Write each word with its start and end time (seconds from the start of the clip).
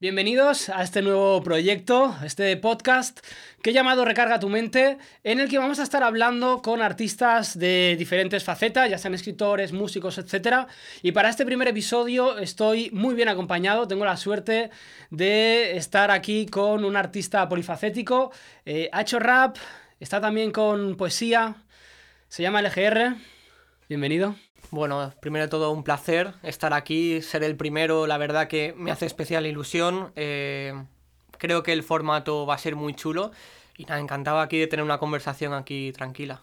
Bienvenidos 0.00 0.70
a 0.70 0.82
este 0.82 1.02
nuevo 1.02 1.40
proyecto, 1.44 2.16
este 2.24 2.56
podcast 2.56 3.20
que 3.62 3.70
he 3.70 3.72
llamado 3.72 4.04
Recarga 4.04 4.40
tu 4.40 4.48
mente, 4.48 4.98
en 5.22 5.38
el 5.38 5.48
que 5.48 5.58
vamos 5.58 5.78
a 5.78 5.84
estar 5.84 6.02
hablando 6.02 6.62
con 6.62 6.82
artistas 6.82 7.56
de 7.56 7.94
diferentes 7.96 8.42
facetas, 8.42 8.90
ya 8.90 8.98
sean 8.98 9.14
escritores, 9.14 9.72
músicos, 9.72 10.18
etc. 10.18 10.66
Y 11.02 11.12
para 11.12 11.28
este 11.28 11.46
primer 11.46 11.68
episodio 11.68 12.38
estoy 12.38 12.90
muy 12.90 13.14
bien 13.14 13.28
acompañado, 13.28 13.86
tengo 13.86 14.04
la 14.04 14.16
suerte 14.16 14.70
de 15.10 15.76
estar 15.76 16.10
aquí 16.10 16.46
con 16.46 16.84
un 16.84 16.96
artista 16.96 17.48
polifacético, 17.48 18.32
eh, 18.66 18.90
ha 18.92 19.02
hecho 19.02 19.20
rap, 19.20 19.56
está 20.00 20.20
también 20.20 20.50
con 20.50 20.96
poesía, 20.96 21.54
se 22.28 22.42
llama 22.42 22.60
LGR. 22.62 23.14
Bienvenido. 23.88 24.34
Bueno, 24.70 25.12
primero 25.20 25.44
de 25.44 25.48
todo 25.48 25.70
un 25.70 25.84
placer 25.84 26.34
estar 26.42 26.72
aquí, 26.72 27.22
ser 27.22 27.44
el 27.44 27.56
primero, 27.56 28.06
la 28.06 28.18
verdad 28.18 28.48
que 28.48 28.74
me 28.76 28.90
hace 28.90 29.06
especial 29.06 29.46
ilusión. 29.46 30.12
Eh, 30.16 30.74
creo 31.38 31.62
que 31.62 31.72
el 31.72 31.82
formato 31.82 32.44
va 32.44 32.54
a 32.54 32.58
ser 32.58 32.74
muy 32.74 32.94
chulo 32.94 33.30
y 33.76 33.84
nada, 33.84 34.00
encantado 34.00 34.40
aquí 34.40 34.58
de 34.58 34.66
tener 34.66 34.84
una 34.84 34.98
conversación 34.98 35.54
aquí 35.54 35.92
tranquila. 35.92 36.40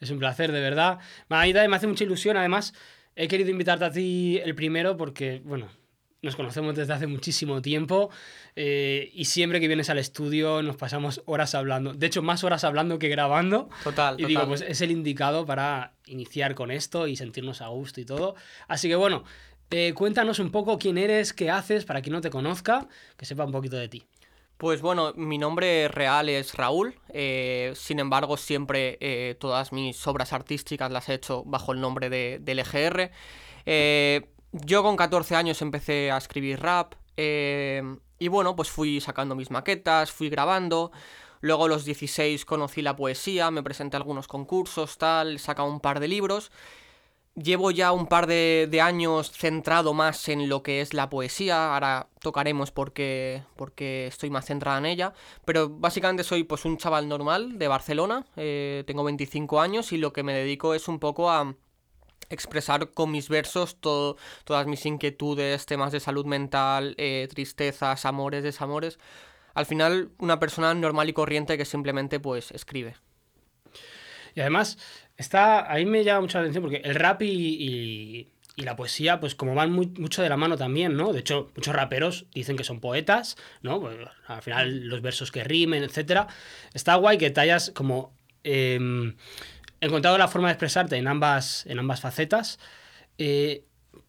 Es 0.00 0.10
un 0.10 0.18
placer, 0.18 0.52
de 0.52 0.60
verdad. 0.60 0.98
Me 1.28 1.36
hace 1.74 1.86
mucha 1.86 2.04
ilusión, 2.04 2.36
además 2.36 2.72
he 3.16 3.28
querido 3.28 3.50
invitarte 3.50 3.84
a 3.84 3.90
ti 3.90 4.40
el 4.42 4.54
primero 4.54 4.96
porque, 4.96 5.42
bueno, 5.44 5.68
nos 6.20 6.34
conocemos 6.34 6.74
desde 6.74 6.92
hace 6.92 7.06
muchísimo 7.06 7.62
tiempo 7.62 8.10
eh, 8.56 9.10
y 9.14 9.26
siempre 9.26 9.60
que 9.60 9.68
vienes 9.68 9.88
al 9.88 9.98
estudio 9.98 10.62
nos 10.62 10.76
pasamos 10.76 11.22
horas 11.26 11.54
hablando. 11.54 11.94
De 11.94 12.06
hecho, 12.06 12.22
más 12.22 12.42
horas 12.42 12.64
hablando 12.64 12.98
que 12.98 13.08
grabando. 13.08 13.68
Total. 13.84 14.20
Y 14.20 14.24
digo, 14.24 14.46
pues 14.46 14.62
es 14.62 14.80
el 14.80 14.90
indicado 14.90 15.46
para 15.46 15.94
iniciar 16.06 16.54
con 16.54 16.70
esto 16.70 17.06
y 17.06 17.16
sentirnos 17.16 17.62
a 17.62 17.68
gusto 17.68 18.00
y 18.00 18.04
todo. 18.04 18.34
Así 18.66 18.88
que 18.88 18.96
bueno, 18.96 19.24
eh, 19.70 19.92
cuéntanos 19.94 20.40
un 20.40 20.50
poco 20.50 20.78
quién 20.78 20.98
eres, 20.98 21.32
qué 21.32 21.50
haces, 21.50 21.84
para 21.84 22.02
quien 22.02 22.14
no 22.14 22.20
te 22.20 22.30
conozca, 22.30 22.88
que 23.16 23.24
sepa 23.24 23.44
un 23.44 23.52
poquito 23.52 23.76
de 23.76 23.88
ti. 23.88 24.04
Pues 24.56 24.80
bueno, 24.80 25.12
mi 25.14 25.38
nombre 25.38 25.86
real 25.86 26.28
es 26.28 26.54
Raúl, 26.54 26.96
eh, 27.10 27.72
sin 27.76 28.00
embargo 28.00 28.36
siempre 28.36 29.36
todas 29.38 29.72
mis 29.72 30.04
obras 30.08 30.32
artísticas 30.32 30.90
las 30.90 31.08
he 31.08 31.14
hecho 31.14 31.44
bajo 31.44 31.70
el 31.70 31.80
nombre 31.80 32.10
de, 32.10 32.40
de 32.40 32.54
LGR. 32.56 33.12
Yo 34.52 34.82
con 34.82 34.96
14 34.96 35.36
años 35.36 35.60
empecé 35.60 36.10
a 36.10 36.16
escribir 36.16 36.60
rap 36.60 36.94
eh, 37.16 37.82
y 38.18 38.28
bueno, 38.28 38.56
pues 38.56 38.70
fui 38.70 39.00
sacando 39.00 39.34
mis 39.34 39.50
maquetas, 39.50 40.10
fui 40.10 40.30
grabando. 40.30 40.90
Luego 41.40 41.66
a 41.66 41.68
los 41.68 41.84
16 41.84 42.44
conocí 42.44 42.82
la 42.82 42.96
poesía, 42.96 43.50
me 43.50 43.62
presenté 43.62 43.96
a 43.96 43.98
algunos 43.98 44.26
concursos, 44.26 44.98
tal, 44.98 45.36
he 45.36 45.38
sacado 45.38 45.68
un 45.68 45.80
par 45.80 46.00
de 46.00 46.08
libros. 46.08 46.50
Llevo 47.34 47.70
ya 47.70 47.92
un 47.92 48.06
par 48.08 48.26
de, 48.26 48.80
años 48.82 49.30
centrado 49.30 49.94
más 49.94 50.28
en 50.28 50.48
lo 50.48 50.64
que 50.64 50.80
es 50.80 50.94
la 50.94 51.08
poesía, 51.08 51.74
ahora 51.74 52.08
tocaremos 52.20 52.72
porque, 52.72 53.44
porque 53.54 54.08
estoy 54.08 54.30
más 54.30 54.46
centrada 54.46 54.78
en 54.78 54.86
ella, 54.86 55.12
pero 55.44 55.68
básicamente 55.68 56.24
soy 56.24 56.42
pues 56.42 56.64
un 56.64 56.78
chaval 56.78 57.06
normal 57.06 57.56
de 57.56 57.68
Barcelona, 57.68 58.26
eh, 58.34 58.82
tengo 58.88 59.04
25 59.04 59.60
años 59.60 59.92
y 59.92 59.98
lo 59.98 60.12
que 60.12 60.24
me 60.24 60.34
dedico 60.34 60.74
es 60.74 60.88
un 60.88 60.98
poco 60.98 61.30
a, 61.30 61.54
expresar 62.30 62.90
con 62.92 63.10
mis 63.10 63.28
versos 63.28 63.80
todas 63.80 64.66
mis 64.66 64.84
inquietudes, 64.86 65.66
temas 65.66 65.92
de 65.92 66.00
salud 66.00 66.26
mental, 66.26 66.94
eh, 66.98 67.28
tristezas, 67.30 68.04
amores, 68.04 68.42
desamores. 68.42 68.98
Al 69.54 69.66
final, 69.66 70.10
una 70.18 70.38
persona 70.38 70.72
normal 70.74 71.08
y 71.08 71.12
corriente 71.12 71.58
que 71.58 71.64
simplemente 71.64 72.20
pues 72.20 72.50
escribe. 72.52 72.94
Y 74.34 74.40
además, 74.40 74.78
está, 75.16 75.70
ahí 75.72 75.84
me 75.84 76.04
llama 76.04 76.20
mucha 76.22 76.40
atención 76.40 76.62
porque 76.62 76.80
el 76.84 76.94
rap 76.94 77.22
y, 77.22 78.28
la 78.56 78.74
poesía, 78.74 79.20
pues 79.20 79.36
como 79.36 79.54
van 79.54 79.72
mucho 79.72 80.20
de 80.20 80.28
la 80.28 80.36
mano 80.36 80.56
también, 80.56 80.96
¿no? 80.96 81.12
De 81.12 81.20
hecho, 81.20 81.52
muchos 81.54 81.74
raperos 81.74 82.26
dicen 82.34 82.56
que 82.56 82.64
son 82.64 82.80
poetas, 82.80 83.36
¿no? 83.62 83.80
Pues, 83.80 83.96
al 84.26 84.42
final, 84.42 84.88
los 84.88 85.00
versos 85.00 85.30
que 85.30 85.44
rimen, 85.44 85.84
etc. 85.84 86.26
Está 86.74 86.96
guay 86.96 87.18
que 87.18 87.30
te 87.30 87.40
hayas 87.40 87.70
como... 87.70 88.16
Em, 89.80 89.88
encontrado 89.88 90.18
la 90.18 90.28
forma 90.28 90.48
de 90.48 90.52
expresarte 90.52 90.96
en 90.96 91.06
ambas, 91.06 91.66
en 91.66 91.78
ambas 91.78 92.00
facetas. 92.00 92.58
Eh, 93.18 93.64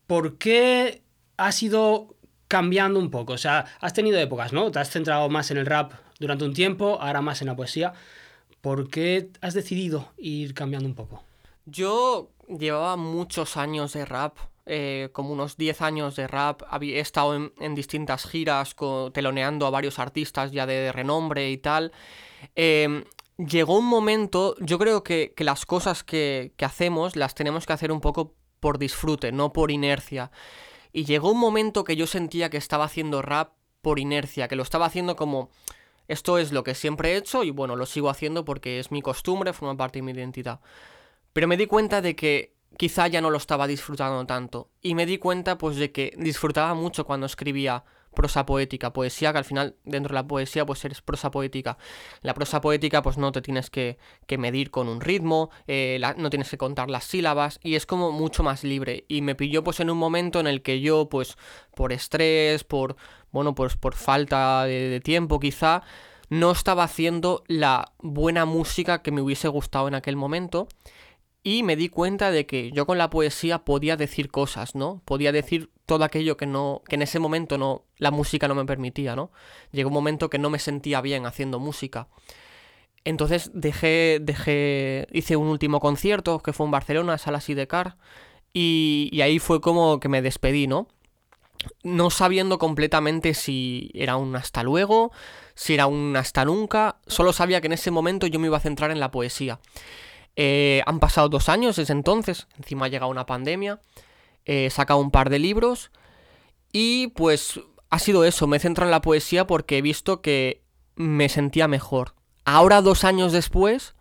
¿Por 0.08 0.38
qué 0.38 1.04
has 1.38 1.62
ido 1.62 2.16
cambiando 2.48 3.00
un 3.00 3.12
poco? 3.12 3.34
O 3.34 3.38
sea, 3.38 3.66
has 3.80 3.94
tenido 3.94 4.20
épocas, 4.20 4.54
¿no? 4.54 4.72
Te 4.72 4.80
has 4.80 4.90
centrado 4.90 5.30
más 5.30 5.52
en 5.52 5.58
el 5.58 5.66
rap 5.66 5.94
durante 6.20 6.46
un 6.46 6.54
tiempo, 6.54 6.98
ahora 7.02 7.22
más 7.22 7.42
en 7.42 7.48
la 7.48 7.56
poesía. 7.56 7.94
¿Por 8.62 8.90
qué 8.90 9.30
has 9.42 9.54
decidido 9.54 10.12
ir 10.18 10.54
cambiando 10.54 10.88
un 10.88 10.96
poco? 10.96 11.24
Yo 11.66 12.32
llevaba 12.48 12.98
muchos 12.98 13.56
años 13.56 13.94
de 13.94 14.06
rap, 14.06 14.38
eh, 14.66 15.10
como 15.14 15.32
unos 15.34 15.56
10 15.56 15.82
años 15.82 16.16
de 16.16 16.28
rap. 16.28 16.64
He 16.82 17.00
estado 17.00 17.36
en, 17.36 17.76
distintas 17.76 18.26
giras 18.26 18.76
teloneando 19.14 19.66
a 19.68 19.70
varios 19.70 20.00
artistas 20.00 20.52
ya 20.52 20.66
de 20.66 20.92
renombre 20.92 21.52
y 21.52 21.58
tal. 21.58 21.92
Eh, 22.56 23.04
llegó 23.40 23.78
un 23.78 23.86
momento, 23.86 24.56
yo 24.60 24.78
creo 24.78 25.04
que, 25.04 25.34
las 25.38 25.66
cosas 25.66 26.04
que, 26.04 26.54
hacemos 26.62 27.16
las 27.16 27.36
tenemos 27.36 27.66
que 27.66 27.74
hacer 27.74 27.92
un 27.92 28.02
poco 28.02 28.36
por 28.60 28.78
disfrute, 28.78 29.32
no 29.32 29.54
por 29.54 29.72
inercia. 29.72 30.32
Y 30.92 31.06
llegó 31.06 31.32
un 31.32 31.40
momento 31.40 31.84
que 31.84 31.96
yo 31.96 32.08
sentía 32.08 32.50
que 32.50 32.58
estaba 32.58 32.86
haciendo 32.86 33.22
rap 33.22 33.54
por 33.82 34.00
inercia, 34.00 34.48
que 34.48 34.56
lo 34.56 34.64
estaba 34.64 34.86
haciendo 34.86 35.16
como 35.16 35.50
esto 36.08 36.38
es 36.40 36.52
lo 36.52 36.64
que 36.64 36.76
siempre 36.76 37.14
he 37.14 37.18
hecho 37.18 37.44
y 37.44 37.52
bueno, 37.52 37.76
lo 37.76 37.86
sigo 37.86 38.10
haciendo 38.10 38.44
porque 38.44 38.80
es 38.80 38.92
mi 38.92 39.02
costumbre, 39.02 39.54
forma 39.54 39.78
parte 39.78 40.00
de 40.00 40.04
mi 40.04 40.12
identidad. 40.12 40.60
Pero 41.34 41.48
me 41.48 41.56
di 41.56 41.68
cuenta 41.68 42.02
de 42.02 42.16
que 42.16 42.56
quizá 42.78 43.08
ya 43.08 43.22
no 43.22 43.30
lo 43.30 43.38
estaba 43.38 43.68
disfrutando 43.68 44.26
tanto. 44.26 44.72
Y 44.82 44.96
me 44.96 45.06
di 45.06 45.20
cuenta 45.20 45.58
pues 45.58 45.78
de 45.78 45.92
que 45.92 46.14
disfrutaba 46.18 46.74
mucho 46.74 47.06
cuando 47.06 47.28
escribía 47.28 47.86
prosa 48.14 48.46
poética, 48.46 48.94
poesía, 48.94 49.32
que 49.32 49.38
al 49.40 49.46
final 49.46 49.76
dentro 49.84 50.10
de 50.10 50.16
la 50.16 50.28
poesía 50.28 50.66
pues 50.66 50.84
eres 50.86 51.02
prosa 51.02 51.32
poética. 51.32 51.78
La 52.22 52.34
prosa 52.34 52.62
poética 52.62 53.02
pues 53.02 53.18
no 53.18 53.32
te 53.32 53.42
tienes 53.42 53.70
que, 53.70 53.98
medir 54.38 54.72
con 54.72 54.88
un 54.88 55.02
ritmo, 55.02 55.50
eh, 55.68 56.00
no 56.18 56.30
tienes 56.30 56.50
que 56.50 56.58
contar 56.58 56.90
las 56.90 57.04
sílabas 57.04 57.60
y 57.64 57.76
es 57.76 57.86
como 57.86 58.12
mucho 58.12 58.44
más 58.44 58.64
libre. 58.64 59.06
Y 59.08 59.22
me 59.22 59.36
pilló 59.36 59.64
pues 59.64 59.80
en 59.80 59.90
un 59.90 59.98
momento 59.98 60.40
en 60.40 60.48
el 60.48 60.62
que 60.62 60.82
yo 60.82 61.10
pues 61.10 61.38
por 61.76 61.94
estrés, 61.94 62.64
por, 62.64 62.96
bueno, 63.32 63.56
pues 63.56 63.78
por 63.78 63.96
falta 63.96 64.66
de 64.66 65.02
tiempo 65.04 65.40
quizá, 65.40 65.84
no 66.30 66.52
estaba 66.52 66.84
haciendo 66.84 67.44
la 67.48 67.94
buena 68.00 68.46
música 68.46 69.02
que 69.02 69.12
me 69.12 69.22
hubiese 69.22 69.48
gustado 69.48 69.88
en 69.88 69.96
aquel 69.96 70.16
momento 70.16 70.68
y 71.44 71.64
me 71.64 71.76
di 71.76 71.90
cuenta 71.90 72.32
de 72.32 72.46
que 72.46 72.72
yo 72.72 72.86
con 72.86 72.98
la 72.98 73.10
poesía 73.10 73.60
podía 73.60 73.98
decir 73.98 74.30
cosas, 74.30 74.76
¿no? 74.76 75.02
Podía 75.06 75.32
decir 75.32 75.72
todo 75.90 76.04
aquello 76.04 76.38
que 76.38 76.46
no 76.46 76.84
que 76.88 76.96
en 76.96 77.02
ese 77.02 77.18
momento 77.18 77.58
no 77.58 77.84
la 77.98 78.12
música 78.12 78.48
no 78.48 78.54
me 78.54 78.64
permitía, 78.64 79.16
¿no? 79.16 79.32
Llegó 79.72 79.90
un 79.90 79.96
momento 79.96 80.30
que 80.30 80.38
no 80.38 80.52
me 80.52 80.60
sentía 80.60 81.02
bien 81.02 81.26
haciendo 81.26 81.60
música. 81.60 82.08
Entonces 83.06 83.50
dejé 83.56 84.20
dejé 84.22 85.08
hice 85.12 85.36
un 85.36 85.48
último 85.48 85.80
concierto 85.80 86.40
que 86.40 86.54
fue 86.54 86.68
en 86.68 86.72
Barcelona, 86.72 87.18
Sala 87.18 87.42
Sidecar 87.42 87.98
y, 88.54 89.10
y 89.12 89.22
ahí 89.22 89.40
fue 89.40 89.62
como 89.62 90.00
que 90.00 90.10
me 90.10 90.22
despedí, 90.22 90.68
¿no? 90.68 90.88
No 91.84 92.12
sabiendo 92.12 92.60
completamente 92.60 93.34
si 93.34 93.90
era 93.96 94.16
un 94.16 94.36
hasta 94.36 94.62
luego, 94.62 95.12
si 95.56 95.74
era 95.74 95.88
un 95.88 96.16
hasta 96.16 96.46
nunca, 96.46 97.00
solo 97.08 97.34
sabía 97.34 97.62
que 97.62 97.68
en 97.68 97.74
ese 97.74 97.90
momento 97.90 98.28
yo 98.28 98.40
me 98.40 98.46
iba 98.46 98.58
a 98.58 98.62
centrar 98.62 98.92
en 98.92 99.00
la 99.00 99.10
poesía. 99.10 99.60
Eh, 100.36 100.84
han 100.86 101.00
pasado 101.00 101.30
dos 101.30 101.50
años 101.50 101.78
desde 101.78 101.94
entonces, 101.94 102.48
encima 102.58 102.86
ha 102.86 102.90
llegado 102.90 103.12
una 103.12 103.26
pandemia, 103.26 103.82
he 104.50 104.70
sacado 104.72 105.00
un 105.00 105.12
par 105.12 105.30
de 105.30 105.38
libros 105.38 105.92
y 106.72 107.08
pues 107.10 107.60
ha 107.92 108.00
sido 108.00 108.24
eso, 108.24 108.48
me 108.48 108.58
he 108.58 108.60
centrado 108.60 108.88
en 108.88 108.92
la 108.92 109.02
poesía 109.02 109.46
porque 109.46 109.78
he 109.78 109.82
visto 109.82 110.22
que 110.22 110.64
me 110.96 111.30
sentía 111.30 111.68
mejor. 111.68 112.14
Ahora, 112.46 112.82
dos 112.82 113.04
años 113.04 113.32
después, 113.32 113.96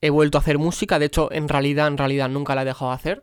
he 0.00 0.10
vuelto 0.10 0.38
a 0.38 0.42
hacer 0.42 0.58
música, 0.58 0.98
de 0.98 1.06
hecho, 1.06 1.30
en 1.32 1.48
realidad, 1.48 1.88
en 1.88 1.98
realidad 1.98 2.28
nunca 2.28 2.54
la 2.54 2.62
he 2.62 2.66
dejado 2.66 2.92
de 2.92 2.94
hacer, 2.94 3.22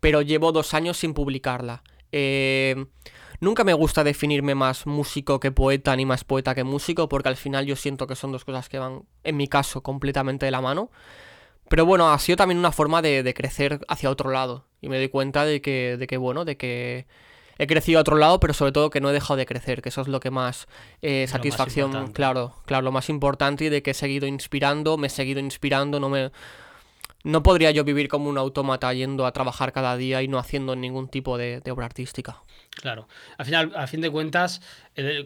pero 0.00 0.22
llevo 0.22 0.52
dos 0.52 0.72
años 0.72 0.96
sin 0.96 1.12
publicarla. 1.12 1.82
Eh, 2.12 2.86
nunca 3.40 3.62
me 3.62 3.74
gusta 3.74 4.04
definirme 4.04 4.54
más 4.54 4.86
músico 4.86 5.38
que 5.38 5.52
poeta, 5.52 5.94
ni 5.96 6.06
más 6.06 6.24
poeta 6.24 6.54
que 6.54 6.64
músico, 6.64 7.10
porque 7.10 7.28
al 7.28 7.36
final 7.36 7.66
yo 7.66 7.76
siento 7.76 8.06
que 8.06 8.16
son 8.16 8.32
dos 8.32 8.46
cosas 8.46 8.70
que 8.70 8.78
van, 8.78 9.02
en 9.22 9.36
mi 9.36 9.48
caso, 9.48 9.82
completamente 9.82 10.46
de 10.46 10.52
la 10.52 10.62
mano. 10.62 10.90
Pero 11.68 11.86
bueno, 11.86 12.10
ha 12.12 12.18
sido 12.18 12.36
también 12.36 12.58
una 12.58 12.72
forma 12.72 13.02
de, 13.02 13.34
crecer 13.34 13.80
hacia 13.88 14.10
otro 14.10 14.30
lado. 14.30 14.66
Y 14.80 14.88
me 14.88 14.98
doy 14.98 15.08
cuenta 15.08 15.44
de 15.44 15.60
que, 15.62 15.96
de 15.98 16.06
que, 16.06 16.16
bueno, 16.16 16.44
de 16.44 16.56
que 16.56 17.06
he 17.58 17.66
crecido 17.66 17.98
a 17.98 18.02
otro 18.02 18.16
lado, 18.16 18.40
pero 18.40 18.52
sobre 18.52 18.72
todo 18.72 18.90
que 18.90 19.00
no 19.00 19.10
he 19.10 19.12
dejado 19.12 19.36
de 19.36 19.46
crecer, 19.46 19.80
que 19.80 19.88
eso 19.88 20.02
es 20.02 20.08
lo 20.08 20.20
que 20.20 20.30
más 20.30 20.66
eh, 21.02 21.26
satisfacción, 21.28 22.12
claro, 22.12 22.54
claro, 22.66 22.84
lo 22.84 22.92
más 22.92 23.08
importante 23.08 23.64
y 23.64 23.68
de 23.68 23.82
que 23.82 23.92
he 23.92 23.94
seguido 23.94 24.26
inspirando, 24.26 24.96
me 24.96 25.06
he 25.06 25.10
seguido 25.10 25.40
inspirando, 25.40 26.00
no 26.00 26.08
me... 26.08 26.30
no 27.24 27.42
podría 27.42 27.70
yo 27.70 27.84
vivir 27.84 28.08
como 28.08 28.28
un 28.28 28.38
autómata 28.38 28.92
yendo 28.92 29.26
a 29.26 29.32
trabajar 29.32 29.72
cada 29.72 29.96
día 29.96 30.22
y 30.22 30.28
no 30.28 30.38
haciendo 30.38 30.76
ningún 30.76 31.08
tipo 31.08 31.36
de, 31.36 31.62
obra 31.70 31.86
artística. 31.86 32.42
Claro. 32.70 33.08
Al 33.38 33.46
final, 33.46 33.72
a 33.74 33.86
fin 33.86 34.00
de 34.00 34.10
cuentas, 34.10 34.60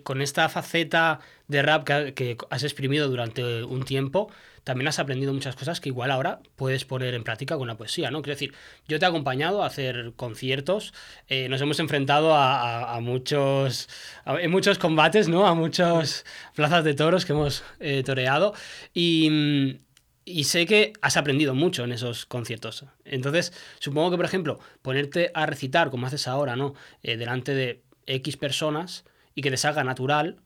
con 0.04 0.22
esta 0.22 0.48
faceta 0.48 1.20
de 1.48 1.62
rap 1.62 1.84
que, 1.84 2.36
has 2.50 2.62
exprimido 2.62 3.08
durante 3.08 3.64
un 3.64 3.84
tiempo, 3.84 4.30
también 4.68 4.88
has 4.88 4.98
aprendido 4.98 5.32
muchas 5.32 5.56
cosas 5.56 5.80
que 5.80 5.88
igual 5.88 6.10
ahora 6.10 6.40
puedes 6.54 6.84
poner 6.84 7.14
en 7.14 7.24
práctica 7.24 7.56
con 7.56 7.66
la 7.68 7.78
poesía, 7.78 8.10
¿no? 8.10 8.20
Quiero 8.20 8.34
decir, 8.34 8.54
yo 8.86 8.98
te 8.98 9.06
he 9.06 9.08
acompañado 9.08 9.62
a 9.62 9.66
hacer 9.66 10.12
conciertos, 10.14 10.92
eh, 11.28 11.48
nos 11.48 11.62
hemos 11.62 11.80
enfrentado 11.80 12.34
a, 12.34 12.98
muchos, 13.00 13.88
en 14.26 14.50
muchos 14.50 14.78
combates, 14.78 15.26
¿no? 15.28 15.46
A 15.46 15.54
muchas 15.54 16.26
plazas 16.54 16.84
de 16.84 16.92
toros 16.92 17.24
que 17.24 17.32
hemos 17.32 17.64
eh, 17.80 18.02
toreado 18.04 18.52
y 18.92 19.30
mm, 19.30 19.87
y 20.28 20.44
sé 20.44 20.66
que 20.66 20.92
has 21.00 21.16
aprendido 21.16 21.54
mucho 21.54 21.84
en 21.84 21.92
esos 21.92 22.26
conciertos. 22.26 22.84
Entonces, 23.04 23.52
supongo 23.78 24.10
que, 24.10 24.16
por 24.16 24.26
ejemplo, 24.26 24.58
ponerte 24.82 25.30
a 25.34 25.46
recitar, 25.46 25.90
como 25.90 26.06
haces 26.06 26.28
ahora, 26.28 26.56
¿no? 26.56 26.74
Eh, 27.02 27.16
delante 27.16 27.54
de 27.54 27.82
X 28.06 28.36
personas 28.36 29.04
y 29.34 29.42
que 29.42 29.50
te 29.50 29.56
salga 29.56 29.84
natural, 29.84 30.36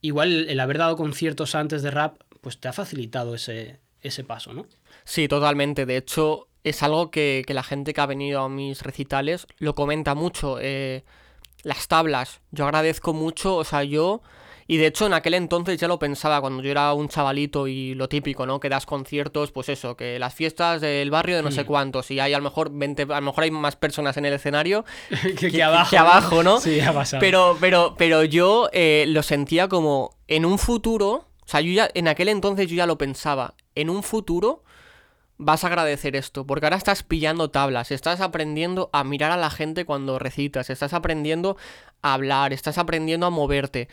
igual 0.00 0.48
el 0.48 0.60
haber 0.60 0.78
dado 0.78 0.96
conciertos 0.96 1.54
antes 1.54 1.82
de 1.82 1.90
rap, 1.90 2.20
pues 2.40 2.58
te 2.58 2.68
ha 2.68 2.72
facilitado 2.72 3.34
ese, 3.34 3.80
ese 4.00 4.24
paso, 4.24 4.52
¿no? 4.52 4.66
Sí, 5.04 5.28
totalmente. 5.28 5.86
De 5.86 5.96
hecho, 5.96 6.48
es 6.64 6.82
algo 6.82 7.10
que, 7.10 7.44
la 7.48 7.62
gente 7.62 7.94
que 7.94 8.00
ha 8.00 8.06
venido 8.06 8.40
a 8.42 8.48
mis 8.48 8.82
recitales 8.82 9.46
lo 9.58 9.74
comenta 9.74 10.14
mucho. 10.14 10.58
Eh, 10.60 11.04
las 11.62 11.88
tablas. 11.88 12.40
Yo 12.50 12.64
agradezco 12.64 13.12
mucho, 13.12 13.56
o 13.56 13.64
sea, 13.64 13.82
yo 13.84 14.22
y 14.70 14.76
de 14.76 14.86
hecho 14.86 15.06
en 15.06 15.14
aquel 15.14 15.32
entonces 15.32 15.78
ya 15.78 15.88
lo 15.88 15.98
pensaba 15.98 16.42
cuando 16.42 16.62
yo 16.62 16.70
era 16.70 16.92
un 16.92 17.08
chavalito 17.08 17.66
y 17.66 17.94
lo 17.94 18.06
típico, 18.06 18.44
¿no? 18.44 18.60
Que 18.60 18.68
das 18.68 18.84
conciertos, 18.84 19.50
pues 19.50 19.70
eso, 19.70 19.96
que 19.96 20.18
las 20.18 20.34
fiestas 20.34 20.82
del 20.82 21.10
barrio 21.10 21.36
de 21.36 21.42
no 21.42 21.50
sé 21.50 21.64
mm. 21.64 21.66
cuántos 21.66 22.10
y 22.10 22.20
hay 22.20 22.34
a 22.34 22.38
lo 22.38 22.44
mejor 22.44 22.70
20, 22.70 23.04
a 23.04 23.06
lo 23.06 23.22
mejor 23.22 23.44
hay 23.44 23.50
más 23.50 23.76
personas 23.76 24.18
en 24.18 24.26
el 24.26 24.34
escenario 24.34 24.84
que, 25.38 25.62
abajo, 25.62 25.90
que, 25.90 25.96
abajo, 25.96 26.42
¿no? 26.42 26.60
Sí, 26.60 26.80
ha 26.80 26.92
pasado. 26.92 27.18
Pero, 27.20 27.56
pero, 27.58 27.94
pero 27.96 28.24
yo 28.24 28.68
eh, 28.74 29.06
lo 29.08 29.22
sentía 29.22 29.68
como 29.68 30.18
en 30.26 30.44
un 30.44 30.58
futuro, 30.58 31.12
o 31.12 31.48
sea, 31.48 31.62
yo 31.62 31.72
ya 31.72 31.88
en 31.94 32.06
aquel 32.06 32.28
entonces 32.28 32.68
yo 32.68 32.76
ya 32.76 32.86
lo 32.86 32.98
pensaba, 32.98 33.54
en 33.74 33.88
un 33.88 34.02
futuro 34.02 34.64
vas 35.38 35.64
a 35.64 35.68
agradecer 35.68 36.14
esto, 36.14 36.46
porque 36.46 36.66
ahora 36.66 36.76
estás 36.76 37.04
pillando 37.04 37.50
tablas, 37.50 37.90
estás 37.90 38.20
aprendiendo 38.20 38.90
a 38.92 39.02
mirar 39.02 39.30
a 39.30 39.38
la 39.38 39.48
gente 39.48 39.86
cuando 39.86 40.18
recitas, 40.18 40.68
estás 40.68 40.92
aprendiendo 40.92 41.56
a 42.02 42.12
hablar, 42.12 42.52
estás 42.52 42.76
aprendiendo 42.76 43.24
a 43.24 43.30
moverte. 43.30 43.88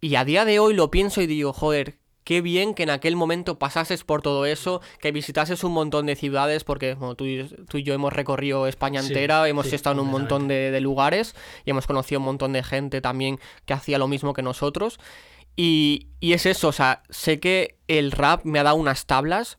Y 0.00 0.14
a 0.14 0.24
día 0.24 0.44
de 0.44 0.58
hoy 0.58 0.74
lo 0.74 0.90
pienso 0.90 1.20
y 1.20 1.26
digo, 1.26 1.52
joder, 1.52 1.98
qué 2.28 2.42
bien 2.42 2.74
que 2.74 2.82
en 2.82 2.90
aquel 2.90 3.16
momento 3.16 3.58
pasases 3.58 4.04
por 4.04 4.20
todo 4.20 4.44
eso, 4.44 4.82
que 5.00 5.12
visitases 5.12 5.64
un 5.64 5.72
montón 5.72 6.04
de 6.04 6.14
ciudades, 6.14 6.62
porque 6.62 6.94
tú, 7.16 7.24
y 7.24 7.82
yo 7.82 7.94
hemos 7.94 8.12
recorrido 8.12 8.66
España 8.66 9.00
entera, 9.00 9.48
hemos 9.48 9.72
estado 9.72 9.94
en 9.94 10.00
un 10.00 10.10
montón 10.10 10.46
de, 10.46 10.78
lugares 10.82 11.34
y 11.64 11.70
hemos 11.70 11.86
conocido 11.86 12.20
un 12.20 12.26
montón 12.26 12.52
de 12.52 12.62
gente 12.62 13.00
también 13.00 13.40
que 13.64 13.72
hacía 13.72 13.96
lo 13.96 14.08
mismo 14.08 14.34
que 14.34 14.42
nosotros. 14.42 15.00
Y, 15.56 16.08
y 16.20 16.34
es 16.34 16.44
eso, 16.44 16.68
o 16.68 16.72
sea, 16.72 17.02
sé 17.08 17.40
que 17.40 17.78
el 17.88 18.12
rap 18.12 18.44
me 18.44 18.58
ha 18.58 18.62
dado 18.62 18.76
unas 18.76 19.06
tablas 19.06 19.56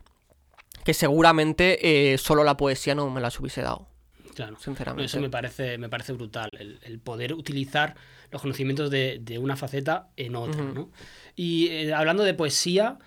que 0.85 0.93
seguramente 0.93 2.13
eh, 2.13 2.19
solo 2.19 2.43
la 2.43 2.55
poesía 2.55 2.93
no 2.93 3.09
me 3.09 3.19
las 3.19 3.39
hubiese 3.39 3.63
dado. 3.63 3.87
Claro, 4.35 4.57
sinceramente. 4.59 5.05
Eso 5.05 5.19
me 5.19 5.31
parece, 5.31 5.79
me 5.79 5.89
parece 5.89 6.13
brutal, 6.13 6.49
el 6.83 6.99
poder 6.99 7.33
utilizar 7.33 7.95
los 8.31 8.41
conocimientos 8.41 8.89
de, 8.89 9.39
una 9.41 9.55
faceta 9.55 10.09
en 10.17 10.35
otra, 10.35 10.63
¿no? 10.63 10.91
Y 11.35 11.67
eh, 11.67 11.93
hablando 11.93 12.23
de 12.23 12.33
poesía, 12.33 12.99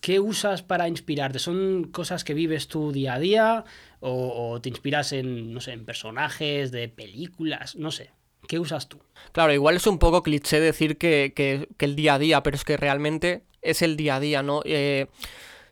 ¿qué 0.00 0.20
usas 0.20 0.62
para 0.62 0.88
inspirarte? 0.88 1.38
¿Son 1.38 1.84
cosas 1.84 2.24
que 2.24 2.34
vives 2.34 2.68
tú 2.68 2.92
día 2.92 3.14
a 3.14 3.18
día? 3.18 3.64
¿O, 4.00 4.60
te 4.60 4.68
inspiras 4.68 5.12
en, 5.12 5.52
no 5.52 5.60
sé, 5.60 5.72
en 5.72 5.84
personajes 5.84 6.70
de 6.70 6.88
películas? 6.88 7.74
No 7.76 7.90
sé. 7.90 8.10
¿Qué 8.46 8.58
usas 8.58 8.88
tú? 8.88 8.98
Claro, 9.32 9.54
igual 9.54 9.76
es 9.76 9.86
un 9.86 9.98
poco 9.98 10.22
cliché 10.22 10.60
decir 10.60 10.98
que, 10.98 11.68
el 11.78 11.96
día 11.96 12.14
a 12.14 12.18
día, 12.18 12.42
pero 12.42 12.56
es 12.56 12.64
que 12.64 12.76
realmente 12.76 13.44
es 13.62 13.80
el 13.80 13.96
día 13.96 14.16
a 14.16 14.20
día, 14.20 14.42
¿no? 14.42 14.60
Eh, 14.64 15.06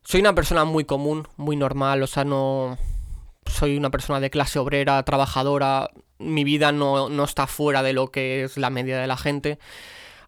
soy 0.02 0.20
una 0.20 0.34
persona 0.34 0.64
muy 0.64 0.84
común, 0.84 1.28
muy 1.36 1.56
normal, 1.56 2.02
o 2.02 2.06
sea, 2.06 2.24
no... 2.24 2.78
Soy 3.44 3.76
una 3.76 3.90
persona 3.90 4.20
de 4.20 4.30
clase 4.30 4.58
obrera, 4.58 5.02
trabajadora, 5.02 5.90
mi 6.22 6.44
vida 6.44 6.72
no, 6.72 7.24
está 7.24 7.46
fuera 7.46 7.82
de 7.82 7.92
lo 7.92 8.10
que 8.10 8.44
es 8.44 8.56
la 8.56 8.70
media 8.70 8.98
de 8.98 9.06
la 9.06 9.16
gente. 9.16 9.58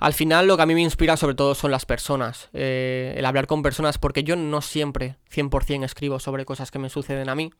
Al 0.01 0.13
final 0.13 0.47
lo 0.47 0.57
que 0.57 0.63
a 0.63 0.67
mí 0.67 0.75
me 0.75 0.83
inspira 0.83 1.17
sobre 1.17 1.35
todo 1.35 1.55
son 1.55 1.71
las 1.71 1.87
personas, 1.87 2.51
eh, 2.53 3.15
el 3.17 3.25
hablar 3.25 3.47
con 3.47 3.63
personas, 3.63 3.97
porque 3.99 4.25
yo 4.25 4.37
no 4.37 4.61
siempre 4.61 5.17
100% 5.35 5.85
escribo 5.85 6.19
sobre 6.19 6.45
cosas 6.45 6.71
que 6.71 6.79
me 6.79 6.91
suceden 6.91 7.29
a 7.29 7.35
mí. 7.35 7.53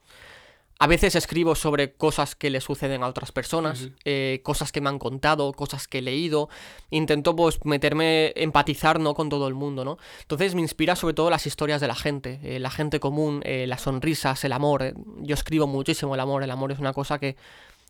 A 0.81 0.89
veces 0.89 1.15
escribo 1.15 1.55
sobre 1.55 1.93
cosas 1.93 2.35
que 2.35 2.51
le 2.51 2.61
suceden 2.61 3.05
a 3.05 3.07
otras 3.07 3.31
personas, 3.31 3.91
eh, 4.05 4.41
cosas 4.43 4.73
que 4.73 4.81
me 4.81 4.89
han 4.89 4.99
contado, 4.99 5.53
cosas 5.53 5.87
que 5.87 5.99
he 5.99 6.03
leído. 6.03 6.49
Intento 6.91 7.37
pues 7.37 7.65
meterme, 7.65 8.33
empatizar 8.35 8.99
¿no? 8.99 9.15
con 9.15 9.29
todo 9.29 9.47
el 9.47 9.55
mundo, 9.55 9.85
¿no? 9.85 9.99
Entonces 10.23 10.57
me 10.57 10.61
inspira 10.61 10.97
sobre 10.97 11.15
todo 11.15 11.31
las 11.31 11.47
historias 11.47 11.81
de 11.81 11.87
la 11.87 11.95
gente, 11.95 12.41
eh, 12.43 12.59
la 12.59 12.71
gente 12.71 12.99
común, 12.99 13.41
las 13.45 13.83
sonrisas, 13.83 14.45
el 14.45 14.53
amor. 14.53 14.95
Yo 15.21 15.35
escribo 15.35 15.69
muchísimo 15.69 16.15
el 16.15 16.21
amor, 16.21 16.43
el 16.43 16.51
amor 16.51 16.73
es 16.73 16.81
una 16.81 16.93
cosa 16.93 17.21
que 17.21 17.37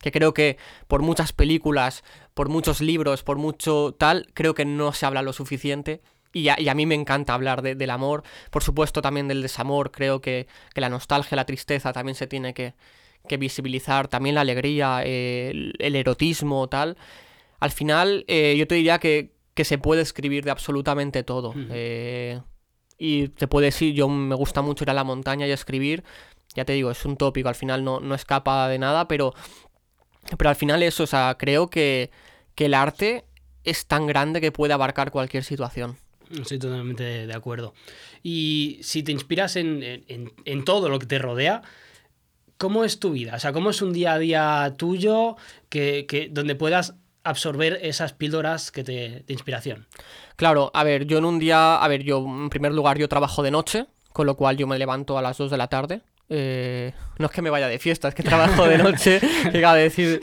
que 0.00 0.12
creo 0.12 0.34
que 0.34 0.58
por 0.86 1.02
muchas 1.02 1.32
películas, 1.32 2.04
por 2.34 2.48
muchos 2.48 2.80
libros, 2.80 3.22
por 3.22 3.38
mucho 3.38 3.94
tal, 3.98 4.26
creo 4.34 4.54
que 4.54 4.64
no 4.64 4.92
se 4.92 5.06
habla 5.06 5.22
lo 5.22 5.32
suficiente. 5.32 6.02
Y 6.34 6.48
a, 6.48 6.74
mí 6.74 6.84
me 6.84 6.96
encanta 6.96 7.32
hablar 7.32 7.62
del 7.62 7.90
amor, 7.90 8.24
por 8.50 8.64
supuesto 8.64 9.00
también 9.00 9.28
del 9.28 9.40
desamor, 9.40 9.92
creo 9.92 10.20
que, 10.20 10.48
la 10.74 10.88
nostalgia, 10.88 11.36
la 11.36 11.46
tristeza 11.46 11.92
también 11.92 12.16
se 12.16 12.26
tiene 12.26 12.52
que, 12.54 12.74
visibilizar, 13.38 14.08
también 14.08 14.34
la 14.34 14.40
alegría, 14.40 15.04
el, 15.04 15.76
erotismo, 15.78 16.68
tal. 16.68 16.96
Al 17.60 17.70
final 17.70 18.24
eh, 18.26 18.56
yo 18.58 18.66
te 18.66 18.74
diría 18.74 18.98
que, 18.98 19.30
se 19.62 19.78
puede 19.78 20.02
escribir 20.02 20.44
de 20.44 20.50
absolutamente 20.50 21.22
todo. 21.22 21.54
Eh, 21.70 22.40
y 22.98 23.28
te 23.28 23.46
puede 23.46 23.66
decir, 23.66 23.94
yo 23.94 24.08
me 24.08 24.34
gusta 24.34 24.60
mucho 24.60 24.82
ir 24.82 24.90
a 24.90 24.94
la 24.94 25.04
montaña 25.04 25.46
y 25.46 25.52
escribir, 25.52 26.02
ya 26.54 26.64
te 26.64 26.72
digo, 26.72 26.90
es 26.90 27.04
un 27.04 27.16
tópico, 27.16 27.48
al 27.48 27.54
final 27.54 27.84
no, 27.84 28.00
no 28.00 28.14
escapa 28.14 28.68
de 28.68 28.78
nada, 28.78 29.08
pero 29.08 29.34
pero 30.36 30.50
al 30.50 30.56
final 30.56 30.82
eso, 30.82 31.04
o 31.04 31.06
sea, 31.06 31.36
creo 31.38 31.68
que, 31.68 32.10
el 32.56 32.74
arte 32.74 33.24
es 33.64 33.86
tan 33.86 34.06
grande 34.06 34.40
que 34.40 34.52
puede 34.52 34.72
abarcar 34.72 35.10
cualquier 35.10 35.44
situación. 35.44 35.96
Estoy 36.30 36.58
totalmente 36.58 37.26
de 37.26 37.34
acuerdo. 37.34 37.74
Y 38.22 38.78
si 38.82 39.02
te 39.02 39.12
inspiras 39.12 39.56
en, 39.56 40.64
todo 40.64 40.88
lo 40.88 40.98
que 40.98 41.06
te 41.06 41.18
rodea, 41.18 41.62
¿cómo 42.56 42.84
es 42.84 43.00
tu 43.00 43.12
vida? 43.12 43.34
O 43.34 43.40
sea, 43.40 43.52
¿cómo 43.52 43.70
es 43.70 43.82
un 43.82 43.92
día 43.92 44.14
a 44.14 44.18
día 44.18 44.74
tuyo 44.76 45.36
que, 45.68 46.28
donde 46.30 46.54
puedas 46.54 46.94
absorber 47.24 47.78
esas 47.82 48.12
píldoras 48.12 48.70
que 48.70 48.84
te, 48.84 49.24
de 49.26 49.32
inspiración? 49.32 49.86
Claro, 50.36 50.70
a 50.74 50.84
ver, 50.84 51.06
yo 51.06 51.18
en 51.18 51.24
un 51.24 51.38
día, 51.38 51.76
a 51.76 51.88
ver, 51.88 52.02
yo 52.02 52.24
en 52.24 52.50
primer 52.50 52.72
lugar 52.72 52.98
yo 52.98 53.08
trabajo 53.08 53.42
de 53.42 53.50
noche, 53.50 53.86
con 54.12 54.26
lo 54.26 54.36
cual 54.36 54.56
yo 54.56 54.66
me 54.66 54.78
levanto 54.78 55.18
a 55.18 55.22
las 55.22 55.38
2 55.38 55.50
de 55.50 55.56
la 55.56 55.68
tarde, 55.68 56.02
eh, 56.28 56.92
no 57.18 57.26
es 57.26 57.32
que 57.32 57.42
me 57.42 57.50
vaya 57.50 57.68
de 57.68 57.78
fiesta, 57.78 58.08
es 58.08 58.14
que 58.14 58.22
trabajo 58.22 58.66
de 58.66 58.78
noche. 58.78 59.20
Llega 59.52 59.74
decir. 59.74 60.22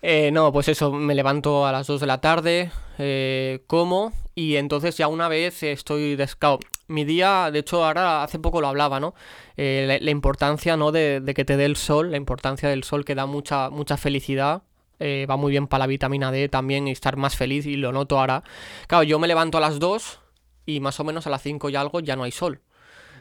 Eh, 0.00 0.30
no, 0.32 0.52
pues 0.52 0.68
eso, 0.68 0.92
me 0.92 1.14
levanto 1.14 1.66
a 1.66 1.72
las 1.72 1.86
2 1.86 2.00
de 2.00 2.06
la 2.06 2.20
tarde, 2.20 2.70
eh, 2.98 3.64
como, 3.66 4.12
y 4.36 4.54
entonces 4.54 4.96
ya 4.96 5.08
una 5.08 5.28
vez 5.28 5.62
estoy 5.62 6.14
descao. 6.14 6.60
Mi 6.86 7.04
día, 7.04 7.50
de 7.50 7.58
hecho, 7.58 7.84
ahora 7.84 8.22
hace 8.22 8.38
poco 8.38 8.60
lo 8.60 8.68
hablaba, 8.68 9.00
¿no? 9.00 9.14
La, 9.56 10.10
importancia, 10.10 10.76
¿no? 10.76 10.92
De, 10.92 11.20
que 11.34 11.44
te 11.44 11.56
dé 11.56 11.64
el 11.64 11.76
sol, 11.76 12.12
la 12.12 12.16
importancia 12.16 12.68
del 12.68 12.84
sol 12.84 13.04
que 13.04 13.16
da 13.16 13.26
mucha, 13.26 13.70
mucha 13.70 13.96
felicidad. 13.96 14.62
va 15.00 15.36
muy 15.36 15.50
bien 15.50 15.66
para 15.66 15.80
la 15.80 15.86
vitamina 15.88 16.30
D 16.30 16.48
también 16.48 16.86
y 16.88 16.92
estar 16.92 17.16
más 17.16 17.36
feliz, 17.36 17.66
y 17.66 17.76
lo 17.76 17.92
noto 17.92 18.20
ahora. 18.20 18.44
Claro, 18.86 19.02
yo 19.02 19.18
me 19.18 19.28
levanto 19.28 19.58
a 19.58 19.60
las 19.60 19.80
2 19.80 20.20
y 20.64 20.80
más 20.80 21.00
o 21.00 21.04
menos 21.04 21.26
a 21.26 21.30
las 21.30 21.42
5 21.42 21.68
y 21.70 21.76
algo 21.76 22.00
ya 22.00 22.14
no 22.14 22.22
hay 22.22 22.30
sol. 22.30 22.62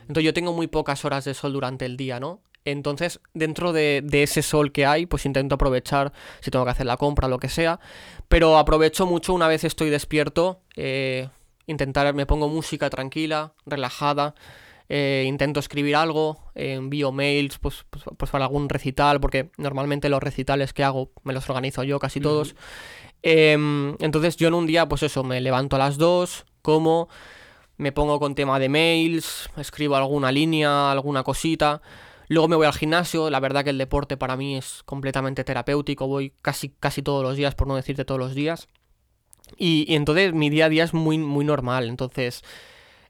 Entonces 0.07 0.23
yo 0.23 0.33
tengo 0.33 0.53
muy 0.53 0.67
pocas 0.67 1.03
horas 1.05 1.25
de 1.25 1.33
sol 1.33 1.53
durante 1.53 1.85
el 1.85 1.97
día, 1.97 2.19
¿no? 2.19 2.41
Entonces, 2.65 3.21
dentro 3.33 3.71
de, 3.71 4.03
ese 4.11 4.41
sol 4.41 4.73
que 4.73 4.85
hay, 4.85 5.05
pues 5.05 5.25
intento 5.25 5.55
aprovechar 5.55 6.11
si 6.41 6.51
tengo 6.51 6.65
que 6.65 6.71
hacer 6.71 6.85
la 6.85 6.97
compra, 6.97 7.29
lo 7.29 7.39
que 7.39 7.47
sea. 7.47 7.79
Pero 8.27 8.57
aprovecho 8.57 9.05
mucho 9.05 9.33
una 9.33 9.47
vez 9.47 9.63
estoy 9.63 9.89
despierto, 9.89 10.59
eh, 10.75 11.29
intentar, 11.65 12.13
me 12.13 12.25
pongo 12.25 12.49
música 12.49 12.89
tranquila, 12.89 13.53
relajada. 13.65 14.35
Eh, 14.89 15.25
intento 15.27 15.59
escribir 15.59 15.97
algo, 15.97 16.51
envío 16.55 17.11
mails 17.11 17.57
pues, 17.57 17.85
pues, 17.89 18.05
pues, 18.17 18.31
para 18.31 18.45
algún 18.45 18.69
recital, 18.69 19.19
porque 19.19 19.49
normalmente 19.57 20.09
los 20.09 20.23
recitales 20.23 20.73
que 20.73 20.83
hago 20.83 21.11
me 21.23 21.33
los 21.33 21.49
organizo 21.49 21.83
yo 21.83 21.99
casi 21.99 22.19
todos. 22.19 22.55
Em, 23.21 23.95
entonces 23.99 24.37
yo 24.37 24.47
en 24.47 24.53
un 24.53 24.67
día, 24.67 24.87
pues 24.87 25.03
eso, 25.03 25.23
me 25.23 25.41
levanto 25.41 25.75
a 25.75 25.79
las 25.79 25.97
2, 25.97 26.45
como, 26.61 27.09
me 27.77 27.91
pongo 27.91 28.19
con 28.19 28.35
tema 28.35 28.59
de 28.59 28.69
mails, 28.69 29.49
escribo 29.57 29.95
alguna 29.95 30.31
línea, 30.31 30.91
alguna 30.91 31.23
cosita. 31.23 31.81
Luego 32.27 32.47
me 32.47 32.55
voy 32.55 32.67
al 32.67 32.73
gimnasio, 32.73 33.29
la 33.29 33.39
verdad 33.39 33.63
que 33.63 33.69
el 33.69 33.77
deporte 33.77 34.17
para 34.17 34.35
mí 34.35 34.57
es 34.57 34.81
completamente 34.85 35.43
terapéutico, 35.43 36.07
voy 36.07 36.33
casi, 36.41 36.69
casi 36.69 37.01
todos 37.01 37.23
los 37.23 37.37
días, 37.37 37.55
por 37.55 37.67
no 37.67 37.75
decirte 37.75 38.03
todos 38.05 38.19
los 38.19 38.35
días. 38.35 38.67
Y, 39.57 39.93
entonces 39.95 40.33
mi 40.33 40.49
día 40.49 40.65
a 40.65 40.69
día 40.69 40.83
es 40.83 40.93
muy, 40.93 41.17
muy 41.17 41.45
normal, 41.45 41.87
entonces 41.89 42.43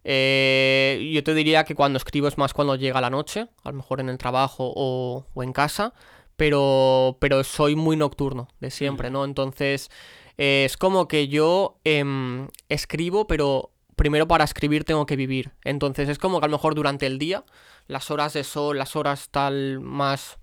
Eh, 0.10 1.12
yo 1.14 1.22
te 1.22 1.34
diría 1.34 1.66
que 1.66 1.76
cuando 1.76 1.98
escribo 1.98 2.30
es 2.30 2.38
más 2.38 2.54
cuando 2.54 2.76
llega 2.76 3.02
la 3.02 3.10
noche, 3.10 3.48
a 3.64 3.72
lo 3.72 3.78
mejor 3.78 4.00
en 4.00 4.08
el 4.08 4.18
trabajo 4.18 4.72
o, 4.74 5.26
o 5.34 5.44
en 5.44 5.52
casa, 5.52 5.94
pero, 6.38 7.18
pero 7.20 7.44
soy 7.44 7.76
muy 7.76 7.98
nocturno 7.98 8.48
de 8.62 8.72
siempre, 8.72 9.10
¿no? 9.10 9.26
Entonces 9.26 9.90
eh, 10.38 10.64
es 10.66 10.78
como 10.78 11.08
que 11.08 11.28
yo 11.28 11.80
em, 11.84 12.48
escribo, 12.70 13.28
pero 13.28 13.72
primero 13.98 14.28
para 14.28 14.46
escribir 14.46 14.86
tengo 14.86 15.06
que 15.06 15.18
vivir. 15.18 15.52
Entonces 15.64 16.08
es 16.08 16.18
como 16.20 16.40
que 16.40 16.46
a 16.46 16.48
lo 16.48 16.56
mejor 16.56 16.76
durante 16.76 17.06
el 17.06 17.18
día, 17.18 17.44
las 17.88 18.10
horas 18.12 18.32
de 18.34 18.46
sol, 18.46 18.78
las 18.78 18.96
horas 18.96 19.30
tal 19.30 19.82
más 19.82 20.40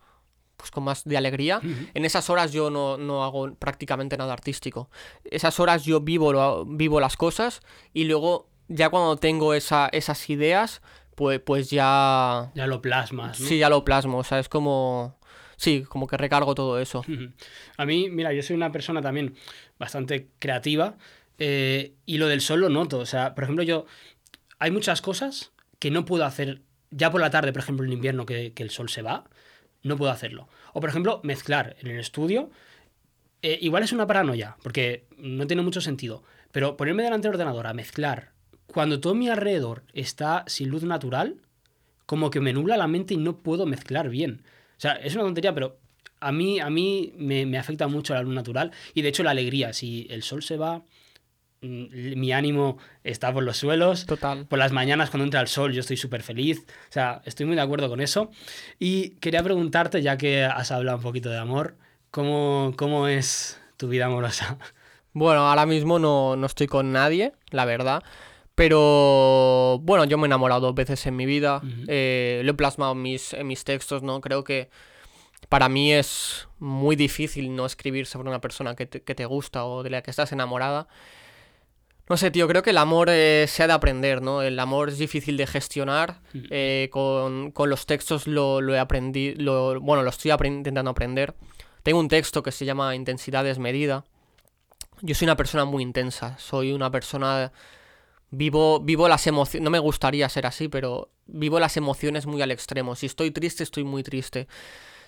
pues 0.56 0.70
con 0.70 0.84
más 0.84 1.04
de 1.04 1.16
alegría. 1.16 1.60
En 1.94 2.04
esas 2.04 2.30
horas 2.30 2.52
yo 2.52 2.70
no, 2.70 2.96
no, 2.96 3.24
hago 3.24 3.54
prácticamente 3.54 4.16
nada 4.16 4.32
artístico. 4.32 4.88
Esas 5.24 5.58
horas 5.60 5.84
yo 5.84 6.00
vivo, 6.00 6.32
lo, 6.32 6.64
vivo 6.64 7.00
las 7.00 7.16
cosas 7.16 7.60
y 7.92 8.04
luego 8.04 8.48
ya 8.68 8.88
cuando 8.88 9.16
tengo 9.16 9.54
esa, 9.54 9.88
esas 9.92 10.30
ideas, 10.30 10.80
pues, 11.16 11.40
pues 11.40 11.70
ya... 11.70 12.50
Ya 12.54 12.66
lo 12.66 12.80
plasmas. 12.82 13.40
¿no? 13.40 13.46
Sí, 13.46 13.58
ya 13.58 13.68
lo 13.68 13.84
plasmo. 13.84 14.18
O 14.18 14.24
sea, 14.24 14.38
es 14.38 14.48
como... 14.48 15.18
Sí, 15.56 15.84
como 15.88 16.06
que 16.06 16.16
recargo 16.16 16.54
todo 16.54 16.80
eso. 16.80 17.04
A 17.76 17.84
mí, 17.84 18.08
mira, 18.10 18.32
yo 18.32 18.42
soy 18.42 18.56
una 18.56 18.72
persona 18.72 19.02
también 19.02 19.34
bastante 19.78 20.30
creativa 20.38 20.96
eh, 21.38 21.94
y 22.06 22.18
lo 22.18 22.28
del 22.28 22.40
sol 22.40 22.60
lo 22.60 22.68
noto. 22.68 22.98
O 22.98 23.06
sea, 23.06 23.34
por 23.34 23.44
ejemplo, 23.44 23.64
yo... 23.64 23.86
Hay 24.58 24.70
muchas 24.70 25.02
cosas 25.02 25.52
que 25.78 25.90
no 25.90 26.04
puedo 26.04 26.24
hacer 26.24 26.62
ya 26.90 27.10
por 27.10 27.20
la 27.20 27.30
tarde, 27.30 27.52
por 27.52 27.60
ejemplo, 27.62 27.84
en 27.84 27.92
invierno 27.92 28.24
que, 28.24 28.52
que 28.54 28.62
el 28.62 28.70
sol 28.70 28.88
se 28.88 29.02
va, 29.02 29.24
no 29.82 29.96
puedo 29.96 30.10
hacerlo. 30.10 30.48
O 30.72 30.80
por 30.80 30.88
ejemplo, 30.88 31.20
mezclar 31.22 31.76
en 31.80 31.88
el 31.88 32.00
estudio. 32.00 32.50
Eh, 33.42 33.58
igual 33.60 33.82
es 33.82 33.92
una 33.92 34.06
paranoia, 34.06 34.56
porque 34.62 35.06
no 35.18 35.46
tiene 35.46 35.62
mucho 35.62 35.80
sentido. 35.80 36.22
Pero 36.52 36.76
ponerme 36.76 37.02
delante 37.02 37.28
del 37.28 37.34
ordenador 37.34 37.66
a 37.66 37.74
mezclar 37.74 38.32
cuando 38.66 39.00
todo 39.00 39.14
mi 39.14 39.28
alrededor 39.28 39.84
está 39.92 40.44
sin 40.46 40.68
luz 40.68 40.82
natural, 40.82 41.36
como 42.06 42.30
que 42.30 42.40
me 42.40 42.52
nubla 42.52 42.76
la 42.76 42.88
mente 42.88 43.14
y 43.14 43.18
no 43.18 43.38
puedo 43.38 43.66
mezclar 43.66 44.08
bien. 44.08 44.42
O 44.76 44.80
sea, 44.80 44.92
es 44.94 45.14
una 45.14 45.24
tontería, 45.24 45.54
pero 45.54 45.78
a 46.20 46.32
mí, 46.32 46.58
a 46.58 46.70
mí 46.70 47.12
me, 47.16 47.46
me 47.46 47.58
afecta 47.58 47.86
mucho 47.86 48.14
la 48.14 48.22
luz 48.22 48.34
natural 48.34 48.72
y 48.94 49.02
de 49.02 49.10
hecho 49.10 49.22
la 49.22 49.30
alegría. 49.30 49.72
Si 49.72 50.06
el 50.10 50.22
sol 50.22 50.42
se 50.42 50.56
va, 50.56 50.82
mi 51.64 52.32
ánimo 52.32 52.78
está 53.02 53.32
por 53.32 53.42
los 53.42 53.56
suelos. 53.56 54.06
Total. 54.06 54.46
Por 54.46 54.58
las 54.58 54.72
mañanas 54.72 55.10
cuando 55.10 55.24
entra 55.24 55.40
el 55.40 55.48
sol 55.48 55.72
yo 55.72 55.80
estoy 55.80 55.96
súper 55.96 56.22
feliz. 56.22 56.64
O 56.88 56.92
sea, 56.92 57.22
estoy 57.24 57.46
muy 57.46 57.56
de 57.56 57.62
acuerdo 57.62 57.88
con 57.88 58.00
eso. 58.00 58.30
Y 58.78 59.10
quería 59.20 59.42
preguntarte, 59.42 60.02
ya 60.02 60.16
que 60.16 60.44
has 60.44 60.70
hablado 60.70 60.98
un 60.98 61.02
poquito 61.02 61.30
de 61.30 61.38
amor, 61.38 61.76
¿cómo, 62.10 62.72
cómo 62.76 63.08
es 63.08 63.60
tu 63.76 63.88
vida 63.88 64.06
amorosa? 64.06 64.58
Bueno, 65.16 65.48
ahora 65.48 65.64
mismo 65.64 66.00
no, 66.00 66.34
no 66.34 66.44
estoy 66.44 66.66
con 66.66 66.90
nadie, 66.90 67.34
la 67.50 67.64
verdad. 67.64 68.02
Pero 68.56 69.78
bueno, 69.82 70.04
yo 70.04 70.18
me 70.18 70.24
he 70.24 70.26
enamorado 70.26 70.60
dos 70.62 70.74
veces 70.74 71.06
en 71.06 71.14
mi 71.14 71.24
vida. 71.24 71.58
Ujú. 71.58 71.84
eh, 71.86 72.42
lo 72.44 72.50
he 72.50 72.54
plasmado 72.54 72.92
en 72.92 73.02
mis, 73.02 73.32
en 73.32 73.46
mis 73.46 73.62
textos, 73.62 74.02
¿no? 74.02 74.20
Creo 74.20 74.42
que 74.42 74.70
para 75.48 75.68
mí 75.68 75.92
es 75.92 76.48
muy 76.58 76.96
difícil 76.96 77.54
no 77.54 77.66
escribir 77.66 78.06
sobre 78.06 78.28
una 78.28 78.40
persona 78.40 78.74
que 78.74 78.86
te, 78.86 79.02
que 79.02 79.14
te 79.14 79.24
gusta 79.24 79.64
o 79.64 79.82
de 79.82 79.90
la 79.90 80.02
que 80.02 80.10
estás 80.10 80.32
enamorada. 80.32 80.88
No 82.08 82.16
sé, 82.18 82.30
tío, 82.30 82.46
creo 82.46 82.62
que 82.62 82.70
el 82.70 82.78
amor 82.78 83.08
eh, 83.10 83.46
se 83.48 83.62
ha 83.62 83.66
de 83.66 83.72
aprender, 83.72 84.20
¿no? 84.20 84.42
El 84.42 84.58
amor 84.58 84.90
es 84.90 84.98
difícil 84.98 85.36
de 85.38 85.46
gestionar. 85.46 86.20
Ujú. 86.34 86.44
eh, 86.50 86.88
con, 86.92 87.50
con 87.50 87.70
los 87.70 87.86
textos 87.86 88.26
lo, 88.26 88.60
lo 88.60 88.74
he 88.74 88.78
aprendido, 88.78 89.80
bueno, 89.80 90.02
lo 90.02 90.10
estoy 90.10 90.30
intentando 90.44 90.90
aprender. 90.90 91.34
Tengo 91.82 91.98
un 92.00 92.08
texto 92.08 92.42
que 92.42 92.52
se 92.52 92.64
llama 92.66 92.94
Intensidad 92.94 93.44
desmedida. 93.44 94.04
Yo 95.00 95.14
soy 95.14 95.26
una 95.26 95.36
persona 95.36 95.64
muy 95.64 95.82
intensa, 95.82 96.36
soy 96.38 96.72
una 96.72 96.90
persona... 96.90 97.52
Vivo, 98.30 98.80
vivo 98.80 99.08
las 99.08 99.26
emociones, 99.28 99.62
no 99.62 99.70
me 99.70 99.78
gustaría 99.78 100.28
ser 100.28 100.44
así, 100.46 100.66
pero 100.68 101.10
vivo 101.26 101.60
las 101.60 101.76
emociones 101.76 102.26
muy 102.26 102.42
al 102.42 102.50
extremo. 102.50 102.96
Si 102.96 103.06
estoy 103.06 103.30
triste, 103.30 103.62
estoy 103.62 103.84
muy 103.84 104.02
triste. 104.02 104.48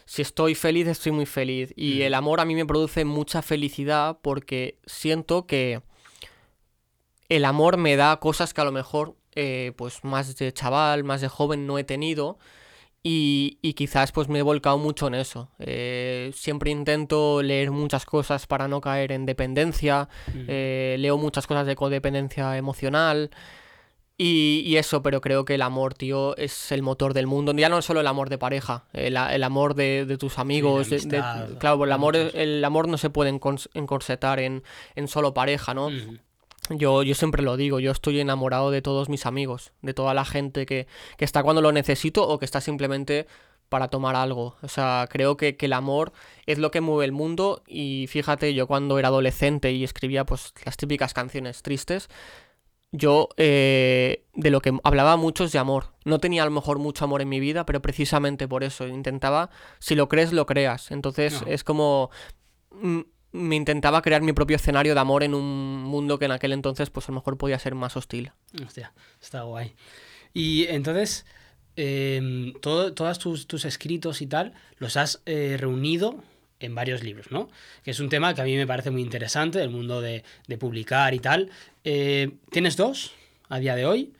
Si 0.04 0.22
estoy 0.22 0.54
feliz, 0.54 0.86
estoy 0.86 1.10
muy 1.10 1.26
feliz. 1.26 1.72
Y 1.76 1.98
Mm. 1.98 2.02
el 2.02 2.14
amor 2.14 2.38
a 2.40 2.44
mí 2.44 2.54
me 2.54 2.64
produce 2.66 3.04
mucha 3.04 3.42
felicidad 3.42 4.18
porque 4.22 4.78
siento 4.86 5.46
que 5.46 5.80
el 7.28 7.44
amor 7.44 7.76
me 7.76 7.96
da 7.96 8.16
cosas 8.18 8.52
que 8.54 8.60
a 8.60 8.64
lo 8.64 8.72
mejor, 8.72 9.16
eh, 9.34 9.72
pues 9.76 10.04
más 10.04 10.36
de 10.36 10.52
chaval, 10.52 11.04
más 11.04 11.20
de 11.20 11.28
joven 11.28 11.66
no 11.66 11.78
he 11.78 11.84
tenido. 11.84 12.38
Y, 13.02 13.58
y 13.62 13.74
quizás 13.74 14.10
pues 14.10 14.28
me 14.28 14.40
he 14.40 14.42
volcado 14.42 14.78
mucho 14.78 15.06
en 15.06 15.14
eso. 15.14 15.48
Eh, 15.60 16.32
siempre 16.34 16.72
intento 16.72 17.40
leer 17.40 17.70
muchas 17.70 18.04
cosas 18.04 18.48
para 18.48 18.66
no 18.66 18.80
caer 18.80 19.12
en 19.12 19.26
dependencia. 19.26 20.08
Mm. 20.34 20.44
eh, 20.48 20.96
leo 20.98 21.16
muchas 21.16 21.46
cosas 21.46 21.66
de 21.68 21.76
codependencia 21.76 22.56
emocional. 22.56 23.30
Y, 24.18 24.62
y 24.64 24.78
eso, 24.78 25.02
pero 25.02 25.20
creo 25.20 25.44
que 25.44 25.54
el 25.56 25.62
amor, 25.62 25.92
tío, 25.92 26.34
es 26.38 26.72
el 26.72 26.82
motor 26.82 27.12
del 27.12 27.26
mundo. 27.26 27.52
Ya 27.52 27.68
no 27.68 27.80
solo 27.82 28.00
el 28.00 28.06
amor 28.06 28.30
de 28.30 28.38
pareja, 28.38 28.86
el, 28.94 29.16
el 29.16 29.42
amor 29.44 29.74
de, 29.74 30.06
de 30.06 30.16
tus 30.16 30.38
amigos. 30.38 30.88
de- 30.88 30.96
de- 31.00 31.18
amistad, 31.18 31.58
claro, 31.58 31.84
el 31.84 31.92
amor, 31.92 32.16
el 32.16 32.64
amor 32.64 32.88
no 32.88 32.96
se 32.96 33.10
puede 33.10 33.38
encorsetar 33.74 34.40
en, 34.40 34.62
en 34.94 35.06
solo 35.06 35.34
pareja, 35.34 35.74
¿no? 35.74 35.90
Yo, 36.70 37.02
yo 37.02 37.14
siempre 37.14 37.42
lo 37.42 37.56
digo, 37.56 37.80
yo 37.80 37.92
estoy 37.92 38.20
enamorado 38.20 38.70
de 38.70 38.82
todos 38.82 39.08
mis 39.08 39.26
amigos, 39.26 39.72
de 39.82 39.94
toda 39.94 40.14
la 40.14 40.24
gente 40.24 40.66
que, 40.66 40.86
que 41.16 41.24
está 41.24 41.42
cuando 41.42 41.62
lo 41.62 41.72
necesito 41.72 42.26
o 42.26 42.38
que 42.38 42.44
está 42.44 42.60
simplemente 42.60 43.26
para 43.68 43.88
tomar 43.88 44.16
algo. 44.16 44.56
O 44.62 44.68
sea, 44.68 45.08
creo 45.10 45.36
que, 45.36 45.56
que 45.56 45.66
el 45.66 45.72
amor 45.72 46.12
es 46.46 46.58
lo 46.58 46.70
que 46.70 46.80
mueve 46.80 47.04
el 47.04 47.12
mundo 47.12 47.62
y 47.66 48.06
fíjate, 48.08 48.54
yo 48.54 48.66
cuando 48.66 48.98
era 48.98 49.08
adolescente 49.08 49.72
y 49.72 49.84
escribía 49.84 50.24
pues 50.24 50.52
las 50.64 50.76
típicas 50.76 51.14
canciones 51.14 51.62
tristes, 51.62 52.08
yo 52.92 53.28
eh, 53.36 54.24
de 54.34 54.50
lo 54.50 54.60
que 54.60 54.72
hablaba 54.84 55.16
mucho 55.16 55.44
es 55.44 55.52
de 55.52 55.58
amor. 55.58 55.92
No 56.04 56.20
tenía 56.20 56.42
a 56.42 56.46
lo 56.46 56.52
mejor 56.52 56.78
mucho 56.78 57.04
amor 57.04 57.20
en 57.20 57.28
mi 57.28 57.40
vida, 57.40 57.66
pero 57.66 57.82
precisamente 57.82 58.48
por 58.48 58.64
eso 58.64 58.86
intentaba, 58.86 59.50
si 59.78 59.94
lo 59.94 60.08
crees, 60.08 60.32
lo 60.32 60.46
creas. 60.46 60.90
Entonces 60.90 61.42
es 61.46 61.64
como... 61.64 62.10
mm, 62.70 63.00
me 63.32 63.56
intentaba 63.56 64.02
crear 64.02 64.22
mi 64.22 64.32
propio 64.32 64.56
escenario 64.56 64.94
de 64.94 65.00
amor 65.00 65.22
en 65.22 65.34
un 65.34 65.82
mundo 65.82 66.18
que 66.18 66.24
en 66.24 66.32
aquel 66.32 66.52
entonces 66.52 66.90
pues 66.90 67.08
a 67.08 67.12
lo 67.12 67.16
mejor 67.16 67.36
podía 67.36 67.58
ser 67.58 67.74
más 67.74 67.96
hostil. 67.96 68.32
Hostia, 68.64 68.92
está 69.20 69.42
guay. 69.42 69.74
Y 70.32 70.66
entonces, 70.66 71.26
em, 71.76 72.52
todo, 72.60 72.92
todos 72.92 73.18
tus, 73.18 73.46
tus 73.46 73.64
escritos 73.64 74.22
y 74.22 74.26
tal, 74.26 74.52
los 74.78 74.96
has 74.96 75.22
eh, 75.26 75.56
reunido 75.58 76.22
en 76.60 76.74
varios 76.74 77.02
libros, 77.02 77.30
¿no? 77.30 77.48
Que 77.82 77.90
es 77.90 78.00
un 78.00 78.08
tema 78.08 78.34
que 78.34 78.40
a 78.40 78.44
mí 78.44 78.56
me 78.56 78.66
parece 78.66 78.90
muy 78.90 79.02
interesante, 79.02 79.62
el 79.62 79.70
mundo 79.70 80.00
de, 80.00 80.24
de 80.46 80.58
publicar 80.58 81.12
y 81.14 81.18
tal. 81.18 81.50
Eh, 81.84 82.36
¿Tienes 82.50 82.76
dos 82.76 83.12
a 83.48 83.58
día 83.58 83.76
de 83.76 83.86
hoy? 83.86 84.12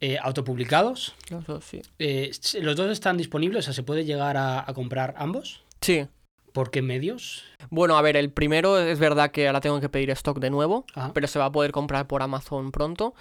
Eh, 0.00 0.16
autopublicados. 0.22 1.14
Los 1.30 1.44
dos, 1.46 1.64
sí. 1.64 1.82
Eh, 1.98 2.30
¿Los 2.60 2.76
dos 2.76 2.90
están 2.90 3.16
disponibles? 3.16 3.60
O 3.60 3.66
sea, 3.66 3.74
¿se 3.74 3.82
puede 3.82 4.04
llegar 4.04 4.36
a, 4.36 4.68
a 4.68 4.72
comprar 4.72 5.14
ambos? 5.18 5.62
Sí. 5.80 6.06
¿Por 6.52 6.70
qué 6.70 6.82
medios? 6.82 7.44
Bueno, 7.70 7.96
a 7.96 8.02
ver, 8.02 8.16
el 8.16 8.30
primero 8.32 8.78
es 8.78 8.98
verdad 8.98 9.30
que 9.30 9.46
ahora 9.46 9.60
tengo 9.60 9.80
que 9.80 9.88
pedir 9.88 10.10
stock 10.10 10.38
de 10.38 10.50
nuevo, 10.50 10.84
Ajá. 10.94 11.12
pero 11.14 11.26
se 11.26 11.38
va 11.38 11.46
a 11.46 11.52
poder 11.52 11.72
comprar 11.72 12.06
por 12.06 12.22
Amazon 12.22 12.72
pronto. 12.72 13.14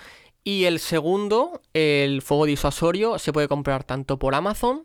Y 0.43 0.63
el 0.65 0.79
segundo, 0.79 1.61
el 1.73 2.21
fuego 2.21 2.45
disuasorio, 2.45 3.19
se 3.19 3.33
puede 3.33 3.47
comprar 3.47 3.83
tanto 3.83 4.17
por 4.17 4.33
Amazon 4.35 4.83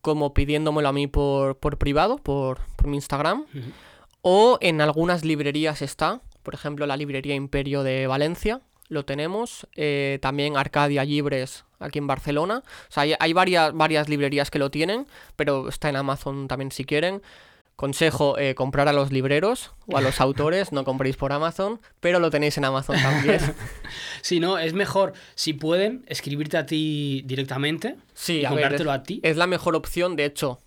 como 0.00 0.34
pidiéndomelo 0.34 0.88
a 0.88 0.92
mí 0.92 1.06
por, 1.06 1.58
por 1.58 1.78
privado, 1.78 2.16
por, 2.18 2.58
por 2.76 2.86
mi 2.86 2.96
Instagram. 2.96 3.44
O 4.22 4.58
en 4.60 4.80
algunas 4.80 5.24
librerías 5.24 5.82
está, 5.82 6.20
por 6.42 6.54
ejemplo 6.54 6.86
la 6.86 6.96
librería 6.96 7.34
Imperio 7.34 7.82
de 7.82 8.06
Valencia, 8.06 8.60
lo 8.88 9.04
tenemos. 9.04 9.66
eh, 9.76 10.18
también 10.22 10.56
Arcadia 10.56 11.04
Libres 11.04 11.64
aquí 11.78 11.98
en 11.98 12.06
Barcelona. 12.06 12.62
O 12.88 12.92
sea, 12.92 13.02
hay, 13.02 13.14
hay 13.18 13.32
varias, 13.32 13.72
varias 13.74 14.08
librerías 14.08 14.50
que 14.50 14.58
lo 14.58 14.70
tienen, 14.70 15.06
pero 15.36 15.68
está 15.68 15.88
en 15.88 15.96
Amazon 15.96 16.48
también 16.48 16.70
si 16.70 16.84
quieren. 16.84 17.20
Consejo, 17.76 18.38
eh, 18.38 18.54
comprar 18.54 18.88
a 18.88 18.92
los 18.92 19.12
libreros 19.12 19.72
o 19.86 19.96
a 19.96 20.00
los 20.00 20.20
autores, 20.22 20.72
no 20.72 20.84
compréis 20.84 21.16
por 21.16 21.32
Amazon, 21.32 21.80
pero 22.00 22.18
lo 22.18 22.30
tenéis 22.30 22.56
en 22.58 22.64
Amazon 22.64 22.96
también. 23.00 23.40
Si 24.22 24.40
no, 24.40 24.58
es 24.58 24.72
mejor, 24.72 25.12
si 25.36 25.52
pueden, 25.52 26.04
escribirte 26.08 26.56
a 26.56 26.66
ti 26.66 27.22
directamente 27.26 27.96
Sí, 28.12 28.40
y 28.40 28.44
a 28.44 28.50
ver, 28.50 28.62
comprártelo 28.62 28.90
a 28.90 29.02
ti. 29.04 29.20
Es 29.22 29.36
la 29.36 29.46
mejor 29.46 29.76
opción, 29.76 30.16
de 30.16 30.24
hecho, 30.24 30.58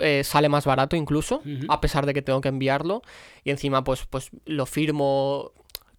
eh, 0.00 0.22
sale 0.24 0.48
más 0.48 0.64
barato 0.64 0.96
incluso, 0.96 1.42
a 1.68 1.80
pesar 1.80 2.06
de 2.06 2.14
que 2.14 2.22
tengo 2.22 2.40
que 2.40 2.48
enviarlo. 2.48 3.02
Y 3.44 3.50
encima, 3.50 3.84
pues, 3.84 4.06
pues 4.08 4.30
lo 4.44 4.66
firmo. 4.66 5.52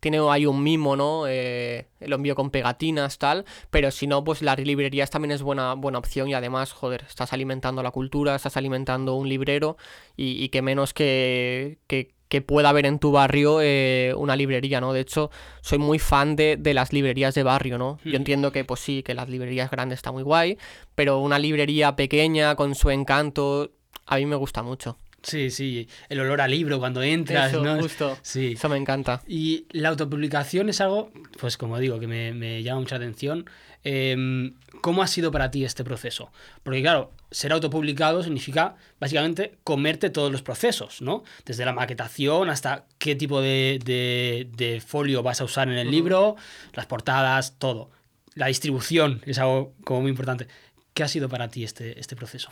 Tiene 0.04 0.20
ahí 0.30 0.46
un 0.46 0.62
mimo, 0.62 0.98
¿no? 0.98 1.24
Eh, 1.28 1.88
lo 2.02 2.18
envío 2.18 2.36
con 2.36 2.50
pegatinas, 2.50 3.18
tal. 3.18 3.46
Pero 3.70 3.90
si 3.90 4.06
no, 4.06 4.22
pues 4.26 4.42
las 4.42 4.60
librerías 4.60 5.10
también 5.10 5.32
es 5.32 5.42
buena, 5.42 5.76
buena 5.76 5.98
opción. 5.98 6.28
Y 6.28 6.34
además, 6.34 6.74
joder, 6.74 7.06
estás 7.08 7.32
alimentando 7.32 7.82
la 7.82 7.92
cultura, 7.92 8.36
estás 8.36 8.58
alimentando 8.58 9.16
un 9.16 9.30
librero. 9.30 9.78
Y, 10.18 10.44
y 10.44 10.50
que 10.50 10.62
menos 10.62 10.94
que, 10.94 11.78
que, 11.88 12.12
que 12.28 12.42
pueda 12.42 12.68
haber 12.70 12.86
en 12.86 13.00
tu 13.00 13.12
barrio 13.12 13.60
eh, 13.62 14.14
una 14.18 14.36
librería, 14.36 14.82
¿no? 14.82 14.92
De 14.92 15.00
hecho, 15.00 15.32
soy 15.62 15.78
muy 15.78 16.00
fan 16.00 16.36
de, 16.36 16.58
de 16.58 16.74
las 16.74 16.92
librerías 16.92 17.34
de 17.36 17.44
barrio, 17.44 17.78
¿no? 17.78 18.00
Yo 18.04 18.10
Ujú. 18.10 18.18
entiendo 18.18 18.52
que, 18.52 18.66
pues 18.66 18.82
sí, 18.82 19.04
que 19.04 19.14
las 19.14 19.30
librerías 19.30 19.72
grandes 19.72 20.00
está 20.00 20.12
muy 20.12 20.24
guay, 20.24 20.58
pero 20.96 21.20
una 21.20 21.40
librería 21.40 21.96
pequeña 21.96 22.56
con 22.56 22.76
su 22.76 22.90
encanto, 22.90 23.72
a 24.06 24.18
mí 24.18 24.26
me 24.26 24.36
gusta 24.36 24.64
mucho. 24.64 24.98
Sí, 25.24 25.50
sí, 25.52 25.88
el 26.10 26.20
olor 26.20 26.42
al 26.42 26.52
libro 26.52 26.80
cuando 26.80 27.02
entras, 27.02 27.52
Eso, 27.54 27.64
¿no? 27.64 27.82
justo. 27.82 28.18
Sí. 28.22 28.54
Eso 28.58 28.70
me 28.70 28.78
encanta. 28.78 29.22
Y 29.28 29.66
la 29.72 29.90
autopublicación 29.90 30.70
es 30.70 30.82
algo, 30.82 31.12
pues 31.40 31.58
como 31.58 31.80
digo, 31.80 32.00
que 32.00 32.08
me, 32.08 32.34
me 32.34 32.62
llama 32.62 32.82
mucha 32.82 32.98
atención. 32.98 33.50
Em, 33.86 34.54
¿Cómo 34.82 35.02
ha 35.04 35.08
sido 35.08 35.32
para 35.32 35.50
ti 35.52 35.64
este 35.66 35.84
proceso? 35.84 36.32
Porque 36.64 36.82
claro, 36.82 37.12
ser 37.32 37.52
autopublicado 37.54 38.22
significa 38.24 38.76
básicamente 39.00 39.58
comerte 39.64 40.10
todos 40.10 40.32
los 40.32 40.42
procesos, 40.42 41.02
¿no? 41.02 41.24
Desde 41.46 41.66
la 41.66 41.74
maquetación 41.74 42.50
hasta 42.50 42.86
qué 42.98 43.16
tipo 43.16 43.42
de, 43.42 43.80
de- 43.84 44.48
de 44.56 44.82
folio 44.82 45.24
vas 45.24 45.42
a 45.42 45.46
usar 45.46 45.68
en 45.70 45.78
el 45.78 45.90
libro, 45.92 46.36
las 46.74 46.86
portadas, 46.86 47.58
todo. 47.60 47.90
La 48.36 48.48
distribución 48.48 49.22
es 49.26 49.38
algo 49.40 49.74
como 49.84 50.02
muy 50.02 50.10
importante. 50.12 50.48
¿Qué 50.94 51.04
ha 51.04 51.08
sido 51.08 51.28
para 51.28 51.48
ti 51.50 51.64
este, 51.64 52.00
este 52.00 52.16
proceso? 52.16 52.50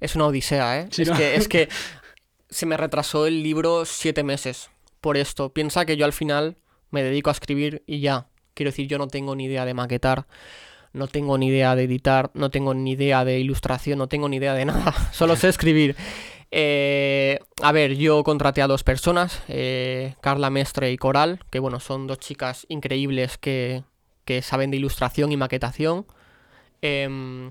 Es 0.00 0.16
una 0.16 0.26
odisea, 0.26 0.80
¿eh? 0.80 0.88
Sí, 0.90 1.02
es, 1.02 1.08
¿no? 1.08 1.16
que, 1.16 1.34
es 1.36 1.48
que 1.48 1.68
se 2.54 2.66
me 2.66 2.76
retrasó 2.76 3.26
el 3.26 3.42
libro 3.42 3.84
siete 3.84 4.22
meses 4.22 4.70
por 5.00 5.16
esto. 5.16 5.52
Piensa 5.52 5.84
que 5.84 5.96
yo 5.96 6.04
al 6.04 6.12
final 6.12 6.56
me 6.92 7.02
dedico 7.02 7.30
a 7.30 7.32
escribir 7.32 7.82
y 7.84 7.98
ya. 7.98 8.28
Quiero 8.54 8.70
decir, 8.70 8.86
yo 8.86 8.96
no 8.96 9.08
tengo 9.08 9.34
ni 9.34 9.46
idea 9.46 9.64
de 9.64 9.74
maquetar, 9.74 10.28
no 10.92 11.08
tengo 11.08 11.36
ni 11.36 11.48
idea 11.48 11.74
de 11.74 11.82
editar, 11.82 12.30
no 12.34 12.50
tengo 12.50 12.72
ni 12.72 12.92
idea 12.92 13.24
de 13.24 13.40
ilustración, 13.40 13.98
no 13.98 14.06
tengo 14.06 14.28
ni 14.28 14.36
idea 14.36 14.54
de 14.54 14.64
nada. 14.66 14.94
Solo 15.12 15.34
sé 15.34 15.48
escribir. 15.48 15.96
Eh, 16.52 17.40
a 17.60 17.72
ver, 17.72 17.96
yo 17.96 18.22
contraté 18.22 18.62
a 18.62 18.68
dos 18.68 18.84
personas, 18.84 19.42
eh, 19.48 20.14
Carla 20.20 20.50
Mestre 20.50 20.92
y 20.92 20.96
Coral, 20.96 21.40
que 21.50 21.58
bueno, 21.58 21.80
son 21.80 22.06
dos 22.06 22.20
chicas 22.20 22.66
increíbles 22.68 23.36
que, 23.36 23.82
que 24.24 24.42
saben 24.42 24.70
de 24.70 24.76
ilustración 24.76 25.32
y 25.32 25.36
maquetación. 25.36 26.06
Em, 26.82 27.50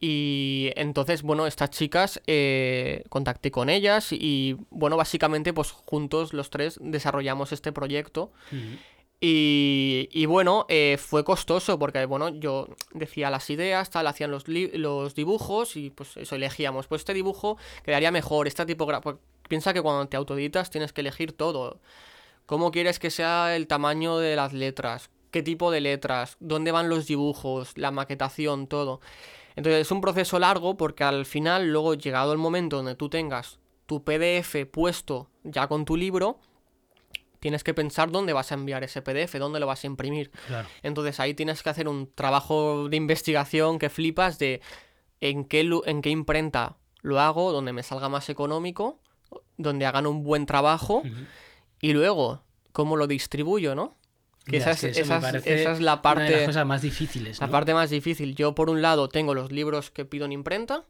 y 0.00 0.70
entonces, 0.76 1.22
bueno, 1.22 1.46
estas 1.46 1.70
chicas 1.70 2.22
eh, 2.26 3.04
contacté 3.10 3.50
con 3.50 3.68
ellas 3.68 4.12
y, 4.12 4.56
bueno, 4.70 4.96
básicamente, 4.96 5.52
pues 5.52 5.70
juntos 5.70 6.32
los 6.32 6.48
tres 6.48 6.78
desarrollamos 6.80 7.52
este 7.52 7.70
proyecto. 7.70 8.32
Y, 9.20 10.08
y 10.10 10.24
bueno, 10.24 10.64
eh, 10.70 10.96
fue 10.98 11.22
costoso 11.24 11.78
porque, 11.78 12.06
bueno, 12.06 12.30
yo 12.30 12.68
decía 12.94 13.28
las 13.28 13.50
ideas, 13.50 13.90
tal, 13.90 14.06
hacían 14.06 14.30
los, 14.30 14.44
los 14.48 15.14
dibujos 15.14 15.76
y 15.76 15.90
pues 15.90 16.16
eso 16.16 16.34
elegíamos. 16.34 16.86
Pues 16.86 17.02
este 17.02 17.12
dibujo 17.12 17.58
quedaría 17.84 18.10
mejor, 18.10 18.46
esta 18.46 18.64
tipografía. 18.64 19.18
Piensa 19.50 19.74
que 19.74 19.82
cuando 19.82 20.08
te 20.08 20.16
autoeditas 20.16 20.70
tienes 20.70 20.94
que 20.94 21.02
elegir 21.02 21.32
todo. 21.32 21.80
¿Cómo 22.46 22.70
quieres 22.70 22.98
que 22.98 23.10
sea 23.10 23.54
el 23.54 23.66
tamaño 23.66 24.16
de 24.16 24.34
las 24.34 24.54
letras? 24.54 25.10
¿Qué 25.30 25.42
tipo 25.42 25.70
de 25.70 25.82
letras? 25.82 26.38
¿Dónde 26.40 26.72
van 26.72 26.88
los 26.88 27.06
dibujos? 27.06 27.76
La 27.76 27.90
maquetación, 27.90 28.66
todo. 28.66 29.00
Entonces 29.56 29.82
es 29.82 29.90
un 29.90 30.00
proceso 30.00 30.38
largo 30.38 30.76
porque 30.76 31.04
al 31.04 31.26
final, 31.26 31.70
luego 31.70 31.94
llegado 31.94 32.32
el 32.32 32.38
momento 32.38 32.76
donde 32.76 32.94
tú 32.94 33.08
tengas 33.08 33.58
tu 33.86 34.04
PDF 34.04 34.66
puesto 34.70 35.28
ya 35.42 35.66
con 35.66 35.84
tu 35.84 35.96
libro, 35.96 36.38
tienes 37.40 37.64
que 37.64 37.74
pensar 37.74 38.10
dónde 38.10 38.32
vas 38.32 38.52
a 38.52 38.54
enviar 38.54 38.84
ese 38.84 39.02
PDF, 39.02 39.34
dónde 39.38 39.58
lo 39.60 39.66
vas 39.66 39.82
a 39.84 39.86
imprimir. 39.86 40.30
Claro. 40.46 40.68
Entonces 40.82 41.18
ahí 41.18 41.34
tienes 41.34 41.62
que 41.62 41.70
hacer 41.70 41.88
un 41.88 42.12
trabajo 42.14 42.88
de 42.88 42.96
investigación 42.96 43.78
que 43.78 43.90
flipas 43.90 44.38
de 44.38 44.60
en 45.20 45.44
qué, 45.44 45.68
en 45.86 46.02
qué 46.02 46.10
imprenta 46.10 46.76
lo 47.02 47.18
hago, 47.18 47.52
donde 47.52 47.72
me 47.72 47.82
salga 47.82 48.08
más 48.08 48.28
económico, 48.28 49.00
donde 49.56 49.86
hagan 49.86 50.06
un 50.06 50.22
buen 50.22 50.46
trabajo 50.46 51.02
y 51.80 51.92
luego 51.92 52.44
cómo 52.72 52.96
lo 52.96 53.06
distribuyo, 53.06 53.74
¿no? 53.74 53.96
Que 54.50 54.58
esa, 54.58 54.72
es, 54.72 54.82
me 54.82 54.90
esa 54.90 55.16
es- 55.16 55.22
parece 55.22 55.62
esa 55.62 55.72
es 55.72 55.80
la 55.80 55.80
Una 55.80 55.80
de 55.80 55.84
las 55.84 55.98
parte, 56.00 56.44
cosas 56.46 56.66
más 56.66 56.82
difíciles, 56.82 57.40
la 57.40 57.48
parte 57.48 57.74
más 57.74 57.90
difícil. 57.90 58.34
Yo 58.34 58.54
por 58.54 58.70
un 58.70 58.82
lado 58.82 59.08
tengo 59.08 59.34
los 59.34 59.50
libros 59.52 59.90
que 59.90 60.04
pido 60.04 60.24
en 60.26 60.32
imprenta 60.32 60.84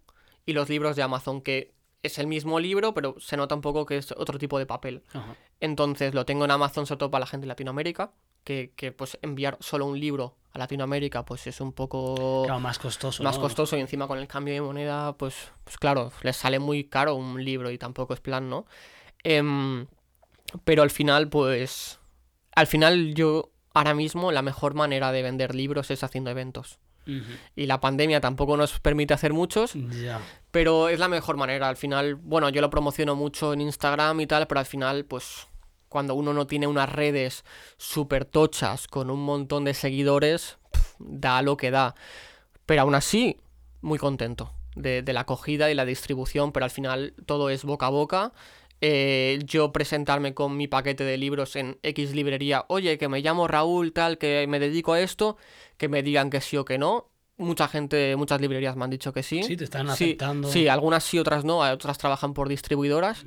y 0.46 0.52
los 0.52 0.68
libros 0.68 0.96
de 0.96 1.02
Amazon, 1.02 1.40
que 1.42 1.72
es 2.02 2.18
el 2.18 2.26
mismo 2.26 2.60
libro, 2.60 2.94
pero 2.94 3.16
se 3.20 3.36
nota 3.36 3.54
un 3.54 3.60
poco 3.60 3.84
que 3.86 3.98
es 3.98 4.12
otro 4.12 4.38
tipo 4.38 4.58
de 4.58 4.66
papel. 4.66 5.02
Ajá. 5.12 5.36
Entonces 5.60 6.14
lo 6.14 6.24
tengo 6.24 6.44
en 6.46 6.50
Amazon 6.50 6.86
sobre 6.86 6.98
todo 7.00 7.10
para 7.10 7.20
la 7.20 7.26
gente 7.26 7.44
de 7.44 7.48
Latinoamérica, 7.48 8.12
que, 8.44 8.72
que, 8.74 8.90
pues 8.90 9.18
enviar 9.20 9.58
solo 9.60 9.84
un 9.84 10.00
libro 10.00 10.34
a 10.52 10.58
Latinoamérica 10.58 11.26
pues 11.26 11.46
es 11.46 11.60
un 11.60 11.72
poco 11.74 12.44
Claro, 12.46 12.58
más 12.58 12.78
costoso. 12.78 13.22
más 13.22 13.36
¿no? 13.36 13.42
costoso 13.42 13.76
y 13.76 13.80
encima 13.80 14.08
con 14.08 14.18
el 14.18 14.26
cambio 14.26 14.54
de 14.54 14.62
moneda 14.62 15.12
pues, 15.12 15.52
pues 15.62 15.76
claro, 15.76 16.10
les 16.22 16.36
sale 16.36 16.58
muy 16.58 16.84
caro 16.84 17.14
un 17.14 17.44
libro 17.44 17.70
y 17.70 17.76
tampoco 17.76 18.14
es 18.14 18.20
plan, 18.20 18.48
¿no? 18.48 18.64
Em, 19.22 19.86
pero 20.64 20.82
al 20.82 20.90
final 20.90 21.28
pues 21.28 21.99
al 22.54 22.66
final 22.66 23.14
yo 23.14 23.50
ahora 23.74 23.94
mismo 23.94 24.32
la 24.32 24.42
mejor 24.42 24.74
manera 24.74 25.12
de 25.12 25.22
vender 25.22 25.54
libros 25.54 25.90
es 25.90 26.02
haciendo 26.02 26.30
eventos. 26.30 26.78
Y 27.56 27.66
la 27.66 27.80
pandemia 27.80 28.20
tampoco 28.20 28.56
nos 28.56 28.78
permite 28.78 29.14
hacer 29.14 29.32
muchos, 29.32 29.72
pero 30.52 30.88
es 30.88 31.00
la 31.00 31.08
mejor 31.08 31.36
manera. 31.36 31.68
Al 31.68 31.76
final, 31.76 32.14
bueno, 32.14 32.50
yo 32.50 32.60
lo 32.60 32.70
promociono 32.70 33.16
mucho 33.16 33.52
en 33.52 33.62
Instagram 33.62 34.20
y 34.20 34.28
tal, 34.28 34.46
pero 34.46 34.60
al 34.60 34.66
final, 34.66 35.04
pues, 35.06 35.48
cuando 35.88 36.14
uno 36.14 36.32
no 36.32 36.46
tiene 36.46 36.68
unas 36.68 36.88
redes 36.92 37.44
súper 37.78 38.26
tochas 38.26 38.86
con 38.86 39.10
un 39.10 39.24
montón 39.24 39.64
de 39.64 39.74
seguidores, 39.74 40.58
da 41.00 41.42
lo 41.42 41.56
que 41.56 41.72
da. 41.72 41.96
Pero 42.64 42.82
aún 42.82 42.94
así, 42.94 43.38
muy 43.80 43.98
contento 43.98 44.54
de, 44.76 45.02
de 45.02 45.12
la 45.12 45.22
acogida 45.22 45.68
y 45.68 45.74
la 45.74 45.86
distribución, 45.86 46.52
pero 46.52 46.62
al 46.62 46.70
final 46.70 47.14
todo 47.26 47.50
es 47.50 47.64
boca 47.64 47.86
a 47.86 47.90
boca. 47.90 48.32
Eh, 48.80 49.40
yo 49.44 49.72
presentarme 49.72 50.32
con 50.32 50.56
mi 50.56 50.66
paquete 50.66 51.04
de 51.04 51.18
libros 51.18 51.54
en 51.56 51.78
X 51.82 52.14
librería, 52.14 52.64
oye, 52.68 52.96
que 52.96 53.08
me 53.08 53.20
llamo 53.20 53.46
Raúl, 53.46 53.92
tal, 53.92 54.16
que 54.16 54.46
me 54.48 54.58
dedico 54.58 54.94
a 54.94 55.00
esto, 55.00 55.36
que 55.76 55.88
me 55.88 56.02
digan 56.02 56.30
que 56.30 56.40
sí 56.40 56.56
o 56.56 56.64
que 56.64 56.78
no. 56.78 57.10
Mucha 57.36 57.68
gente, 57.68 58.16
muchas 58.16 58.40
librerías 58.40 58.76
me 58.76 58.84
han 58.84 58.90
dicho 58.90 59.12
que 59.12 59.22
sí. 59.22 59.42
Sí, 59.42 59.56
te 59.56 59.64
están 59.64 59.88
aceptando. 59.88 60.48
Sí, 60.48 60.68
algunas 60.68 61.04
sí, 61.04 61.18
otras 61.18 61.44
no, 61.44 61.60
otras 61.60 61.98
trabajan 61.98 62.34
por 62.34 62.48
distribuidoras, 62.48 63.24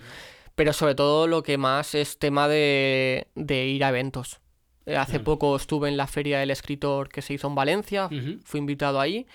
pero 0.56 0.74
sobre 0.74 0.96
todo 0.96 1.28
lo 1.28 1.44
que 1.44 1.58
más 1.58 1.96
es 1.96 2.20
tema 2.20 2.48
de, 2.48 3.28
de 3.36 3.66
ir 3.66 3.84
a 3.84 3.90
eventos. 3.90 4.40
Eh, 4.86 4.98
hace 4.98 5.20
poco 5.20 5.56
estuve 5.56 5.88
en 5.88 5.96
la 5.96 6.08
feria 6.08 6.40
del 6.40 6.52
escritor 6.52 7.08
que 7.10 7.22
se 7.22 7.34
hizo 7.34 7.48
en 7.48 7.56
Valencia, 7.56 8.10
fui 8.44 8.60
invitado 8.60 9.00
ahí 9.00 9.26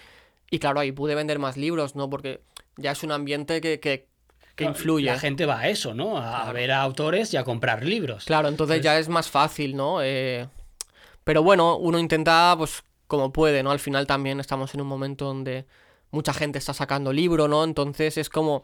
y 0.50 0.58
claro, 0.58 0.80
ahí 0.80 0.92
pude 0.92 1.14
vender 1.14 1.38
más 1.38 1.56
libros, 1.56 1.96
¿no? 1.96 2.10
Porque 2.10 2.40
ya 2.76 2.92
es 2.92 3.02
un 3.02 3.12
ambiente 3.12 3.60
que, 3.60 3.80
que, 3.80 4.08
que 4.58 4.64
Claro, 4.64 4.76
influye. 4.76 5.06
La 5.06 5.18
gente 5.20 5.46
va 5.46 5.60
a 5.60 5.68
eso, 5.68 5.94
¿no? 5.94 6.18
A, 6.18 6.22
Claro. 6.42 6.52
ver 6.52 6.72
a 6.72 6.82
autores 6.82 7.32
y 7.32 7.36
a 7.36 7.44
comprar 7.44 7.84
libros. 7.84 8.24
Claro, 8.24 8.48
entonces 8.48 8.80
ya 8.82 8.98
es 8.98 9.08
más 9.08 9.30
fácil, 9.30 9.76
¿no? 9.76 10.02
Eh, 10.02 10.48
pero 11.24 11.42
bueno, 11.44 11.76
uno 11.76 11.98
intenta, 11.98 12.54
pues, 12.58 12.82
como 13.06 13.32
puede, 13.32 13.62
¿no? 13.62 13.70
Al 13.70 13.78
final 13.78 14.06
también 14.06 14.40
estamos 14.40 14.74
en 14.74 14.80
un 14.80 14.88
momento 14.88 15.26
donde 15.26 15.64
mucha 16.10 16.32
gente 16.32 16.58
está 16.58 16.74
sacando 16.74 17.12
libro, 17.12 17.46
¿no? 17.48 17.62
Entonces 17.62 18.18
es 18.18 18.28
como... 18.28 18.62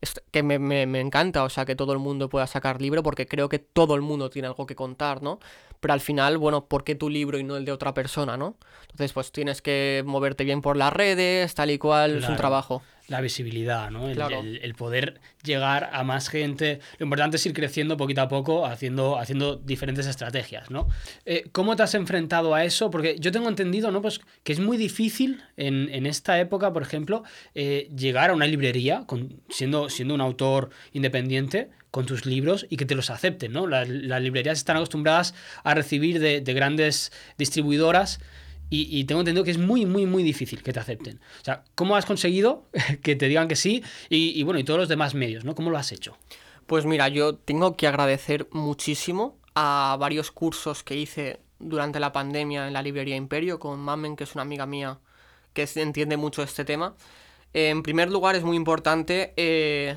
es 0.00 0.20
que 0.32 0.42
me, 0.42 0.58
me- 0.58 0.86
me 0.86 1.00
encanta, 1.00 1.44
o 1.44 1.48
sea, 1.48 1.64
que 1.64 1.76
todo 1.76 1.92
el 1.92 1.98
mundo 2.00 2.28
pueda 2.28 2.46
sacar 2.46 2.80
libro 2.82 3.02
porque 3.02 3.26
creo 3.26 3.48
que 3.48 3.58
todo 3.60 3.94
el 3.94 4.00
mundo 4.02 4.30
tiene 4.30 4.48
algo 4.48 4.66
que 4.66 4.74
contar, 4.74 5.22
¿no? 5.22 5.38
Pero 5.80 5.94
al 5.94 6.00
final, 6.00 6.38
bueno, 6.38 6.64
¿por 6.66 6.82
qué 6.82 6.94
tu 6.96 7.08
libro 7.08 7.38
y 7.38 7.44
no 7.44 7.56
el 7.56 7.64
de 7.64 7.70
otra 7.72 7.94
persona, 7.94 8.36
¿no? 8.36 8.56
Entonces, 8.82 9.12
pues 9.12 9.30
tienes 9.30 9.62
que 9.62 10.02
moverte 10.04 10.42
bien 10.44 10.62
por 10.62 10.76
las 10.76 10.92
redes, 10.92 11.54
tal 11.54 11.70
y 11.70 11.78
cual, 11.78 12.18
es 12.18 12.28
un 12.28 12.34
trabajo. 12.36 12.82
La 13.08 13.20
visibilidad, 13.22 13.90
¿no? 13.90 14.08
El, 14.08 14.16
Claro. 14.16 14.40
el- 14.40 14.58
el 14.62 14.74
poder 14.74 15.20
llegar 15.42 15.88
a 15.94 16.04
más 16.04 16.28
gente. 16.28 16.78
Lo 16.98 17.04
importante 17.04 17.36
es 17.38 17.46
ir 17.46 17.54
creciendo 17.54 17.96
poquito 17.96 18.20
a 18.20 18.28
poco, 18.28 18.66
haciendo, 18.66 19.18
haciendo 19.18 19.56
diferentes 19.56 20.06
estrategias, 20.06 20.70
¿no? 20.70 20.88
Eh, 21.24 21.44
¿Cómo 21.52 21.74
te 21.74 21.82
has 21.84 21.94
enfrentado 21.94 22.54
a 22.54 22.64
eso? 22.64 22.90
Porque 22.90 23.16
yo 23.18 23.32
tengo 23.32 23.48
entendido, 23.48 23.90
¿no? 23.90 24.02
Pues 24.02 24.20
que 24.44 24.52
es 24.52 24.60
muy 24.60 24.76
difícil 24.76 25.42
en, 25.56 25.88
en 25.90 26.04
esta 26.04 26.38
época, 26.38 26.70
por 26.72 26.82
ejemplo, 26.82 27.22
eh, 27.54 27.88
llegar 27.96 28.28
a 28.28 28.34
una 28.34 28.46
librería, 28.46 29.04
con- 29.06 29.40
siendo, 29.48 29.88
siendo 29.88 30.12
un 30.14 30.20
autor 30.20 30.68
independiente, 30.92 31.70
con 31.90 32.04
tus 32.04 32.26
libros 32.26 32.66
y 32.68 32.76
que 32.76 32.84
te 32.84 32.94
los 32.94 33.08
acepten, 33.08 33.52
¿no? 33.52 33.66
Las, 33.66 33.88
las 33.88 34.20
librerías 34.20 34.58
están 34.58 34.76
acostumbradas 34.76 35.34
a 35.64 35.72
recibir 35.72 36.20
de, 36.20 36.42
de 36.42 36.52
grandes 36.52 37.10
distribuidoras 37.38 38.20
y, 38.70 38.98
y 38.98 39.04
tengo 39.04 39.20
entendido 39.20 39.44
que 39.44 39.50
es 39.50 39.58
muy, 39.58 39.86
muy, 39.86 40.06
muy 40.06 40.22
difícil 40.22 40.62
que 40.62 40.72
te 40.72 40.80
acepten. 40.80 41.20
O 41.40 41.44
sea, 41.44 41.64
¿cómo 41.74 41.96
has 41.96 42.06
conseguido 42.06 42.68
que 43.02 43.16
te 43.16 43.28
digan 43.28 43.48
que 43.48 43.56
sí? 43.56 43.82
Y, 44.08 44.38
y 44.38 44.42
bueno, 44.42 44.60
y 44.60 44.64
todos 44.64 44.80
los 44.80 44.88
demás 44.88 45.14
medios, 45.14 45.44
¿no? 45.44 45.54
¿Cómo 45.54 45.70
lo 45.70 45.78
has 45.78 45.92
hecho? 45.92 46.16
Pues 46.66 46.84
mira, 46.84 47.08
yo 47.08 47.34
tengo 47.34 47.76
que 47.76 47.86
agradecer 47.86 48.48
muchísimo 48.52 49.38
a 49.54 49.96
varios 49.98 50.30
cursos 50.30 50.84
que 50.84 50.96
hice 50.96 51.40
durante 51.58 51.98
la 51.98 52.12
pandemia 52.12 52.66
en 52.66 52.72
la 52.72 52.82
librería 52.82 53.16
Imperio 53.16 53.58
con 53.58 53.80
Mamen, 53.80 54.16
que 54.16 54.24
es 54.24 54.34
una 54.34 54.42
amiga 54.42 54.66
mía 54.66 54.98
que 55.52 55.68
entiende 55.76 56.16
mucho 56.16 56.42
este 56.42 56.64
tema. 56.64 56.94
En 57.52 57.82
primer 57.82 58.10
lugar, 58.10 58.36
es 58.36 58.44
muy 58.44 58.56
importante 58.56 59.32
eh, 59.36 59.96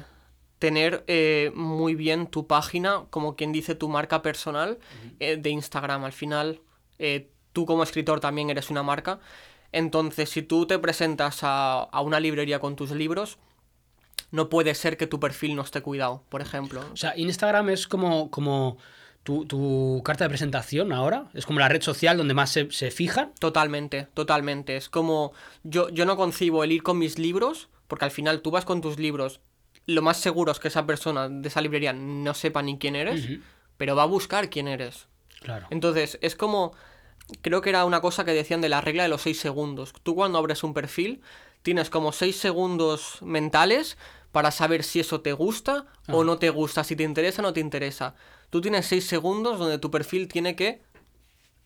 tener 0.62 1.04
eh, 1.08 1.52
muy 1.56 1.96
bien 1.96 2.28
tu 2.28 2.46
página, 2.46 3.06
como 3.10 3.36
quien 3.36 3.52
dice, 3.52 3.74
tu 3.74 3.90
marca 3.90 4.22
personal 4.22 4.78
eh, 5.20 5.36
de 5.38 5.50
Instagram. 5.50 6.04
Al 6.04 6.12
final, 6.12 6.62
eh, 7.00 7.32
tú 7.54 7.66
como 7.66 7.84
escritor 7.84 8.20
también 8.20 8.50
eres 8.50 8.70
una 8.70 8.84
marca. 8.84 9.20
Entonces, 9.72 10.30
si 10.30 10.42
tú 10.42 10.66
te 10.66 10.80
presentas 10.80 11.40
a, 11.44 11.84
a 11.84 12.02
una 12.02 12.20
librería 12.20 12.60
con 12.60 12.76
tus 12.76 12.92
libros, 12.92 13.38
no 14.32 14.50
puede 14.50 14.76
ser 14.76 14.98
que 14.98 15.08
tu 15.08 15.20
perfil 15.20 15.56
no 15.56 15.62
esté 15.62 15.82
cuidado, 15.82 16.24
por 16.30 16.42
ejemplo. 16.42 16.82
O 16.94 16.98
sea, 16.98 17.18
Instagram 17.18 17.70
es 17.70 17.88
como, 17.88 18.32
como 18.32 18.78
tu, 19.24 19.46
tu 19.46 20.02
carta 20.04 20.26
de 20.26 20.30
presentación 20.30 20.92
ahora. 20.92 21.30
Es 21.34 21.46
como 21.46 21.60
la 21.60 21.70
red 21.70 21.82
social 21.82 22.18
donde 22.18 22.34
más 22.34 22.50
se, 22.50 22.72
se 22.72 22.92
fijan. 22.92 23.34
Totalmente, 23.40 24.08
totalmente. 24.14 24.78
Es 24.78 24.90
como. 24.90 25.34
Yo, 25.64 25.90
yo 25.90 26.06
no 26.06 26.18
concibo 26.18 26.64
el 26.64 26.72
ir 26.72 26.84
con 26.84 26.98
mis 26.98 27.20
libros, 27.20 27.70
porque 27.88 28.06
al 28.06 28.12
final 28.12 28.42
tú 28.42 28.52
vas 28.52 28.66
con 28.66 28.82
tus 28.82 29.00
libros, 29.00 29.42
lo 29.86 30.02
más 30.02 30.18
seguro 30.18 30.52
es 30.52 30.60
que 30.60 30.68
esa 30.68 30.86
persona 30.86 31.28
de 31.28 31.48
esa 31.48 31.62
librería 31.62 31.94
no 31.94 32.34
sepa 32.34 32.62
ni 32.62 32.78
quién 32.78 32.96
eres, 32.96 33.28
pero 33.78 33.96
va 33.96 34.04
a 34.04 34.08
buscar 34.08 34.50
quién 34.50 34.68
eres. 34.68 35.08
Claro. 35.42 35.68
Entonces, 35.70 36.18
es 36.22 36.36
como. 36.36 36.74
Creo 37.42 37.62
que 37.62 37.70
era 37.70 37.86
una 37.86 38.02
cosa 38.02 38.26
que 38.26 38.32
decían 38.34 38.62
de 38.62 38.70
la 38.70 38.82
regla 38.82 39.04
de 39.04 39.10
los 39.10 39.22
6 39.22 39.40
segundos. 39.40 39.94
Tú 40.04 40.16
cuando 40.16 40.38
abres 40.38 40.64
un 40.64 40.74
perfil, 40.74 41.22
tienes 41.62 41.90
como 41.90 42.12
6 42.12 42.36
segundos 42.36 43.18
mentales 43.22 43.98
para 44.32 44.52
saber 44.52 44.84
si 44.84 45.00
eso 45.00 45.22
te 45.22 45.34
gusta 45.34 45.86
o 46.08 46.24
no 46.24 46.38
te 46.38 46.50
gusta, 46.50 46.84
si 46.84 46.96
te 46.96 47.04
interesa 47.04 47.42
o 47.42 47.44
no 47.44 47.54
te 47.54 47.60
interesa. 47.60 48.16
Tú 48.50 48.62
tienes 48.62 48.86
6 48.88 49.06
segundos 49.08 49.60
donde 49.60 49.78
tu 49.78 49.92
perfil 49.92 50.28
tiene 50.28 50.56
que 50.56 50.82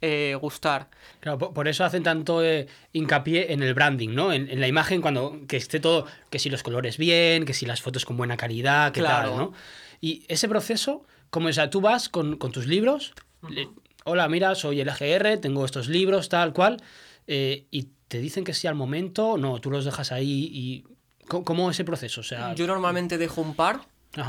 eh, 0.01 0.37
gustar. 0.39 0.89
Claro, 1.19 1.37
por, 1.39 1.53
por 1.53 1.67
eso 1.67 1.83
hacen 1.83 2.03
tanto 2.03 2.43
eh, 2.43 2.67
hincapié 2.93 3.53
en 3.53 3.63
el 3.63 3.73
branding, 3.73 4.09
¿no? 4.13 4.33
En, 4.33 4.49
en 4.49 4.59
la 4.59 4.67
imagen 4.67 5.01
cuando 5.01 5.39
que 5.47 5.57
esté 5.57 5.79
todo, 5.79 6.05
que 6.29 6.37
si 6.37 6.49
los 6.49 6.63
colores 6.63 6.97
bien, 6.97 7.45
que 7.45 7.53
si 7.53 7.65
las 7.65 7.81
fotos 7.81 8.05
con 8.05 8.17
buena 8.17 8.37
calidad, 8.37 8.91
que 8.91 8.99
Claro. 9.01 9.29
tal, 9.29 9.37
¿no? 9.37 9.53
Y 10.01 10.25
ese 10.27 10.47
proceso, 10.47 11.05
como 11.31 11.47
o 11.47 11.53
sea, 11.53 11.69
tú 11.69 11.81
vas 11.81 12.09
con, 12.09 12.37
con 12.37 12.51
tus 12.51 12.67
libros, 12.67 13.13
le- 13.49 13.69
hola, 14.05 14.29
mira, 14.29 14.53
soy 14.55 14.79
el 14.81 14.87
EGR, 14.87 15.39
tengo 15.39 15.65
estos 15.65 15.87
libros, 15.89 16.29
tal 16.29 16.53
cual, 16.53 16.81
eh, 17.27 17.65
y 17.71 17.89
te 18.07 18.19
dicen 18.19 18.43
que 18.43 18.53
sí 18.53 18.67
al 18.67 18.75
momento, 18.75 19.37
no, 19.37 19.59
tú 19.59 19.71
los 19.71 19.83
dejas 19.83 20.11
ahí 20.11 20.47
y... 20.51 20.85
¿Cómo, 21.27 21.43
cómo 21.43 21.71
ese 21.71 21.83
proceso? 21.83 22.21
O 22.21 22.23
sea, 22.23 22.53
Yo 22.53 22.67
normalmente 22.67 23.17
dejo 23.17 23.41
un 23.41 23.55
par, 23.55 23.81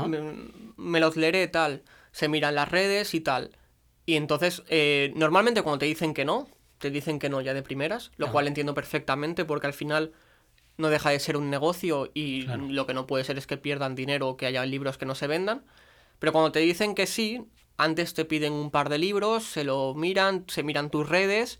me, 0.07 0.19
me 0.77 0.99
los 0.99 1.15
leeré 1.15 1.47
tal, 1.47 1.83
se 2.11 2.27
miran 2.27 2.55
las 2.55 2.69
redes 2.69 3.13
y 3.13 3.21
tal. 3.21 3.51
Y 4.07 4.15
entonces, 4.15 4.63
eh, 4.67 5.13
normalmente 5.15 5.61
cuando 5.61 5.77
te 5.79 5.85
dicen 5.85 6.15
que 6.15 6.25
no, 6.25 6.47
te 6.79 6.89
dicen 6.89 7.19
que 7.19 7.29
no 7.29 7.39
ya 7.41 7.53
de 7.53 7.61
primeras, 7.61 8.11
lo 8.17 8.25
Ajá. 8.25 8.31
cual 8.33 8.47
entiendo 8.47 8.73
perfectamente 8.73 9.45
porque 9.45 9.67
al 9.67 9.73
final 9.73 10.11
no 10.77 10.89
deja 10.89 11.11
de 11.11 11.19
ser 11.19 11.37
un 11.37 11.51
negocio 11.51 12.09
y 12.15 12.45
Claro. 12.45 12.65
lo 12.67 12.87
que 12.87 12.95
no 12.95 13.05
puede 13.05 13.23
ser 13.23 13.37
es 13.37 13.45
que 13.45 13.57
pierdan 13.57 13.93
dinero 13.93 14.27
o 14.29 14.37
que 14.37 14.47
haya 14.47 14.65
libros 14.65 14.97
que 14.97 15.05
no 15.05 15.13
se 15.13 15.27
vendan. 15.27 15.63
Pero 16.17 16.31
cuando 16.31 16.51
te 16.51 16.59
dicen 16.59 16.95
que 16.95 17.05
sí, 17.05 17.43
antes 17.77 18.13
te 18.13 18.25
piden 18.25 18.53
un 18.53 18.71
par 18.71 18.89
de 18.89 18.97
libros, 18.97 19.43
se 19.43 19.63
lo 19.63 19.93
miran, 19.93 20.45
se 20.47 20.63
miran 20.63 20.89
tus 20.89 21.07
redes 21.07 21.59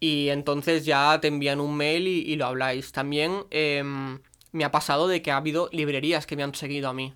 y 0.00 0.28
entonces 0.28 0.84
ya 0.84 1.18
te 1.20 1.28
envían 1.28 1.60
un 1.60 1.76
mail 1.76 2.06
y, 2.08 2.18
y 2.20 2.36
lo 2.36 2.46
habláis. 2.46 2.92
También 2.92 3.44
em, 3.50 4.20
me 4.52 4.64
ha 4.64 4.70
pasado 4.70 5.08
de 5.08 5.22
que 5.22 5.30
ha 5.30 5.36
habido 5.38 5.68
librerías 5.72 6.26
que 6.26 6.36
me 6.36 6.42
han 6.42 6.54
seguido 6.54 6.88
a 6.88 6.92
mí. 6.92 7.14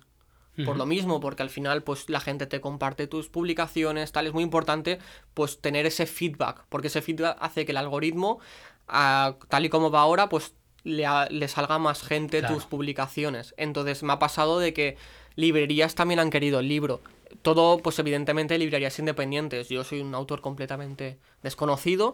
Por 0.65 0.77
lo 0.77 0.85
mismo, 0.85 1.19
porque 1.21 1.41
al 1.41 1.49
final, 1.49 1.81
pues 1.81 2.07
la 2.09 2.19
gente 2.19 2.45
te 2.45 2.61
comparte 2.61 3.07
tus 3.07 3.29
publicaciones, 3.29 4.11
tal. 4.11 4.27
Es 4.27 4.33
muy 4.33 4.43
importante, 4.43 4.99
pues, 5.33 5.59
tener 5.59 5.87
ese 5.87 6.05
feedback. 6.05 6.65
Porque 6.69 6.87
ese 6.87 7.01
feedback 7.01 7.35
hace 7.39 7.65
que 7.65 7.71
el 7.71 7.77
algoritmo, 7.77 8.39
ah, 8.87 9.37
tal 9.49 9.65
y 9.65 9.69
como 9.69 9.89
va 9.89 10.01
ahora, 10.01 10.29
pues 10.29 10.53
le, 10.83 11.05
a- 11.07 11.27
le 11.31 11.47
salga 11.47 11.79
más 11.79 12.03
gente 12.03 12.39
Claro. 12.39 12.53
tus 12.53 12.65
publicaciones. 12.65 13.55
Entonces 13.57 14.03
me 14.03 14.13
ha 14.13 14.19
pasado 14.19 14.59
de 14.59 14.71
que 14.73 14.97
librerías 15.35 15.95
también 15.95 16.19
han 16.19 16.29
querido 16.29 16.59
el 16.59 16.67
libro. 16.67 17.01
Todo, 17.41 17.79
pues 17.79 17.97
evidentemente, 17.99 18.57
librerías 18.57 18.97
independientes. 18.99 19.69
Yo 19.69 19.83
soy 19.83 20.01
un 20.01 20.13
autor 20.15 20.41
completamente 20.41 21.17
desconocido. 21.41 22.13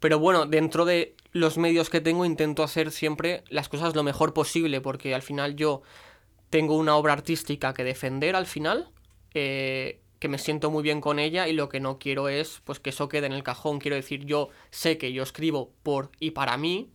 Pero 0.00 0.18
bueno, 0.18 0.46
dentro 0.46 0.84
de 0.84 1.16
los 1.32 1.58
medios 1.58 1.90
que 1.90 2.00
tengo 2.00 2.24
intento 2.24 2.62
hacer 2.62 2.92
siempre 2.92 3.42
las 3.48 3.68
cosas 3.68 3.94
lo 3.94 4.02
mejor 4.02 4.32
posible, 4.32 4.80
porque 4.80 5.14
al 5.14 5.22
final 5.22 5.56
yo 5.56 5.82
tengo 6.50 6.76
una 6.76 6.96
obra 6.96 7.12
artística 7.12 7.74
que 7.74 7.84
defender 7.84 8.36
al 8.36 8.46
final, 8.46 8.90
eh, 9.34 10.00
que 10.18 10.28
me 10.28 10.38
siento 10.38 10.70
muy 10.70 10.82
bien 10.82 11.00
con 11.00 11.18
ella 11.18 11.48
y 11.48 11.52
lo 11.52 11.68
que 11.68 11.80
no 11.80 11.98
quiero 11.98 12.28
es 12.28 12.60
pues 12.64 12.80
que 12.80 12.90
eso 12.90 13.08
quede 13.08 13.26
en 13.26 13.32
el 13.32 13.42
cajón. 13.42 13.78
Quiero 13.78 13.96
decir, 13.96 14.24
yo 14.24 14.48
sé 14.70 14.98
que 14.98 15.12
yo 15.12 15.22
escribo 15.22 15.72
por 15.82 16.10
y 16.18 16.32
para 16.32 16.56
mí, 16.56 16.90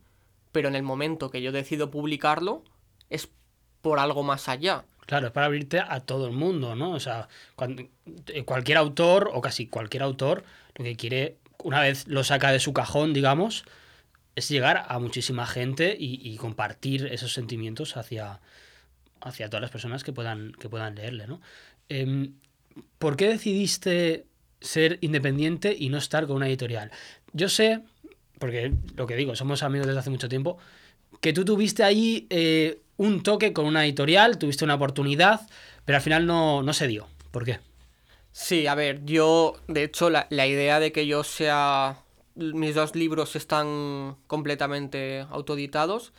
pero 0.52 0.68
en 0.68 0.74
el 0.74 0.82
momento 0.82 1.30
que 1.30 1.42
yo 1.42 1.52
decido 1.52 1.90
publicarlo 1.90 2.64
es 3.10 3.28
por 3.80 3.98
algo 3.98 4.22
más 4.22 4.48
allá. 4.48 4.86
Claro, 5.06 5.26
es 5.26 5.32
para 5.32 5.46
abrirte 5.46 5.80
a 5.80 6.00
todo 6.00 6.26
el 6.26 6.32
mundo, 6.32 6.74
¿no? 6.74 6.92
O 6.92 7.00
sea, 7.00 7.28
cuando, 7.56 7.82
eh, 8.28 8.44
cualquier 8.44 8.78
autor, 8.78 9.30
o 9.32 9.40
casi 9.40 9.66
cualquier 9.66 10.02
autor, 10.02 10.44
lo 10.76 10.84
que 10.84 10.96
quiere, 10.96 11.36
una 11.62 11.80
vez 11.80 12.06
lo 12.08 12.24
saca 12.24 12.52
de 12.52 12.60
su 12.60 12.72
cajón, 12.72 13.12
digamos, 13.12 13.64
es 14.34 14.48
llegar 14.48 14.84
a 14.88 14.98
muchísima 14.98 15.46
gente 15.46 15.96
y, 15.98 16.36
compartir 16.36 17.06
esos 17.06 17.32
sentimientos 17.32 17.96
hacia, 17.96 18.40
hacia 19.20 19.48
todas 19.48 19.62
las 19.62 19.70
personas 19.70 20.02
que 20.02 20.12
puedan, 20.12 20.52
que 20.52 20.68
puedan 20.68 20.96
leerle, 20.96 21.26
¿no? 21.26 21.40
Em, 21.88 22.34
¿Por 22.98 23.16
qué 23.16 23.28
decidiste 23.28 24.26
ser 24.60 24.98
independiente 25.00 25.76
y 25.78 25.88
no 25.88 25.98
estar 25.98 26.26
con 26.26 26.36
una 26.36 26.48
editorial? 26.48 26.90
Yo 27.32 27.48
sé, 27.48 27.82
porque 28.38 28.72
lo 28.96 29.06
que 29.06 29.16
digo, 29.16 29.36
somos 29.36 29.62
amigos 29.62 29.86
desde 29.86 30.00
hace 30.00 30.10
mucho 30.10 30.28
tiempo, 30.28 30.58
que 31.20 31.32
tú 31.32 31.44
tuviste 31.44 31.84
ahí 31.84 32.26
eh, 32.30 32.80
un 32.96 33.22
toque 33.22 33.52
con 33.52 33.66
una 33.66 33.84
editorial, 33.84 34.38
tuviste 34.38 34.64
una 34.64 34.74
oportunidad, 34.74 35.48
pero 35.84 35.96
al 35.96 36.02
final 36.02 36.26
no, 36.26 36.62
no 36.62 36.72
se 36.72 36.86
dio. 36.86 37.08
¿Por 37.30 37.44
qué? 37.44 37.60
Sí, 38.32 38.66
a 38.66 38.74
ver, 38.74 39.04
yo, 39.04 39.54
de 39.68 39.84
hecho, 39.84 40.10
la, 40.10 40.26
la 40.30 40.46
idea 40.46 40.80
de 40.80 40.92
que 40.92 41.06
yo 41.06 41.24
sea... 41.24 41.98
Mis 42.36 42.74
dos 42.74 42.96
libros 42.96 43.36
están 43.36 44.16
completamente 44.26 45.24
autoeditados. 45.30 46.12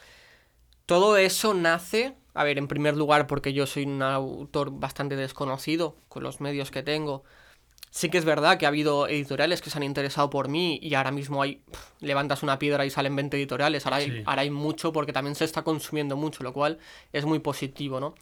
Todo 0.85 1.17
eso 1.17 1.53
nace, 1.53 2.15
a 2.33 2.45
ver, 2.45 2.57
en 2.57 2.69
primer 2.69 2.95
lugar 2.95 3.27
porque 3.27 3.51
yo 3.51 3.65
soy 3.65 3.83
un 3.83 4.01
autor 4.01 4.71
bastante 4.71 5.17
desconocido 5.17 5.97
con 6.07 6.23
los 6.23 6.39
medios 6.39 6.71
que 6.71 6.83
tengo. 6.83 7.25
Sí 7.95 8.09
que 8.09 8.17
es 8.17 8.25
verdad 8.25 8.57
que 8.57 8.65
ha 8.65 8.67
habido 8.67 9.07
editoriales 9.07 9.61
que 9.61 9.69
se 9.69 9.77
han 9.77 9.83
interesado 9.83 10.29
por 10.29 10.49
mí 10.49 10.77
y 10.81 10.95
ahora 10.95 11.11
mismo 11.11 11.41
hay, 11.41 11.61
levantas 12.01 12.43
una 12.43 12.59
piedra 12.59 12.85
y 12.85 12.89
salen 12.89 13.15
20 13.15 13.37
editoriales, 13.37 13.85
ahora 13.85 13.95
hay, 13.95 14.21
ahora 14.25 14.41
hay 14.41 14.49
mucho 14.49 14.91
porque 14.91 15.13
también 15.13 15.33
se 15.33 15.45
está 15.45 15.61
consumiendo 15.61 16.17
mucho, 16.17 16.43
lo 16.43 16.51
cual 16.51 16.77
es 17.13 17.23
muy 17.23 17.39
positivo, 17.39 18.01
¿no? 18.01 18.13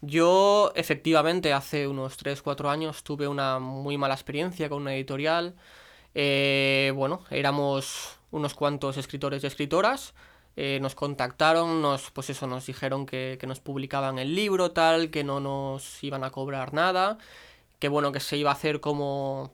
Yo 0.00 0.72
efectivamente 0.74 1.52
hace 1.52 1.86
unos 1.86 2.16
3-4 2.18 2.70
años 2.70 3.02
tuve 3.02 3.28
una 3.28 3.58
muy 3.58 3.98
mala 3.98 4.14
experiencia 4.14 4.70
con 4.70 4.80
una 4.80 4.94
editorial. 4.94 5.54
Eh, 6.14 6.90
bueno, 6.96 7.22
éramos 7.28 8.16
unos 8.30 8.54
cuantos 8.54 8.96
escritores 8.96 9.44
y 9.44 9.48
escritoras. 9.48 10.14
eh, 10.56 10.78
nos 10.80 10.94
contactaron, 10.94 11.82
nos, 11.82 12.10
pues 12.10 12.30
eso, 12.30 12.46
nos 12.46 12.64
dijeron 12.66 13.04
que, 13.04 13.36
que 13.38 13.46
nos 13.46 13.60
publicaban 13.60 14.18
el 14.18 14.34
libro, 14.34 14.70
tal, 14.70 15.10
que 15.10 15.24
no 15.24 15.40
nos 15.40 16.02
iban 16.02 16.24
a 16.24 16.30
cobrar 16.30 16.72
nada, 16.74 17.18
que 17.80 17.88
bueno, 17.88 18.12
que 18.12 18.20
se 18.20 18.36
iba 18.36 18.50
a 18.50 18.54
hacer 18.54 18.78
como, 18.80 19.52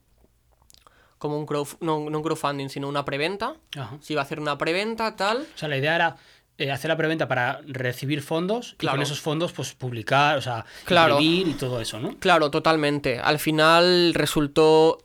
como 1.19 1.39
un 1.39 1.47
crowd, 1.47 1.69
no, 1.81 2.11
no 2.11 2.19
un 2.19 2.23
crowdfunding, 2.23 2.69
sino 2.69 2.89
una 2.89 3.05
preventa. 3.07 3.57
Ajá. 3.77 3.97
Se 4.03 4.13
iba 4.13 4.21
a 4.23 4.25
hacer 4.25 4.39
una 4.41 4.59
preventa, 4.59 5.17
tal. 5.17 5.47
O 5.55 5.59
sea, 5.59 5.69
la 5.69 5.79
idea 5.79 5.95
era 5.95 6.17
eh, 6.59 6.71
hacer 6.71 6.89
la 6.89 6.97
preventa 6.97 7.29
para 7.29 7.61
recibir 7.67 8.21
fondos 8.23 8.77
y 8.81 8.87
con 8.87 9.01
esos 9.01 9.21
fondos 9.21 9.53
pues 9.53 9.75
publicar, 9.75 10.37
o 10.37 10.43
sea, 10.43 10.65
Claro. 10.85 11.19
y 11.21 11.45
todo 11.59 11.81
eso, 11.81 11.99
¿no? 12.01 12.17
Claro, 12.19 12.51
totalmente. 12.51 13.19
Al 13.19 13.39
final 13.39 14.13
resultó. 14.15 14.99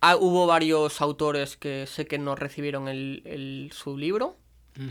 ah, 0.00 0.16
hubo 0.16 0.46
varios 0.48 1.00
autores 1.00 1.56
que 1.56 1.86
sé 1.86 2.06
que 2.06 2.18
no 2.18 2.34
recibieron 2.34 2.88
el, 2.88 3.22
el- 3.24 3.70
su 3.72 3.96
libro, 3.96 4.36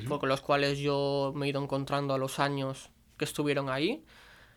Ujú. 0.06 0.20
con 0.20 0.30
los 0.30 0.40
cuales 0.42 0.80
yo 0.80 1.34
me 1.36 1.48
he 1.48 1.50
ido 1.50 1.62
encontrando 1.62 2.14
a 2.14 2.18
los 2.18 2.40
años 2.40 2.92
que 3.18 3.26
estuvieron 3.26 3.70
ahí. 3.70 4.04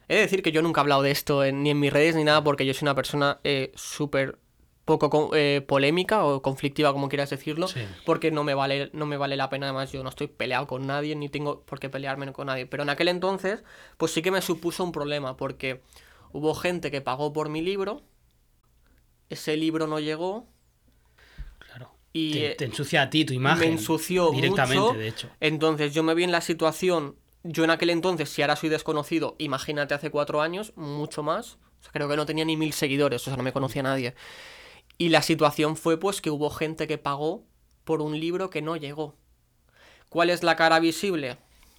He 0.08 0.14
de 0.16 0.20
decir 0.20 0.42
que 0.42 0.52
yo 0.52 0.62
nunca 0.62 0.80
he 0.80 0.82
hablado 0.82 1.02
de 1.02 1.10
esto 1.10 1.44
en- 1.44 1.62
ni 1.62 1.70
en 1.70 1.80
mis 1.80 1.92
redes 1.92 2.14
ni 2.16 2.24
nada, 2.24 2.42
porque 2.44 2.66
yo 2.66 2.74
soy 2.74 2.84
una 2.86 2.94
persona 2.94 3.40
eh, 3.44 3.72
súper 3.74 4.38
poco 4.84 5.08
co- 5.08 5.30
eh, 5.34 5.62
polémica 5.66 6.24
o 6.24 6.42
conflictiva, 6.42 6.92
como 6.92 7.08
quieras 7.08 7.30
decirlo, 7.30 7.68
Sí. 7.68 7.80
porque 8.04 8.30
no 8.30 8.44
me 8.44 8.52
vale 8.52 8.90
no 8.92 9.06
me 9.06 9.16
vale 9.16 9.34
la 9.36 9.48
pena. 9.48 9.66
Además, 9.66 9.90
yo 9.92 10.02
no 10.02 10.10
estoy 10.10 10.26
peleado 10.26 10.66
con 10.66 10.86
nadie 10.86 11.16
ni 11.16 11.30
tengo 11.30 11.62
por 11.62 11.80
qué 11.80 11.88
pelearme 11.88 12.30
con 12.34 12.48
nadie. 12.48 12.66
Pero 12.66 12.82
en 12.82 12.90
aquel 12.90 13.08
entonces, 13.08 13.64
pues 13.96 14.12
sí 14.12 14.20
que 14.20 14.30
me 14.30 14.42
supuso 14.42 14.84
un 14.84 14.92
problema, 14.92 15.36
porque 15.38 15.80
hubo 16.32 16.54
gente 16.54 16.90
que 16.90 17.00
pagó 17.00 17.32
por 17.32 17.48
mi 17.48 17.62
libro, 17.62 18.02
ese 19.30 19.56
libro 19.56 19.86
no 19.86 20.00
llegó 20.00 20.46
Claro. 21.60 21.90
y 22.12 22.32
te, 22.32 22.52
eh, 22.52 22.54
te 22.56 22.64
ensucia 22.66 23.02
a 23.02 23.10
ti 23.10 23.24
tu 23.24 23.32
imagen. 23.32 23.60
me 23.60 23.66
ensució 23.74 24.30
directamente, 24.32 24.80
mucho. 24.80 24.98
de 24.98 25.08
hecho. 25.08 25.30
Entonces 25.40 25.94
yo 25.94 26.02
me 26.02 26.14
vi 26.14 26.24
en 26.24 26.32
la 26.32 26.40
situación, 26.42 27.16
yo 27.44 27.62
en 27.62 27.70
aquel 27.70 27.90
entonces, 27.90 28.30
si 28.30 28.42
ahora 28.42 28.56
soy 28.56 28.70
desconocido, 28.70 29.36
imagínate 29.38 29.94
hace 29.94 30.10
cuatro 30.10 30.40
años, 30.40 30.72
mucho 30.76 31.22
más. 31.22 31.58
O 31.80 31.82
sea, 31.82 31.92
creo 31.92 32.08
que 32.08 32.16
no 32.16 32.26
tenía 32.26 32.44
ni 32.44 32.56
mil 32.56 32.72
seguidores, 32.72 33.22
o 33.22 33.24
sea, 33.26 33.36
no 33.36 33.42
me 33.42 33.52
conocía 33.52 33.82
nadie. 33.82 34.14
Y 34.96 35.10
la 35.10 35.22
situación 35.22 35.76
fue 35.76 35.98
pues 35.98 36.20
que 36.20 36.30
hubo 36.30 36.50
gente 36.50 36.86
que 36.86 36.98
pagó 36.98 37.44
por 37.84 38.00
un 38.00 38.18
libro 38.18 38.48
que 38.48 38.62
no 38.62 38.76
llegó. 38.76 39.14
¿Cuál 40.08 40.30
es 40.30 40.42
la 40.42 40.56
cara 40.56 40.80
visible? 40.80 41.36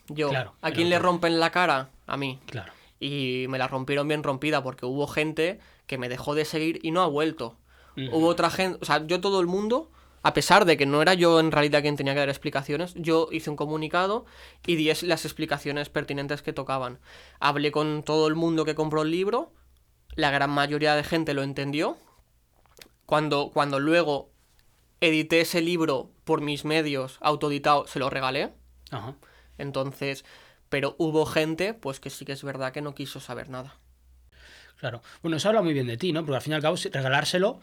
Yo. 0.07 0.29
Claro, 0.29 0.53
¿A 0.61 0.71
quién 0.71 0.89
le 0.89 0.99
rompen 0.99 1.39
la 1.39 1.51
cara? 1.51 1.89
A 2.05 2.15
mí. 2.15 2.39
Claro. 2.45 2.71
Y 2.99 3.45
me 3.49 3.57
la 3.57 3.67
rompieron 3.67 4.07
bien 4.07 4.23
rompida 4.23 4.61
porque 4.61 4.85
hubo 4.85 5.07
gente 5.07 5.59
que 5.87 5.97
me 5.97 6.09
dejó 6.09 6.35
de 6.35 6.45
seguir 6.45 6.79
y 6.83 6.91
no 6.91 7.01
ha 7.01 7.07
vuelto. 7.07 7.57
Hubo 7.97 8.27
otra 8.27 8.49
gente, 8.49 8.77
o 8.81 8.85
sea, 8.85 9.07
yo 9.07 9.21
todo 9.21 9.39
el 9.39 9.47
mundo, 9.47 9.89
a 10.25 10.33
pesar 10.33 10.65
de 10.65 10.75
que 10.75 10.87
no 10.87 11.03
era 11.03 11.13
yo 11.13 11.39
en 11.39 11.51
realidad 11.51 11.83
quien 11.83 11.97
tenía 11.97 12.15
que 12.15 12.19
dar 12.21 12.29
explicaciones, 12.29 12.95
yo 12.95 13.29
hice 13.31 13.51
un 13.51 13.55
comunicado 13.55 14.25
y 14.65 14.75
di 14.75 14.91
las 15.03 15.23
explicaciones 15.23 15.89
pertinentes 15.89 16.41
que 16.41 16.51
tocaban. 16.51 16.97
Hablé 17.39 17.71
con 17.71 18.01
todo 18.01 18.27
el 18.27 18.33
mundo 18.33 18.65
que 18.65 18.73
compró 18.73 19.03
el 19.03 19.11
libro, 19.11 19.53
la 20.15 20.31
gran 20.31 20.49
mayoría 20.49 20.95
de 20.95 21.03
gente 21.03 21.35
lo 21.35 21.43
entendió. 21.43 21.99
Cuando, 23.05 23.51
cuando 23.53 23.79
luego 23.79 24.31
edité 24.99 25.41
ese 25.41 25.61
libro 25.61 26.09
por 26.23 26.41
mis 26.41 26.65
medios, 26.65 27.19
autoeditado, 27.21 27.85
se 27.85 27.99
lo 27.99 28.09
regalé. 28.09 28.51
Ajá. 28.89 29.13
Entonces, 29.59 30.25
Pero 30.69 30.95
hubo 30.97 31.27
gente, 31.27 31.75
pues 31.75 31.99
que 31.99 32.09
sí 32.09 32.25
que 32.25 32.31
es 32.31 32.43
verdad 32.43 32.73
que 32.73 32.81
no 32.81 32.95
quiso 32.95 33.19
saber 33.19 33.49
nada. 33.49 33.75
Claro. 34.79 35.03
Bueno, 35.21 35.37
eso 35.37 35.49
habla 35.49 35.61
muy 35.61 35.73
bien 35.73 35.85
de 35.85 35.97
ti, 35.97 36.13
¿no? 36.13 36.25
Porque 36.25 36.37
al 36.37 36.41
fin 36.41 36.53
y 36.53 36.55
al 36.55 36.63
cabo, 36.63 36.77
regalárselo 36.91 37.59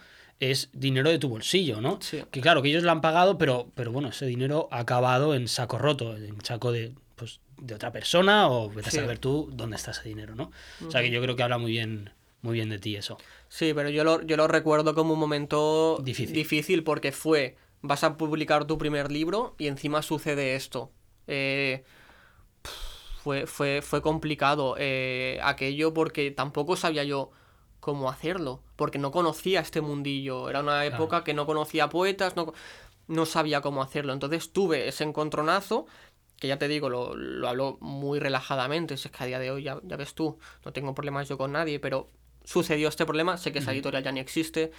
es 0.50 0.70
dinero 0.72 1.08
de 1.10 1.18
tu 1.18 1.28
bolsillo, 1.28 1.80
¿no? 1.80 1.98
Sí. 2.00 2.22
Que 2.30 2.40
claro, 2.40 2.62
que 2.62 2.68
ellos 2.68 2.82
lo 2.82 2.90
han 2.90 3.00
pagado, 3.00 3.38
pero, 3.38 3.68
pero 3.74 3.92
bueno, 3.92 4.08
ese 4.08 4.26
dinero 4.26 4.68
ha 4.72 4.80
acabado 4.80 5.34
en 5.34 5.46
saco 5.48 5.78
roto, 5.78 6.16
en 6.16 6.44
saco 6.44 6.72
de, 6.72 6.92
pues, 7.16 7.40
de 7.58 7.74
otra 7.74 7.92
persona 7.92 8.48
o 8.50 8.68
vete 8.68 8.88
a 8.88 8.92
saber 8.92 9.18
tú 9.18 9.50
dónde 9.52 9.76
está 9.76 9.92
ese 9.92 10.08
dinero, 10.08 10.34
¿no? 10.34 10.50
O 10.86 10.90
sea 10.90 11.00
que 11.00 11.10
yo 11.10 11.22
creo 11.22 11.36
que 11.36 11.42
habla 11.44 11.58
muy 11.58 11.70
bien, 11.70 12.10
muy 12.40 12.54
bien 12.54 12.70
de 12.70 12.78
ti 12.78 12.96
eso. 12.96 13.18
Sí, 13.48 13.72
pero 13.74 13.88
yo 13.88 14.02
lo, 14.02 14.22
yo 14.22 14.36
lo 14.36 14.48
recuerdo 14.48 14.94
como 14.94 15.14
un 15.14 15.20
momento 15.20 15.98
Difícil. 16.02 16.34
difícil 16.34 16.82
porque 16.82 17.12
fue, 17.12 17.56
vas 17.80 18.02
a 18.02 18.16
publicar 18.16 18.64
tu 18.64 18.78
primer 18.78 19.12
libro 19.12 19.54
y 19.58 19.68
encima 19.68 20.02
sucede 20.02 20.56
esto. 20.56 20.90
Eh, 21.28 21.84
fue, 23.22 23.46
fue, 23.46 23.80
fue 23.82 24.02
complicado 24.02 24.74
eh, 24.78 25.38
aquello 25.44 25.94
porque 25.94 26.32
tampoco 26.32 26.74
sabía 26.74 27.04
yo 27.04 27.30
cómo 27.78 28.10
hacerlo, 28.10 28.62
porque 28.82 28.98
no 28.98 29.12
conocía 29.12 29.60
este 29.60 29.80
mundillo. 29.80 30.50
Era 30.50 30.58
una 30.58 30.84
época 30.84 31.22
que 31.22 31.34
no 31.34 31.46
conocía 31.46 31.88
poetas, 31.88 32.34
no, 32.34 32.52
no 33.06 33.26
sabía 33.26 33.60
cómo 33.60 33.80
hacerlo. 33.80 34.12
Entonces 34.12 34.52
tuve 34.52 34.88
ese 34.88 35.04
encontronazo, 35.04 35.86
que 36.40 36.48
ya 36.48 36.58
te 36.58 36.66
digo, 36.66 36.88
lo, 36.88 37.14
lo 37.14 37.48
hablo 37.48 37.78
muy 37.80 38.18
relajadamente, 38.18 38.96
si 38.96 39.06
es 39.06 39.14
que 39.14 39.22
a 39.22 39.26
día 39.28 39.38
de 39.38 39.52
hoy 39.52 39.62
ya, 39.62 39.78
ya 39.84 39.96
ves 39.96 40.14
tú, 40.14 40.36
no 40.64 40.72
tengo 40.72 40.96
problemas 40.96 41.28
yo 41.28 41.38
con 41.38 41.52
nadie, 41.52 41.78
pero 41.78 42.10
sucedió 42.42 42.88
este 42.88 43.06
problema, 43.06 43.36
sé 43.36 43.52
que 43.52 43.60
esa 43.60 43.70
editorial 43.70 44.02
ya 44.02 44.10
ni 44.10 44.18
existe, 44.18 44.72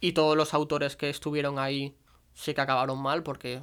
y 0.00 0.12
todos 0.12 0.34
los 0.34 0.54
autores 0.54 0.96
que 0.96 1.10
estuvieron 1.10 1.58
ahí 1.58 1.94
sé 2.32 2.54
que 2.54 2.62
acabaron 2.62 2.98
mal, 2.98 3.22
porque 3.22 3.60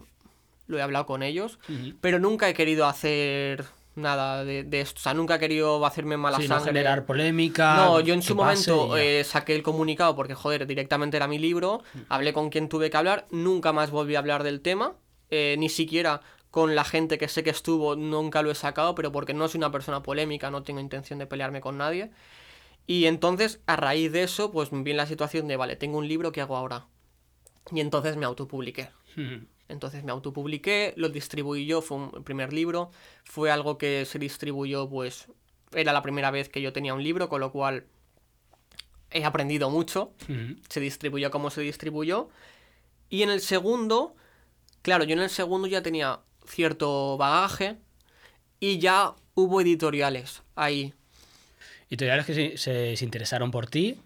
lo 0.68 0.78
he 0.78 0.84
hablado 0.84 1.08
con 1.08 1.24
ellos, 1.24 1.58
pero 2.02 2.20
nunca 2.20 2.48
he 2.48 2.54
querido 2.54 2.86
hacer 2.86 3.66
nada 3.96 4.44
de, 4.44 4.64
de 4.64 4.82
esto, 4.82 5.00
o 5.00 5.02
sea, 5.02 5.14
nunca 5.14 5.36
he 5.36 5.40
querido 5.40 5.86
hacerme 5.86 6.18
mala 6.18 6.38
Sí, 6.38 6.44
no 6.48 6.56
sangre. 6.56 6.72
generar 6.72 7.06
polémica. 7.06 7.76
No, 7.78 8.00
yo 8.00 8.14
en 8.14 8.22
su 8.22 8.36
momento 8.36 8.98
eh, 8.98 9.24
saqué 9.24 9.56
el 9.56 9.64
comunicado 9.64 10.16
porque, 10.16 10.34
joder, 10.36 10.68
directamente 10.68 11.18
era 11.18 11.28
mi 11.28 11.40
libro, 11.40 11.84
hablé 12.10 12.34
con 12.34 12.50
quien 12.50 12.70
tuve 12.70 12.90
que 12.90 12.98
hablar, 12.98 13.28
nunca 13.32 13.74
más 13.74 13.92
volví 13.92 14.16
a 14.16 14.20
hablar 14.20 14.44
del 14.44 14.62
tema, 14.62 14.94
eh, 15.30 15.56
ni 15.58 15.70
siquiera 15.70 16.22
con 16.52 16.76
la 16.76 16.86
gente 16.86 17.18
que 17.18 17.28
sé 17.28 17.44
que 17.44 17.50
estuvo, 17.50 17.96
nunca 17.96 18.42
lo 18.42 18.52
he 18.52 18.56
sacado, 18.56 18.96
pero 18.96 19.12
porque 19.12 19.34
no 19.34 19.48
soy 19.48 19.58
una 19.58 19.72
persona 19.72 20.02
polémica, 20.04 20.50
no 20.52 20.64
tengo 20.64 20.80
intención 20.80 21.20
de 21.20 21.28
pelearme 21.28 21.60
con 21.62 21.78
nadie. 21.78 22.12
Y 22.88 23.06
entonces, 23.06 23.62
a 23.66 23.76
raíz 23.76 24.12
de 24.12 24.24
eso, 24.24 24.52
pues 24.52 24.72
me 24.72 24.84
vi 24.84 24.92
en 24.92 24.98
la 24.98 25.06
situación 25.08 25.48
de, 25.48 25.58
vale, 25.58 25.76
tengo 25.76 25.98
un 25.98 26.08
libro, 26.08 26.32
¿qué 26.32 26.42
hago 26.42 26.56
ahora? 26.56 26.86
Y 27.72 27.80
entonces 27.80 28.16
me 28.16 28.26
autopubliqué. 28.26 28.90
Entonces 29.68 30.04
me 30.04 30.12
autopubliqué, 30.12 30.94
lo 30.96 31.10
distribuí 31.10 31.66
yo, 31.66 31.82
fue 31.82 31.98
un 31.98 32.24
primer 32.24 32.54
libro, 32.54 32.92
fue 33.24 33.50
algo 33.52 33.78
que 33.78 34.06
se 34.06 34.20
distribuyó, 34.20 34.88
pues 34.90 35.28
era 35.74 35.92
la 35.92 36.02
primera 36.04 36.30
vez 36.32 36.50
que 36.50 36.62
yo 36.62 36.72
tenía 36.72 36.94
un 36.94 37.04
libro, 37.04 37.30
con 37.30 37.42
lo 37.42 37.52
cual 37.52 37.86
he 39.12 39.24
aprendido 39.24 39.70
mucho, 39.70 40.12
se 40.70 40.80
distribuyó 40.80 41.32
como 41.32 41.50
se 41.50 41.62
distribuyó. 41.62 42.30
Y 43.10 43.24
en 43.24 43.30
el 43.30 43.42
segundo, 43.42 44.16
claro, 44.82 45.04
yo 45.04 45.14
en 45.14 45.22
el 45.22 45.30
segundo 45.30 45.68
ya 45.68 45.82
tenía 45.82 46.20
cierto 46.48 47.18
bagaje 47.18 47.78
y 48.60 48.80
ya 48.80 49.16
hubo 49.36 49.62
editoriales 49.62 50.44
ahí. 50.56 50.94
Editoriales 51.90 52.26
que 52.26 52.34
se, 52.34 52.58
se- 52.58 52.98
se 52.98 53.06
interesaron 53.06 53.52
por 53.52 53.68
ti 53.68 53.98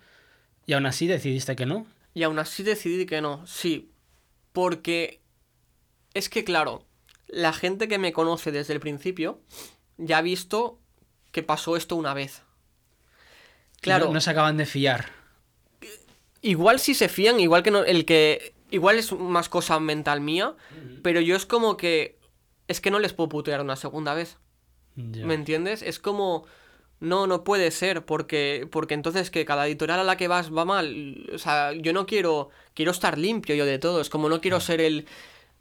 y 0.66 0.74
aún 0.74 0.86
así 0.86 1.08
decidiste 1.08 1.56
que 1.56 1.66
no. 1.66 1.86
Y 2.14 2.24
aún 2.24 2.40
así 2.40 2.64
decidí 2.64 3.06
que 3.06 3.22
no, 3.22 3.46
sí, 3.48 3.90
porque 4.54 5.19
es 6.14 6.30
que 6.30 6.44
claro, 6.44 6.86
la 7.28 7.54
gente 7.54 7.88
que 7.88 7.98
me 7.98 8.14
conoce 8.14 8.52
desde 8.52 8.74
el 8.74 8.80
principio 8.80 9.40
ya 9.98 10.20
ha 10.20 10.22
visto 10.22 10.80
que 11.32 11.44
pasó 11.44 11.76
esto 11.76 11.96
una 11.96 12.14
vez. 12.14 12.44
Claro, 13.82 14.08
No, 14.08 14.14
no 14.14 14.22
se 14.22 14.32
acaban 14.32 14.58
de 14.58 14.66
fiar. 14.66 15.12
igual 16.42 16.80
si 16.80 16.94
se 16.94 17.10
fían, 17.10 17.40
igual 17.40 17.64
que 17.64 17.72
no, 17.72 17.84
el 17.84 18.06
que 18.06 18.54
igual 18.72 18.98
es 18.98 19.12
más 19.12 19.50
cosa 19.50 19.80
mental 19.80 20.22
mía, 20.22 20.56
pero 21.04 21.22
yo 21.22 21.36
es 21.36 21.46
como 21.46 21.78
que 21.78 22.18
es 22.68 22.82
que 22.82 22.92
no 22.92 23.00
les 23.00 23.14
puedo 23.14 23.30
putear 23.30 23.62
una 23.62 23.76
segunda 23.76 24.14
vez. 24.14 24.38
¿Me 24.96 25.34
entiendes? 25.34 25.82
Es 25.82 26.00
como. 26.00 26.46
No, 27.00 27.28
no 27.28 27.46
puede 27.46 27.72
ser, 27.72 28.06
porque, 28.06 28.68
porque 28.70 28.94
entonces 28.94 29.32
que 29.32 29.46
cada 29.46 29.66
editorial 29.66 30.02
a 30.02 30.04
la 30.04 30.18
que 30.18 30.28
vas 30.28 30.54
va 30.54 30.66
mal. 30.66 31.26
O 31.34 31.38
sea, 31.38 31.72
yo 31.72 31.94
no 31.94 32.06
quiero. 32.06 32.50
Quiero 32.74 32.92
estar 32.92 33.18
limpio 33.18 33.56
yo 33.56 33.66
de 33.66 33.80
todo. 33.80 34.02
Es 34.02 34.10
como 34.10 34.28
no 34.28 34.42
quiero 34.42 34.60
ser 34.60 34.82
el, 34.82 35.08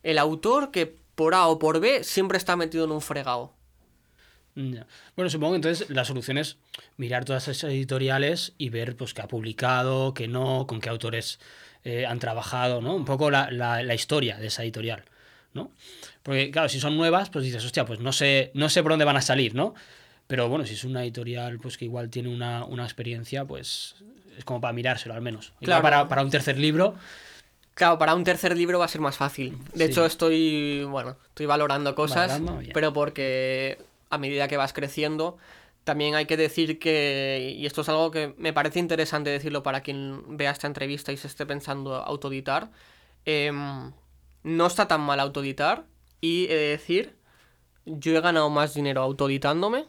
el 0.02 0.18
autor 0.18 0.70
que 0.70 0.96
por 1.14 1.34
A 1.34 1.46
o 1.48 1.58
por 1.58 1.80
B 1.80 2.04
siempre 2.04 2.38
está 2.38 2.56
metido 2.56 2.84
en 2.84 2.92
un 2.92 3.00
fregado. 3.00 3.52
Bueno, 5.14 5.30
supongo 5.30 5.52
que 5.52 5.56
entonces 5.56 5.88
la 5.90 6.04
solución 6.04 6.36
es 6.36 6.56
mirar 6.96 7.24
todas 7.24 7.46
esas 7.46 7.70
editoriales 7.70 8.54
y 8.58 8.70
ver 8.70 8.96
pues 8.96 9.14
qué 9.14 9.22
ha 9.22 9.28
publicado, 9.28 10.14
qué 10.14 10.26
no, 10.26 10.66
con 10.66 10.80
qué 10.80 10.88
autores 10.88 11.38
eh, 11.84 12.06
han 12.06 12.18
trabajado, 12.18 12.80
¿no? 12.80 12.96
Un 12.96 13.04
poco 13.04 13.30
la, 13.30 13.52
la- 13.52 13.84
la 13.84 13.94
historia 13.94 14.36
de 14.36 14.48
esa 14.48 14.64
editorial, 14.64 15.04
¿no? 15.54 15.70
Porque, 16.24 16.50
claro, 16.50 16.68
si 16.68 16.80
son 16.80 16.96
nuevas, 16.96 17.30
pues 17.30 17.44
dices, 17.44 17.64
hostia, 17.64 17.84
pues 17.84 18.00
no 18.00 18.12
sé, 18.12 18.50
no 18.54 18.68
sé 18.68 18.82
por 18.82 18.90
dónde 18.90 19.04
van 19.04 19.16
a 19.16 19.22
salir, 19.22 19.54
¿no? 19.54 19.74
Pero 20.26 20.48
bueno, 20.48 20.66
si 20.66 20.74
es 20.74 20.82
una 20.82 21.04
editorial 21.04 21.60
pues 21.60 21.78
que 21.78 21.84
igual 21.84 22.10
tiene 22.10 22.28
una, 22.28 22.64
una 22.64 22.82
experiencia, 22.82 23.44
pues 23.44 23.94
es 24.36 24.44
como 24.44 24.60
para 24.60 24.72
mirárselo 24.72 25.14
al 25.14 25.22
menos. 25.22 25.52
Igual 25.60 25.80
Claro. 25.80 25.82
para, 25.82 26.08
para 26.08 26.22
un 26.22 26.30
tercer 26.30 26.58
libro, 26.58 26.96
Claro, 27.78 27.96
para 27.96 28.16
un 28.16 28.24
tercer 28.24 28.56
libro 28.56 28.80
va 28.80 28.86
a 28.86 28.88
ser 28.88 29.00
más 29.00 29.16
fácil. 29.16 29.56
De 29.72 29.84
Sí. 29.84 29.90
hecho, 29.92 30.04
estoy. 30.04 30.82
Bueno, 30.82 31.16
estoy 31.28 31.46
valorando 31.46 31.94
cosas. 31.94 32.40
Valorando, 32.40 32.70
pero 32.74 32.92
porque 32.92 33.78
a 34.10 34.18
medida 34.18 34.48
que 34.48 34.56
vas 34.56 34.72
creciendo. 34.72 35.36
También 35.84 36.16
hay 36.16 36.26
que 36.26 36.36
decir 36.36 36.80
que, 36.80 37.54
y 37.56 37.64
esto 37.66 37.82
es 37.82 37.88
algo 37.88 38.10
que 38.10 38.34
me 38.36 38.52
parece 38.52 38.80
interesante 38.80 39.30
decirlo 39.30 39.62
para 39.62 39.80
quien 39.82 40.36
vea 40.36 40.50
esta 40.50 40.66
entrevista 40.66 41.12
y 41.12 41.16
se 41.16 41.28
esté 41.28 41.46
pensando 41.46 41.94
autoeditar, 41.94 42.72
em, 43.24 43.92
no 44.42 44.66
está 44.66 44.88
tan 44.88 45.00
mal 45.02 45.20
autoeditar 45.20 45.84
y 46.20 46.46
he 46.46 46.54
de 46.56 46.68
decir, 46.70 47.16
yo 47.86 48.16
he 48.16 48.20
ganado 48.20 48.50
más 48.50 48.74
dinero 48.74 49.02
autoeditándome 49.02 49.86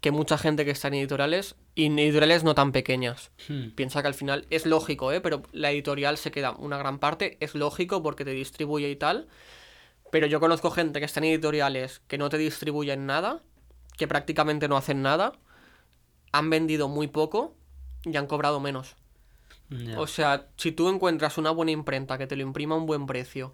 que 0.00 0.10
mucha 0.12 0.38
gente 0.38 0.64
que 0.64 0.70
está 0.70 0.88
en 0.88 0.94
editoriales 0.94 1.56
y 1.74 1.86
editoriales 1.86 2.44
no 2.44 2.54
tan 2.54 2.72
pequeñas. 2.72 3.30
hmm, 3.48 3.70
Piensa 3.74 4.02
que 4.02 4.08
al 4.08 4.14
final 4.14 4.46
es 4.50 4.66
lógico, 4.66 5.12
¿eh? 5.12 5.20
Pero 5.20 5.42
la 5.52 5.70
editorial 5.70 6.18
se 6.18 6.30
queda 6.30 6.52
una 6.52 6.78
gran 6.78 6.98
parte, 6.98 7.36
es 7.40 7.54
lógico 7.54 8.02
porque 8.02 8.24
te 8.24 8.32
distribuye 8.32 8.90
y 8.90 8.96
tal. 8.96 9.28
Pero 10.10 10.26
yo 10.26 10.40
conozco 10.40 10.70
gente 10.70 10.98
que 10.98 11.06
está 11.06 11.20
en 11.20 11.26
editoriales 11.26 12.02
que 12.08 12.18
no 12.18 12.28
te 12.28 12.38
distribuyen 12.38 13.06
nada, 13.06 13.42
que 13.96 14.08
prácticamente 14.08 14.68
no 14.68 14.76
hacen 14.76 15.02
nada, 15.02 15.32
han 16.32 16.50
vendido 16.50 16.88
muy 16.88 17.06
poco 17.08 17.54
y 18.04 18.16
han 18.16 18.26
cobrado 18.26 18.60
menos. 18.60 18.96
O 19.96 20.06
sea, 20.08 20.48
si 20.56 20.72
tú 20.72 20.88
encuentras 20.88 21.38
una 21.38 21.52
buena 21.52 21.70
imprenta 21.70 22.18
que 22.18 22.26
te 22.26 22.34
lo 22.36 22.42
imprima 22.42 22.74
a 22.74 22.78
un 22.78 22.86
buen 22.86 23.06
precio 23.06 23.52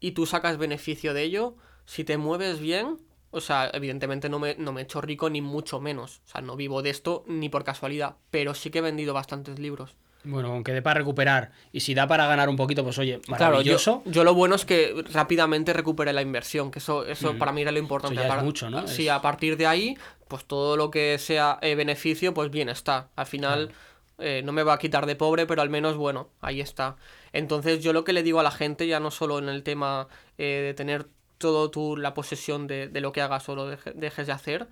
y 0.00 0.12
tú 0.12 0.26
sacas 0.26 0.58
beneficio 0.58 1.14
de 1.14 1.22
ello, 1.22 1.56
si 1.86 2.04
te 2.04 2.16
mueves 2.18 2.58
bien, 2.60 2.98
o 3.34 3.40
sea, 3.40 3.70
evidentemente 3.74 4.28
no 4.28 4.38
me, 4.38 4.54
no 4.56 4.72
me 4.72 4.80
he 4.80 4.84
hecho 4.84 5.00
rico 5.00 5.28
ni 5.28 5.40
mucho 5.42 5.80
menos. 5.80 6.20
O 6.26 6.28
sea, 6.30 6.40
no 6.40 6.56
vivo 6.56 6.82
de 6.82 6.90
esto 6.90 7.24
ni 7.26 7.48
por 7.48 7.64
casualidad, 7.64 8.16
pero 8.30 8.54
sí 8.54 8.70
que 8.70 8.78
he 8.78 8.82
vendido 8.82 9.12
bastantes 9.14 9.58
libros. 9.58 9.96
Bueno, 10.26 10.48
aunque 10.52 10.72
dé 10.72 10.80
para 10.80 10.98
recuperar 11.00 11.52
y 11.70 11.80
si 11.80 11.92
da 11.92 12.06
para 12.06 12.26
ganar 12.26 12.48
un 12.48 12.56
poquito, 12.56 12.82
pues 12.82 12.96
oye, 12.98 13.20
Claro, 13.20 13.38
yo, 13.38 13.48
maravilloso. 13.50 14.02
yo 14.06 14.24
lo 14.24 14.32
bueno 14.32 14.54
es 14.54 14.64
que 14.64 14.94
rápidamente 15.12 15.74
recuperé 15.74 16.14
la 16.14 16.22
inversión, 16.22 16.70
que 16.70 16.78
eso, 16.78 17.04
eso 17.04 17.36
para 17.36 17.52
mí 17.52 17.60
era 17.60 17.72
lo 17.72 17.78
importante. 17.78 18.14
Eso 18.14 18.22
ya 18.22 18.26
es 18.28 18.30
Para- 18.32 18.42
mucho, 18.42 18.70
¿no? 18.70 18.88
Sí, 18.88 19.04
Es- 19.06 19.10
a 19.12 19.20
partir 19.20 19.58
de 19.58 19.66
ahí, 19.66 19.98
pues 20.28 20.46
todo 20.46 20.78
lo 20.78 20.90
que 20.90 21.18
sea 21.18 21.58
eh, 21.60 21.74
beneficio, 21.74 22.32
pues 22.32 22.50
bien 22.50 22.70
está. 22.70 23.10
Al 23.16 23.26
final 23.26 23.72
eh, 24.18 24.40
no 24.44 24.52
me 24.52 24.62
va 24.62 24.72
a 24.74 24.78
quitar 24.78 25.04
de 25.04 25.14
pobre, 25.16 25.44
pero 25.44 25.60
al 25.60 25.68
menos, 25.68 25.96
bueno, 25.98 26.30
ahí 26.40 26.60
está. 26.62 26.96
Entonces 27.34 27.82
yo 27.84 27.92
lo 27.92 28.04
que 28.04 28.12
le 28.14 28.22
digo 28.22 28.40
a 28.40 28.44
la 28.44 28.50
gente, 28.50 28.86
ya 28.86 29.00
no 29.00 29.10
solo 29.10 29.38
en 29.38 29.48
el 29.50 29.62
tema 29.62 30.08
eh, 30.38 30.62
de 30.64 30.72
tener 30.72 31.06
todo 31.44 31.70
tú 31.70 31.98
la 31.98 32.14
posesión 32.14 32.66
de, 32.66 32.88
de 32.88 33.00
lo 33.02 33.12
que 33.12 33.20
hagas 33.20 33.46
o 33.50 33.54
lo 33.54 33.70
deje- 33.70 33.92
dejes 33.94 34.26
de 34.26 34.32
hacer, 34.32 34.66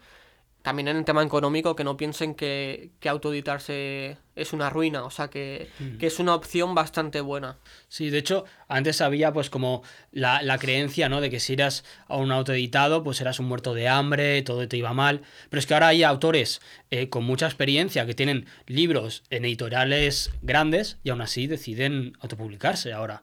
también 0.62 0.88
en 0.88 0.96
el 0.96 1.04
tema 1.04 1.22
económico, 1.22 1.74
que 1.76 1.84
no 1.84 1.96
piensen 1.96 2.34
que, 2.34 2.92
que 3.00 3.08
autoeditarse 3.08 4.16
es 4.36 4.52
una 4.54 4.70
ruina, 4.70 5.04
o 5.04 5.10
sea, 5.10 5.28
que, 5.28 5.68
que 5.98 6.06
es 6.06 6.18
una 6.18 6.34
opción 6.34 6.74
bastante 6.74 7.20
buena. 7.20 7.58
Sí, 7.88 8.10
de 8.10 8.18
hecho, 8.18 8.44
antes 8.68 9.00
había 9.00 9.32
pues 9.32 9.50
como 9.50 9.82
la, 10.12 10.40
la 10.40 10.58
creencia, 10.58 11.08
¿no? 11.08 11.20
De 11.20 11.28
que 11.30 11.40
si 11.40 11.52
eras 11.54 11.84
a 12.06 12.16
un 12.16 12.30
autoeditado, 12.32 13.02
pues 13.02 13.20
eras 13.20 13.40
un 13.40 13.46
muerto 13.46 13.74
de 13.74 13.88
hambre, 13.88 14.40
todo 14.42 14.66
te 14.68 14.76
iba 14.76 14.94
mal. 14.94 15.22
Pero 15.50 15.58
es 15.58 15.66
que 15.66 15.74
ahora 15.74 15.88
hay 15.88 16.04
autores 16.04 16.62
eh, 16.90 17.08
con 17.10 17.24
mucha 17.24 17.46
experiencia 17.46 18.06
que 18.06 18.14
tienen 18.14 18.46
libros 18.66 19.24
en 19.30 19.44
editoriales 19.44 20.30
grandes 20.42 20.96
y 21.02 21.10
aún 21.10 21.20
así 21.20 21.46
deciden 21.48 22.16
autopublicarse 22.20 22.92
ahora. 22.92 23.22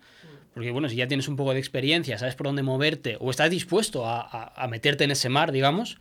Porque 0.60 0.72
bueno, 0.72 0.89
si 0.89 0.98
ya 0.98 1.08
tienes 1.08 1.30
un 1.30 1.38
poco 1.38 1.54
de 1.54 1.60
experiencia, 1.60 2.17
sabes 2.17 2.36
por 2.36 2.48
dónde 2.48 2.63
moverte 2.63 3.15
o 3.22 3.30
estás 3.32 3.50
dispuesto 3.50 4.06
a, 4.06 4.19
a- 4.19 4.52
a 4.62 4.67
meterte 4.67 5.06
en 5.06 5.12
ese 5.12 5.30
mar, 5.30 5.54
digamos, 5.54 5.98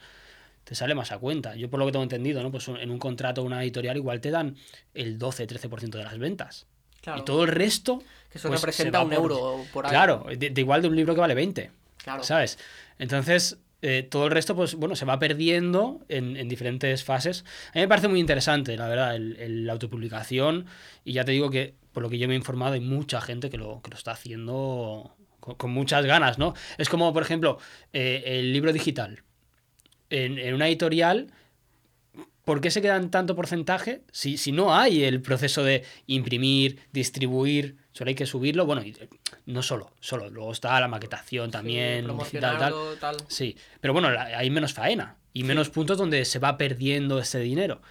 te 0.64 0.74
sale 0.74 0.96
más 0.96 1.12
a 1.12 1.18
cuenta. 1.18 1.54
Yo 1.54 1.70
por 1.70 1.78
lo 1.78 1.86
que 1.86 1.92
tengo 1.92 2.02
entendido, 2.02 2.42
¿no? 2.42 2.50
Pues 2.50 2.66
en 2.66 2.90
un 2.90 2.98
contrato 2.98 3.44
una 3.44 3.62
editorial 3.62 3.96
igual 3.96 4.20
te 4.20 4.32
dan 4.32 4.56
el 4.94 5.16
12-13% 5.16 5.90
de 5.90 6.02
las 6.02 6.18
ventas. 6.18 6.66
Claro. 7.02 7.20
Y 7.20 7.24
todo 7.24 7.44
el 7.44 7.50
resto... 7.50 8.02
Que 8.32 8.38
eso 8.38 8.48
pues, 8.48 8.60
representa 8.60 9.00
un 9.00 9.10
por- 9.10 9.16
euro 9.16 9.64
por 9.72 9.86
ahí. 9.86 9.90
Claro, 9.92 10.26
de, 10.36 10.50
de 10.50 10.60
igual 10.60 10.82
de 10.82 10.88
un 10.88 10.96
libro 10.96 11.14
que 11.14 11.20
vale 11.20 11.34
20. 11.34 11.70
Claro. 11.98 12.24
¿Sabes? 12.24 12.58
Entonces, 12.98 13.58
eh, 13.80 14.02
todo 14.02 14.24
el 14.24 14.32
resto, 14.32 14.56
pues 14.56 14.74
bueno, 14.74 14.96
se 14.96 15.04
va 15.04 15.20
perdiendo 15.20 16.00
en, 16.08 16.48
diferentes 16.48 17.04
fases. 17.04 17.44
A 17.68 17.76
mí 17.76 17.82
me 17.82 17.88
parece 17.88 18.08
muy 18.08 18.18
interesante, 18.18 18.76
la 18.76 18.88
verdad, 18.88 19.14
el, 19.14 19.66
la 19.66 19.72
autopublicación. 19.74 20.66
Y 21.04 21.12
ya 21.12 21.24
te 21.24 21.30
digo 21.30 21.48
que, 21.48 21.74
por 21.98 22.04
lo 22.04 22.10
que 22.10 22.18
yo 22.18 22.28
me 22.28 22.34
he 22.34 22.36
informado, 22.36 22.74
hay 22.74 22.80
mucha 22.80 23.20
gente 23.20 23.50
que 23.50 23.58
lo, 23.58 23.82
que 23.82 23.90
lo 23.90 23.96
está 23.96 24.12
haciendo 24.12 25.16
con, 25.40 25.72
muchas 25.72 26.06
ganas, 26.06 26.38
¿no? 26.38 26.54
Es 26.76 26.88
como, 26.88 27.12
por 27.12 27.24
ejemplo, 27.24 27.58
eh, 27.92 28.22
el 28.24 28.52
libro 28.52 28.72
digital. 28.72 29.24
En, 30.08 30.38
en, 30.38 30.54
una 30.54 30.68
editorial, 30.68 31.32
¿por 32.44 32.60
qué 32.60 32.70
se 32.70 32.80
quedan 32.80 33.10
tanto 33.10 33.34
porcentaje 33.34 34.02
si, 34.12 34.36
si 34.36 34.52
no 34.52 34.76
hay 34.76 35.02
el 35.02 35.20
proceso 35.20 35.64
de 35.64 35.82
imprimir, 36.06 36.78
distribuir? 36.92 37.78
Solo 37.90 38.10
hay 38.10 38.14
que 38.14 38.26
subirlo, 38.26 38.64
bueno, 38.64 38.84
y 38.84 38.94
no 39.46 39.64
solo, 39.64 39.90
solo, 39.98 40.30
luego 40.30 40.52
está 40.52 40.78
la 40.78 40.86
maquetación 40.86 41.50
también, 41.50 42.06
digital, 42.16 42.96
tal. 43.00 43.16
Sí, 43.26 43.56
pero 43.80 43.92
bueno, 43.92 44.08
hay 44.16 44.50
menos 44.50 44.72
faena 44.72 45.16
y 45.32 45.42
menos 45.42 45.68
puntos 45.68 45.98
donde 45.98 46.24
se 46.24 46.38
va 46.38 46.58
perdiendo 46.58 47.18
ese 47.18 47.40
dinero. 47.40 47.82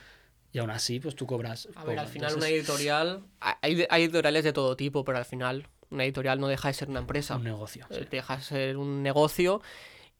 Y 0.51 0.59
aún 0.59 0.69
así, 0.69 0.99
pues 0.99 1.15
tú 1.15 1.25
cobras. 1.25 1.67
A 1.75 1.83
ver, 1.83 1.99
al 1.99 2.07
final 2.07 2.35
una 2.35 2.47
editorial, 2.47 3.23
hay, 3.39 3.85
hay, 3.89 4.03
editoriales 4.03 4.43
de 4.43 4.53
todo 4.53 4.75
tipo, 4.75 5.03
pero 5.03 5.17
al 5.17 5.25
final 5.25 5.67
una 5.89 6.03
editorial 6.03 6.39
no 6.39 6.47
deja 6.47 6.69
de 6.69 6.73
ser 6.73 6.89
una 6.89 6.99
empresa. 6.99 7.35
Un 7.35 7.43
negocio. 7.43 7.85
Eh, 7.89 8.07
deja 8.09 8.37
de 8.37 8.43
ser 8.43 8.77
un 8.77 9.03
negocio 9.03 9.61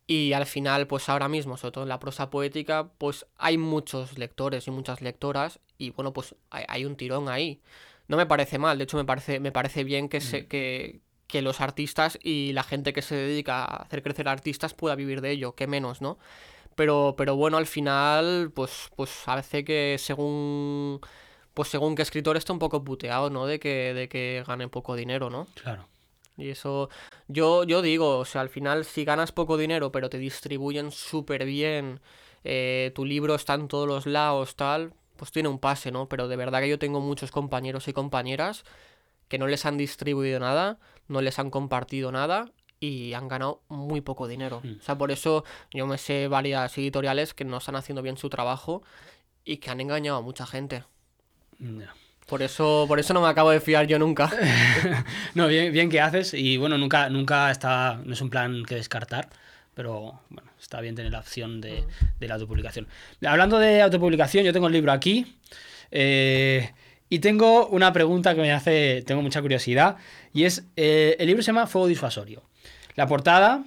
y 0.05 0.33
al 0.33 0.45
final, 0.45 0.87
pues 0.87 1.09
ahora 1.09 1.27
mismo, 1.27 1.57
sobre 1.57 1.71
todo 1.71 1.83
en 1.83 1.89
la 1.89 1.99
prosa 1.99 2.29
poética, 2.29 2.89
pues 2.97 3.25
hay 3.37 3.57
muchos 3.57 4.17
lectores 4.17 4.67
y 4.67 4.71
muchas 4.71 5.01
lectoras 5.01 5.59
y 5.77 5.91
bueno, 5.91 6.13
pues 6.13 6.35
hay 6.49 6.85
un 6.85 6.95
tirón 6.95 7.29
ahí 7.29 7.61
no 8.07 8.17
me 8.17 8.25
parece 8.25 8.57
mal, 8.57 8.77
de 8.77 8.85
hecho 8.85 8.97
me 8.97 9.05
parece, 9.05 9.39
me 9.39 9.51
parece 9.51 9.83
bien 9.83 10.09
que, 10.09 10.21
se, 10.21 10.43
mm. 10.43 10.47
que, 10.47 11.01
que 11.27 11.41
los 11.41 11.61
artistas 11.61 12.17
y 12.21 12.53
la 12.53 12.63
gente 12.63 12.93
que 12.93 13.01
se 13.01 13.15
dedica 13.15 13.63
a 13.63 13.83
hacer 13.83 14.01
crecer 14.01 14.27
artistas 14.27 14.73
pueda 14.73 14.95
vivir 14.95 15.21
de 15.21 15.31
ello, 15.31 15.55
que 15.55 15.67
menos, 15.67 16.01
¿no? 16.01 16.17
Pero, 16.77 17.15
pero 17.17 17.35
bueno, 17.35 17.57
al 17.57 17.65
final, 17.65 18.51
pues, 18.53 18.91
pues 18.95 19.23
parece 19.25 19.65
que 19.65 19.97
según 19.99 21.01
pues 21.55 21.69
según 21.69 21.95
qué 21.95 22.03
escritor 22.03 22.37
está 22.37 22.53
un 22.53 22.59
poco 22.59 22.83
puteado, 22.83 23.31
¿no? 23.31 23.47
De 23.47 23.59
que, 23.59 23.95
de 23.95 24.07
que 24.07 24.43
gane 24.47 24.67
poco 24.67 24.95
dinero, 24.95 25.31
¿no? 25.31 25.47
Claro. 25.55 25.87
Y 26.37 26.49
eso, 26.49 26.89
yo, 27.27 27.63
yo 27.63 27.81
digo, 27.81 28.19
o 28.19 28.25
sea, 28.25 28.41
al 28.41 28.49
final 28.49 28.85
si 28.85 29.05
ganas 29.05 29.31
poco 29.31 29.57
dinero 29.57 29.91
pero 29.91 30.07
te 30.07 30.19
distribuyen 30.19 30.91
súper 30.91 31.45
bien, 31.45 31.99
eh, 32.43 32.91
tu 32.93 33.05
libro 33.05 33.33
está 33.33 33.55
en 33.55 33.67
todos 33.67 33.87
los 33.87 34.05
lados, 34.05 34.55
tal, 34.55 34.93
pues 35.15 35.31
tiene 35.31 35.49
un 35.49 35.57
pase, 35.57 35.91
¿no? 35.91 36.07
Pero 36.07 36.27
de 36.27 36.35
verdad 36.35 36.61
que 36.61 36.69
yo 36.69 36.77
tengo 36.77 37.01
muchos 37.01 37.31
compañeros 37.31 37.87
y 37.87 37.93
compañeras 37.93 38.63
que 39.27 39.39
no 39.39 39.47
les 39.47 39.65
han 39.65 39.77
distribuido 39.77 40.39
nada, 40.39 40.77
no 41.07 41.21
les 41.21 41.39
han 41.39 41.49
compartido 41.49 42.11
nada 42.11 42.51
y 42.79 43.13
han 43.13 43.27
ganado 43.27 43.61
muy 43.69 44.01
poco 44.01 44.27
dinero. 44.27 44.61
Hmm. 44.63 44.77
O 44.79 44.83
sea, 44.83 44.97
por 44.97 45.11
eso 45.11 45.43
yo 45.71 45.87
me 45.87 45.97
sé 45.97 46.27
varias 46.27 46.77
editoriales 46.77 47.33
que 47.33 47.45
no 47.45 47.57
están 47.57 47.75
haciendo 47.75 48.01
bien 48.01 48.17
su 48.17 48.29
trabajo 48.29 48.83
y 49.45 49.57
que 49.57 49.69
han 49.69 49.81
engañado 49.81 50.17
a 50.17 50.21
mucha 50.21 50.45
gente. 50.45 50.83
Por 52.27 52.43
eso, 52.43 52.85
por 52.87 52.99
eso 52.99 53.13
no 53.13 53.21
me 53.21 53.27
acabo 53.27 53.51
de 53.51 53.61
fiar 53.61 53.87
yo 53.87 53.97
nunca. 53.97 54.29
no, 55.33 55.47
bien, 55.47 55.71
bien 55.71 55.89
que 55.89 56.01
haces 56.01 56.33
y 56.33 56.57
bueno, 56.57 56.77
nunca, 56.77 57.09
nunca 57.09 57.49
está, 57.51 58.01
no 58.03 58.13
es 58.13 58.21
un 58.21 58.29
plan 58.29 58.63
que 58.65 58.75
descartar 58.75 59.29
pero 59.77 60.19
bueno, 60.31 60.49
está 60.59 60.81
bien 60.81 60.95
tener 60.95 61.11
la 61.11 61.19
opción 61.19 61.61
de, 61.61 61.83
la 62.19 62.33
autopublicación. 62.33 62.87
Hablando 63.23 63.59
de 63.59 63.83
autopublicación, 63.83 64.43
yo 64.43 64.51
tengo 64.51 64.65
el 64.65 64.73
libro 64.73 64.91
aquí 64.91 65.37
eh, 65.91 66.71
y 67.09 67.19
tengo 67.19 67.67
una 67.67 67.93
pregunta 67.93 68.33
que 68.33 68.41
me 68.41 68.51
hace, 68.51 69.03
tengo 69.05 69.21
mucha 69.21 69.39
curiosidad, 69.39 69.97
y 70.33 70.45
es, 70.45 70.65
eh, 70.75 71.15
el 71.19 71.27
libro 71.27 71.43
se 71.43 71.47
llama 71.47 71.67
Fuego 71.67 71.85
Disuasorio. 71.85 72.41
La 72.97 73.07
portada, 73.07 73.63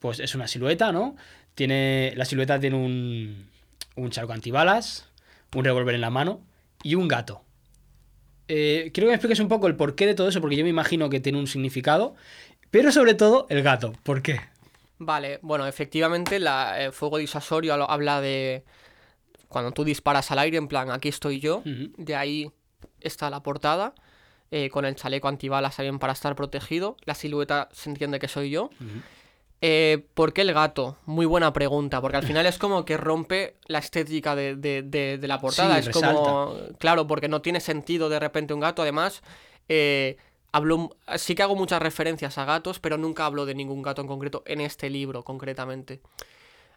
pues 0.00 0.18
es 0.18 0.34
una 0.34 0.48
silueta, 0.48 0.90
¿no? 0.90 1.14
Tiene, 1.54 2.12
la 2.16 2.24
silueta 2.24 2.58
tiene 2.58 2.76
un, 2.76 3.48
un 3.96 4.10
charco 4.10 4.32
antibalas, 4.32 5.06
un 5.54 5.64
revólver 5.64 5.94
en 5.94 6.00
la 6.00 6.10
mano 6.10 6.40
y 6.82 6.94
un 6.94 7.06
gato. 7.06 7.44
Eh, 8.48 8.90
quiero 8.92 9.06
que 9.06 9.10
me 9.10 9.14
expliques 9.14 9.40
un 9.40 9.48
poco 9.48 9.66
el 9.66 9.76
porqué 9.76 10.06
de 10.06 10.14
todo 10.14 10.28
eso, 10.28 10.40
porque 10.40 10.56
yo 10.56 10.64
me 10.64 10.70
imagino 10.70 11.10
que 11.10 11.20
tiene 11.20 11.38
un 11.38 11.46
significado, 11.46 12.14
pero 12.70 12.90
sobre 12.90 13.14
todo 13.14 13.46
el 13.50 13.62
gato. 13.62 13.92
¿Por 14.02 14.22
qué? 14.22 14.40
Vale, 14.98 15.38
bueno, 15.42 15.66
efectivamente, 15.66 16.38
la, 16.38 16.80
el 16.80 16.92
fuego 16.92 17.18
disuasorio 17.18 17.74
habla 17.74 18.20
de 18.20 18.64
cuando 19.48 19.72
tú 19.72 19.84
disparas 19.84 20.30
al 20.30 20.38
aire, 20.38 20.56
en 20.56 20.68
plan, 20.68 20.90
aquí 20.90 21.08
estoy 21.08 21.40
yo, 21.40 21.62
de 21.64 22.16
ahí 22.16 22.50
está 23.00 23.28
la 23.28 23.42
portada, 23.42 23.94
eh, 24.52 24.70
con 24.70 24.84
el 24.84 24.94
chaleco 24.94 25.26
antibalas 25.26 25.76
también 25.76 25.98
para 25.98 26.12
estar 26.12 26.36
protegido, 26.36 26.96
la 27.04 27.14
silueta 27.14 27.68
se 27.72 27.90
entiende 27.90 28.20
que 28.20 28.28
soy 28.28 28.50
yo. 28.50 28.70
Eh, 29.60 30.06
¿Por 30.14 30.32
qué 30.32 30.42
el 30.42 30.52
gato? 30.52 30.98
Muy 31.06 31.26
buena 31.26 31.52
pregunta, 31.52 32.00
porque 32.00 32.18
al 32.18 32.24
final 32.24 32.46
es 32.46 32.58
como 32.58 32.84
que 32.84 32.96
rompe 32.96 33.56
la 33.66 33.78
estética 33.78 34.36
de, 34.36 35.18
la 35.20 35.40
portada. 35.40 35.78
es 35.78 35.88
como, 35.88 36.54
claro, 36.78 37.06
porque 37.08 37.28
no 37.28 37.42
tiene 37.42 37.58
sentido 37.58 38.08
de 38.08 38.20
repente 38.20 38.54
un 38.54 38.60
gato, 38.60 38.82
además... 38.82 39.22
Eh, 39.68 40.16
Hablo, 40.54 40.90
sí 41.16 41.34
que 41.34 41.42
hago 41.42 41.56
muchas 41.56 41.80
referencias 41.80 42.36
a 42.36 42.44
gatos, 42.44 42.78
pero 42.78 42.98
nunca 42.98 43.24
hablo 43.24 43.46
de 43.46 43.54
ningún 43.54 43.80
gato 43.80 44.02
en 44.02 44.06
concreto 44.06 44.42
en 44.44 44.60
este 44.60 44.90
libro, 44.90 45.24
concretamente. 45.24 46.02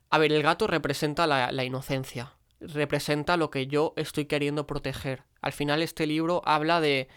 A 0.09 0.17
ver, 0.17 0.31
el 0.31 0.43
gato 0.43 0.65
representa 0.65 1.27
la, 1.27 1.63
inocencia, 1.65 2.35
representa 2.61 3.35
lo 3.35 3.49
que 3.49 3.67
yo 3.67 3.93
estoy 3.97 4.25
queriendo 4.25 4.65
proteger. 4.65 5.23
Al 5.41 5.51
final 5.51 5.81
este 5.81 6.07
libro 6.07 6.41
habla 6.45 6.79
de, 6.79 7.09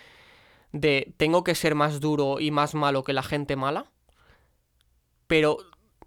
de 0.73 1.15
tengo 1.17 1.45
que 1.45 1.55
ser 1.55 1.75
más 1.75 2.01
duro 2.01 2.41
y 2.41 2.51
más 2.51 2.75
malo 2.75 3.05
que 3.05 3.13
la 3.13 3.23
gente 3.23 3.57
mala, 3.57 3.87
pero 5.27 5.59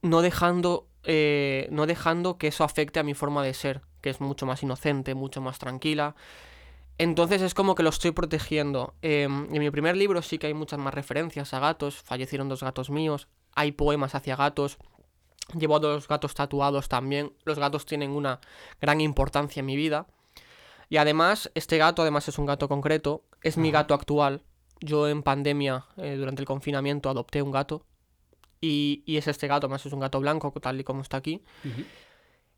no 0.02 0.22
dejando, 0.22 0.88
eh, 1.04 1.68
no 1.72 1.86
dejando 1.86 2.38
que 2.38 2.48
eso 2.48 2.64
afecte 2.64 3.00
a 3.00 3.04
mi 3.04 3.14
forma 3.14 3.44
de 3.44 3.54
ser, 3.54 3.82
que 4.02 4.10
es 4.10 4.22
mucho 4.22 4.46
más 4.46 4.64
inocente, 4.64 5.16
mucho 5.16 5.42
más 5.42 5.60
tranquila. 5.60 6.16
Entonces 6.98 7.42
es 7.42 7.54
como 7.54 7.76
que 7.76 7.84
lo 7.84 7.90
estoy 7.90 8.12
protegiendo. 8.12 8.94
Em, 9.02 9.48
en 9.54 9.60
mi 9.60 9.72
primer 9.72 9.98
libro 9.98 10.22
sí 10.22 10.38
que 10.38 10.48
hay 10.48 10.54
muchas 10.54 10.80
más 10.80 10.94
referencias 10.94 11.54
a 11.54 11.60
gatos. 11.60 11.96
Fallecieron 11.96 12.50
dos 12.50 12.62
gatos 12.62 12.90
míos. 12.90 13.28
Hay 13.56 13.72
poemas 13.72 14.14
hacia 14.14 14.36
gatos. 14.36 14.78
Llevo 15.58 15.78
a 15.78 15.80
dos 15.80 16.08
gatos 16.08 16.36
tatuados 16.36 16.90
también. 16.90 17.34
Los 17.44 17.58
gatos 17.58 17.86
tienen 17.86 18.12
una 18.12 18.40
gran 18.80 19.02
importancia 19.02 19.62
en 19.62 19.66
mi 19.66 19.76
vida. 19.76 20.06
Y 20.90 20.98
además, 20.98 21.50
este 21.56 21.78
gato, 21.78 22.02
además 22.02 22.28
es 22.28 22.38
un 22.38 22.46
gato 22.46 22.68
concreto, 22.68 23.24
es 23.42 23.58
mi 23.58 23.72
gato 23.72 23.94
actual. 23.94 24.44
Yo 24.82 25.08
en 25.08 25.24
pandemia, 25.24 25.86
eh, 25.98 26.16
durante 26.18 26.42
el 26.42 26.48
confinamiento, 26.48 27.10
adopté 27.10 27.42
un 27.42 27.52
gato. 27.52 27.86
Y, 28.60 29.04
es 29.08 29.28
este 29.28 29.48
gato, 29.48 29.68
además 29.68 29.86
es 29.86 29.94
un 29.94 30.02
gato 30.02 30.20
blanco, 30.20 30.52
tal 30.62 30.80
y 30.80 30.84
como 30.84 31.02
está 31.02 31.18
aquí. 31.18 31.44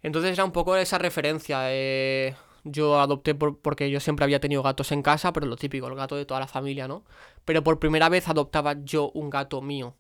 Entonces 0.02 0.32
era 0.34 0.44
un 0.44 0.52
poco 0.52 0.76
esa 0.76 0.98
referencia. 0.98 1.60
Eh, 1.70 2.36
yo 2.64 3.00
adopté 3.00 3.36
porque 3.36 3.90
yo 3.90 4.00
siempre 4.00 4.24
había 4.24 4.40
tenido 4.40 4.64
gatos 4.64 4.92
en 4.92 5.02
casa, 5.02 5.34
pero 5.34 5.46
lo 5.46 5.58
típico, 5.58 5.88
el 5.88 5.96
gato 5.96 6.16
de 6.16 6.26
toda 6.26 6.40
la 6.40 6.48
familia, 6.48 6.88
¿no? 6.88 7.04
Pero 7.46 7.64
por 7.64 7.80
primera 7.80 8.10
vez 8.10 8.28
adoptaba 8.28 8.76
yo 8.84 9.12
un 9.14 9.30
gato 9.30 9.62
mío. 9.62 9.96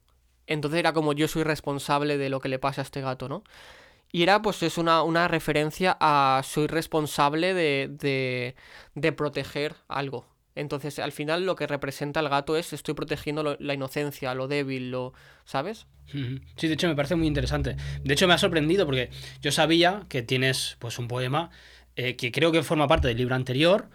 Entonces 0.47 0.79
era 0.79 0.93
como 0.93 1.13
yo 1.13 1.27
soy 1.27 1.43
responsable 1.43 2.17
de 2.17 2.29
lo 2.29 2.39
que 2.39 2.49
le 2.49 2.59
pasa 2.59 2.81
a 2.81 2.83
este 2.83 3.01
gato, 3.01 3.29
¿no? 3.29 3.43
Y 4.11 4.23
era 4.23 4.41
pues 4.41 4.61
es 4.63 4.77
una, 4.77 5.03
una 5.03 5.27
referencia 5.27 5.97
a 5.99 6.41
soy 6.43 6.67
responsable 6.67 7.53
de, 7.53 7.89
de, 7.91 8.55
de, 8.93 9.11
proteger 9.11 9.75
algo. 9.87 10.25
Entonces 10.55 10.99
al 10.99 11.11
final 11.11 11.45
lo 11.45 11.55
que 11.55 11.67
representa 11.67 12.19
el 12.19 12.29
gato 12.29 12.55
es 12.55 12.73
estoy 12.73 12.93
protegiendo 12.93 13.57
la 13.59 13.73
inocencia, 13.73 14.33
lo 14.35 14.47
débil, 14.47 14.91
lo... 14.91 15.13
¿Sabes? 15.45 15.87
Sí, 16.57 16.67
de 16.67 16.73
hecho 16.73 16.87
me 16.87 16.95
parece 16.95 17.15
muy 17.15 17.27
interesante. 17.27 17.75
De 18.03 18.13
hecho 18.13 18.27
me 18.27 18.33
ha 18.33 18.37
sorprendido 18.37 18.85
porque 18.85 19.09
yo 19.41 19.51
sabía 19.51 20.05
que 20.09 20.21
tienes 20.21 20.77
pues 20.79 20.99
un 20.99 21.07
poema 21.07 21.49
eh, 21.95 22.15
que 22.15 22.31
creo 22.31 22.51
que 22.51 22.63
forma 22.63 22.87
parte 22.87 23.07
del 23.07 23.17
libro 23.17 23.35
anterior, 23.35 23.89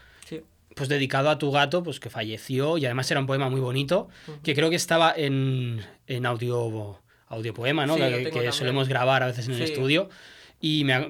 pues 0.74 0.88
dedicado 0.88 1.30
a 1.30 1.38
tu 1.38 1.50
gato, 1.50 1.82
pues 1.82 1.98
que 1.98 2.08
falleció, 2.08 2.78
y 2.78 2.86
además 2.86 3.10
era 3.10 3.18
un 3.18 3.26
poema 3.26 3.48
muy 3.50 3.60
bonito, 3.60 4.08
que 4.44 4.54
creo 4.54 4.70
que 4.70 4.76
estaba 4.76 5.12
en, 5.16 5.84
en 6.06 6.24
audio, 6.24 7.00
audio 7.26 7.54
poema, 7.54 7.84
¿no? 7.84 7.96
que, 7.96 8.52
solemos 8.52 8.88
grabar 8.88 9.24
a 9.24 9.26
veces 9.26 9.48
en 9.48 9.54
el 9.54 9.62
estudio. 9.62 10.08
Y 10.60 10.84
me 10.84 10.94
ha, 10.94 11.08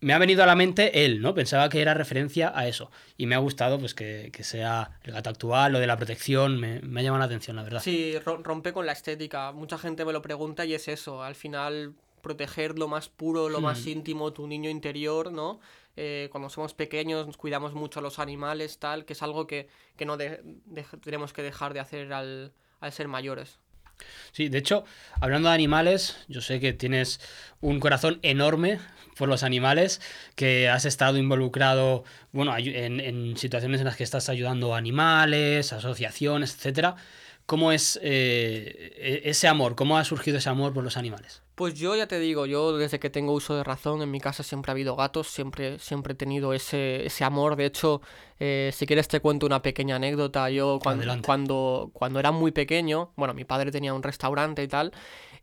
me 0.00 0.12
ha, 0.12 0.18
venido 0.18 0.42
a 0.42 0.46
la 0.46 0.54
mente 0.54 1.04
él, 1.04 1.20
¿no? 1.20 1.34
Pensaba 1.34 1.68
que 1.68 1.80
era 1.80 1.94
referencia 1.94 2.52
a 2.54 2.68
eso. 2.68 2.90
Y 3.16 3.26
me 3.26 3.34
ha 3.34 3.38
gustado 3.38 3.78
pues 3.78 3.94
que, 3.94 4.30
que 4.32 4.44
sea 4.44 4.98
el 5.02 5.12
gato 5.12 5.30
actual, 5.30 5.72
lo 5.72 5.80
de 5.80 5.86
la 5.86 5.96
protección, 5.96 6.60
me, 6.60 6.80
me, 6.80 7.00
ha 7.00 7.02
llamado 7.02 7.20
la 7.20 7.24
atención, 7.26 7.56
la 7.56 7.62
verdad. 7.62 7.80
Sí, 7.80 8.18
rompe 8.18 8.72
con 8.72 8.86
la 8.86 8.92
estética. 8.92 9.52
Mucha 9.52 9.78
gente 9.78 10.04
me 10.04 10.12
lo 10.12 10.22
pregunta 10.22 10.64
y 10.64 10.74
es 10.74 10.88
eso. 10.88 11.22
Al 11.22 11.34
final, 11.34 11.94
proteger 12.24 12.78
lo 12.78 12.88
más 12.88 13.08
puro, 13.08 13.48
lo 13.48 13.60
más 13.60 13.84
hmm. 13.84 13.88
íntimo, 13.90 14.32
tu 14.32 14.48
niño 14.48 14.70
interior, 14.70 15.30
¿no? 15.30 15.60
Eh, 15.96 16.28
cuando 16.32 16.48
somos 16.48 16.74
pequeños 16.74 17.36
cuidamos 17.36 17.74
mucho 17.74 18.00
a 18.00 18.02
los 18.02 18.18
animales, 18.18 18.78
tal, 18.78 19.04
que 19.04 19.12
es 19.12 19.22
algo 19.22 19.46
que, 19.46 19.68
no 20.04 20.18
tenemos 21.02 21.32
que 21.32 21.42
dejar 21.42 21.72
de 21.74 21.80
hacer 21.80 22.12
al, 22.12 22.52
ser 22.90 23.06
mayores. 23.06 23.60
Sí, 24.32 24.48
de 24.48 24.58
hecho, 24.58 24.84
hablando 25.20 25.48
de 25.48 25.54
animales, 25.54 26.16
yo 26.28 26.40
sé 26.40 26.60
que 26.60 26.72
tienes 26.72 27.20
un 27.60 27.80
corazón 27.80 28.18
enorme 28.22 28.80
por 29.16 29.28
los 29.28 29.44
animales, 29.44 30.00
que 30.34 30.68
has 30.68 30.84
estado 30.84 31.18
involucrado, 31.18 32.04
bueno, 32.32 32.56
en, 32.58 32.98
en 32.98 33.36
situaciones 33.36 33.80
en 33.80 33.86
las 33.86 33.96
que 33.96 34.02
estás 34.04 34.28
ayudando 34.28 34.74
a 34.74 34.78
animales, 34.78 35.72
asociaciones, 35.72 36.54
etcétera. 36.54 36.96
¿Cómo 37.46 37.72
es 37.72 38.00
eh, 38.02 38.92
e-, 38.96 39.30
ese 39.30 39.46
amor? 39.48 39.76
¿Cómo 39.76 39.98
ha 39.98 40.04
surgido 40.04 40.38
ese 40.38 40.48
amor 40.48 40.72
por 40.72 40.82
los 40.82 40.96
animales? 40.96 41.43
Pues 41.54 41.74
yo 41.74 41.94
ya 41.94 42.08
te 42.08 42.18
digo, 42.18 42.46
yo 42.46 42.76
desde 42.76 42.98
que 42.98 43.10
tengo 43.10 43.32
uso 43.32 43.54
de 43.56 43.62
razón, 43.62 44.02
en 44.02 44.10
mi 44.10 44.20
casa 44.20 44.42
siempre 44.42 44.70
ha 44.70 44.72
habido 44.72 44.96
gatos, 44.96 45.28
siempre, 45.28 45.78
siempre 45.78 46.14
he 46.14 46.16
tenido 46.16 46.52
ese, 46.52 47.06
ese 47.06 47.22
amor. 47.22 47.54
De 47.54 47.64
hecho, 47.66 48.00
eh, 48.40 48.70
si 48.74 48.86
quieres 48.86 49.06
te 49.06 49.20
cuento 49.20 49.46
una 49.46 49.62
pequeña 49.62 49.96
anécdota. 49.96 50.50
Yo 50.50 50.80
cuando, 50.82 51.14
cuando, 51.24 51.90
cuando 51.92 52.18
era 52.18 52.32
muy 52.32 52.50
pequeño, 52.50 53.12
bueno, 53.14 53.34
mi 53.34 53.44
padre 53.44 53.70
tenía 53.70 53.94
un 53.94 54.02
restaurante 54.02 54.64
y 54.64 54.68
tal, 54.68 54.92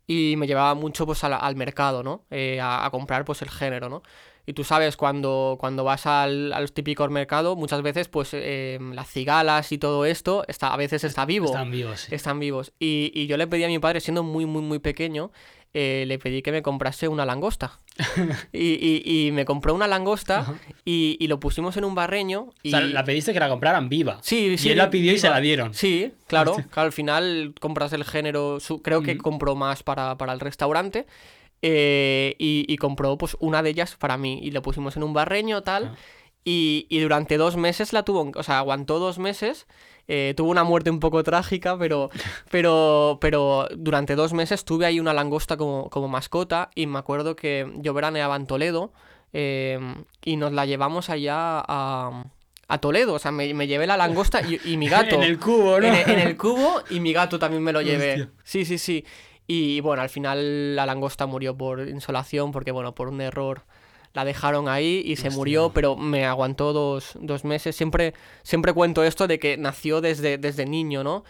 y 0.05 0.35
me 0.37 0.47
llevaba 0.47 0.73
mucho 0.75 1.05
pues 1.05 1.23
al, 1.23 1.55
mercado, 1.55 2.03
¿no? 2.03 2.25
Eh, 2.29 2.59
a, 2.61 2.89
comprar 2.91 3.23
pues 3.23 3.41
el 3.41 3.49
género, 3.49 3.87
¿no? 3.87 4.03
Y 4.45 4.53
tú 4.53 4.63
sabes, 4.63 4.97
cuando, 4.97 5.57
cuando 5.59 5.83
vas 5.83 6.05
al, 6.05 6.53
al 6.53 6.71
típico 6.71 7.07
mercado, 7.09 7.55
muchas 7.55 7.81
veces, 7.81 8.07
pues 8.07 8.29
eh, 8.33 8.79
las 8.93 9.09
cigalas 9.09 9.71
y 9.71 9.77
todo 9.77 10.05
esto, 10.05 10.43
está, 10.47 10.73
a 10.73 10.77
veces 10.77 11.03
está 11.03 11.25
vivo. 11.25 11.45
Están 11.45 11.71
vivos, 11.71 12.01
sí. 12.01 12.15
Están 12.15 12.39
vivos. 12.39 12.73
Y, 12.79 13.11
y 13.13 13.27
yo 13.27 13.37
le 13.37 13.47
pedí 13.47 13.63
a 13.63 13.67
mi 13.67 13.79
padre, 13.79 13.99
siendo 13.99 14.23
muy, 14.23 14.45
muy, 14.45 14.61
muy 14.61 14.79
pequeño, 14.79 15.31
eh, 15.73 16.03
le 16.05 16.19
pedí 16.19 16.41
que 16.41 16.51
me 16.51 16.61
comprase 16.61 17.07
una 17.07 17.25
langosta. 17.25 17.79
y, 18.51 19.01
y, 19.05 19.31
me 19.31 19.45
compró 19.45 19.73
una 19.73 19.87
langosta 19.87 20.55
y, 20.83 21.25
lo 21.27 21.39
pusimos 21.39 21.77
en 21.77 21.85
un 21.85 21.95
barreño. 21.95 22.49
Y... 22.61 22.73
O 22.73 22.77
sea, 22.77 22.81
la 22.81 23.05
pediste 23.05 23.31
que 23.31 23.39
la 23.39 23.47
compraran 23.47 23.87
viva. 23.87 24.19
Sí, 24.21 24.57
sí. 24.57 24.67
Y 24.67 24.71
él 24.71 24.77
la 24.77 24.89
pidió 24.89 25.13
y 25.13 25.17
se 25.17 25.29
la 25.29 25.39
dieron. 25.39 25.73
Sí, 25.73 26.11
claro. 26.27 26.57
al 26.75 26.91
final 26.91 27.53
compras 27.59 27.93
el 27.93 28.03
género. 28.03 28.57
Creo 28.83 29.01
que 29.01 29.17
compró 29.17 29.55
más 29.55 29.83
para, 29.83 30.17
para 30.17 30.33
el 30.33 30.41
restaurante. 30.41 31.05
Eh, 31.61 32.35
y, 32.39 32.75
compró 32.77 33.17
pues 33.17 33.37
una 33.39 33.61
de 33.61 33.69
ellas 33.69 33.95
para 33.95 34.17
mí. 34.17 34.39
Y 34.41 34.51
le 34.51 34.61
pusimos 34.61 34.97
en 34.97 35.03
un 35.03 35.13
barreño, 35.13 35.61
tal. 35.61 35.95
Y, 36.43 36.87
y, 36.89 36.99
durante 36.99 37.37
dos 37.37 37.57
meses 37.57 37.93
la 37.93 38.03
tuvo. 38.03 38.31
O 38.35 38.43
sea, 38.43 38.59
aguantó 38.59 38.99
dos 38.99 39.19
meses. 39.19 39.67
Eh, 40.07 40.33
tuvo 40.35 40.49
una 40.51 40.63
muerte 40.63 40.89
un 40.89 40.99
poco 40.99 41.23
trágica, 41.23 41.77
pero, 41.77 42.09
pero, 42.51 43.17
pero 43.21 43.67
durante 43.75 44.15
dos 44.15 44.33
meses 44.33 44.65
tuve 44.65 44.85
ahí 44.85 44.99
una 44.99 45.13
langosta 45.13 45.57
como, 45.57 45.89
como 45.89 46.07
mascota 46.07 46.69
y 46.75 46.87
me 46.87 46.99
acuerdo 46.99 47.35
que 47.35 47.71
yo 47.77 47.93
veraneaba 47.93 48.35
en 48.35 48.45
Toledo 48.47 48.91
em, 49.31 50.03
y 50.25 50.35
nos 50.35 50.51
la 50.51 50.65
llevamos 50.65 51.09
allá 51.09 51.63
a, 51.65 52.25
a 52.67 52.77
Toledo. 52.79 53.13
O 53.13 53.19
sea, 53.19 53.31
me, 53.31 53.53
me 53.53 53.67
llevé 53.67 53.87
la 53.87 53.95
langosta 53.95 54.41
y, 54.41 54.75
mi 54.75 54.89
gato. 54.89 55.15
en 55.15 55.23
el 55.23 55.39
cubo, 55.39 55.79
¿no? 55.79 55.87
En, 55.87 56.19
el 56.19 56.35
cubo 56.35 56.81
y 56.89 56.99
mi 56.99 57.13
gato 57.13 57.39
también 57.39 57.63
me 57.63 57.71
lo 57.71 57.81
llevé. 57.81 58.27
Sí, 58.43 58.65
sí, 58.65 58.77
sí. 58.77 59.05
Y 59.47 59.81
bueno, 59.81 60.01
al 60.01 60.09
final 60.09 60.75
la 60.75 60.85
langosta 60.85 61.25
murió 61.25 61.57
por 61.57 61.87
insolación 61.87 62.51
porque, 62.51 62.71
bueno, 62.71 62.95
por 62.95 63.09
un 63.09 63.21
error 63.21 63.63
la 64.13 64.25
dejaron 64.25 64.67
ahí 64.67 65.01
y 65.05 65.15
se 65.15 65.29
murió, 65.29 65.71
pero 65.73 65.95
me 65.95 66.25
aguantó 66.25 66.73
dos, 66.73 67.45
meses. 67.45 67.75
Siempre, 67.75 68.13
siempre 68.43 68.73
cuento 68.73 69.03
esto 69.03 69.27
de 69.27 69.39
que 69.39 69.57
nació 69.57 70.01
desde, 70.01 70.37
desde 70.37 70.65
niño, 70.65 71.03
¿no? 71.03 71.23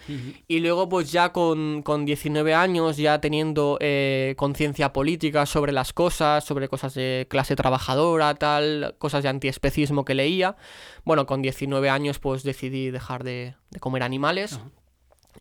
Y 0.47 0.59
luego 0.59 0.89
pues 0.89 1.11
ya 1.11 1.31
con, 1.31 1.83
con 1.83 2.05
19 2.05 2.53
años, 2.53 2.97
ya 2.97 3.21
teniendo 3.21 3.77
eh, 3.81 4.33
conciencia 4.37 4.93
política 4.93 5.45
sobre 5.45 5.71
las 5.71 5.93
cosas, 5.93 6.43
sobre 6.43 6.69
cosas 6.69 6.95
de 6.95 7.27
clase 7.29 7.55
trabajadora, 7.55 8.33
tal, 8.35 8.95
cosas 8.97 9.21
de 9.23 9.29
antiespecismo 9.29 10.03
que 10.03 10.15
leía, 10.15 10.55
bueno, 11.03 11.27
con 11.27 11.41
19 11.41 11.89
años 11.89 12.17
pues 12.17 12.43
decidí 12.43 12.89
dejar 12.89 13.23
de, 13.23 13.55
comer 13.79 14.01
animales. 14.03 14.59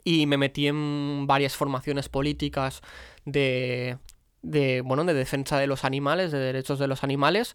Y 0.04 0.26
me 0.26 0.36
metí 0.36 0.66
en 0.66 1.26
varias 1.26 1.56
formaciones 1.56 2.08
políticas 2.08 2.80
de, 3.24 3.98
de, 4.42 4.80
bueno, 4.82 5.04
de 5.04 5.14
defensa 5.14 5.58
de 5.58 5.66
los 5.66 5.84
animales, 5.84 6.32
de 6.32 6.38
derechos 6.38 6.78
de 6.78 6.86
los 6.86 7.04
animales. 7.04 7.54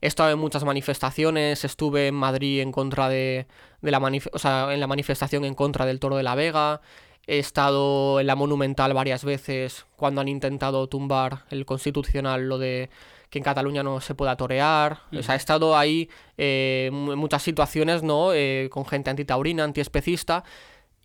He 0.00 0.08
estado 0.08 0.30
en 0.30 0.38
muchas 0.38 0.64
manifestaciones, 0.64 1.64
estuve 1.64 2.08
en 2.08 2.16
Madrid 2.16 2.60
en 2.60 2.72
contra 2.72 3.08
de, 3.08 3.46
de 3.82 3.90
la 3.90 3.98
o 4.32 4.38
sea, 4.38 4.74
en 4.74 4.80
la 4.80 4.88
manifestación 4.88 5.44
en 5.44 5.54
contra 5.54 5.86
del 5.86 6.00
toro 6.00 6.16
de 6.16 6.24
la 6.24 6.34
Vega. 6.34 6.80
He 7.28 7.38
estado 7.38 8.18
en 8.18 8.26
la 8.26 8.34
Monumental 8.34 8.94
varias 8.94 9.24
veces 9.24 9.86
cuando 9.94 10.20
han 10.20 10.26
intentado 10.26 10.88
tumbar 10.88 11.44
el 11.50 11.64
constitucional, 11.64 12.48
lo 12.48 12.58
de 12.58 12.90
que 13.30 13.38
en 13.38 13.44
Cataluña 13.44 13.84
no 13.84 14.00
se 14.00 14.16
pueda 14.16 14.36
torear. 14.36 15.02
O 15.16 15.22
sea, 15.22 15.36
he 15.36 15.38
estado 15.38 15.76
ahí 15.76 16.10
eh, 16.36 16.90
en 16.92 17.18
muchas 17.18 17.42
situaciones, 17.42 18.02
¿no? 18.02 18.32
Eh, 18.34 18.68
con 18.72 18.84
gente 18.84 19.08
antitaurina, 19.08 19.62
antiespecista. 19.62 20.42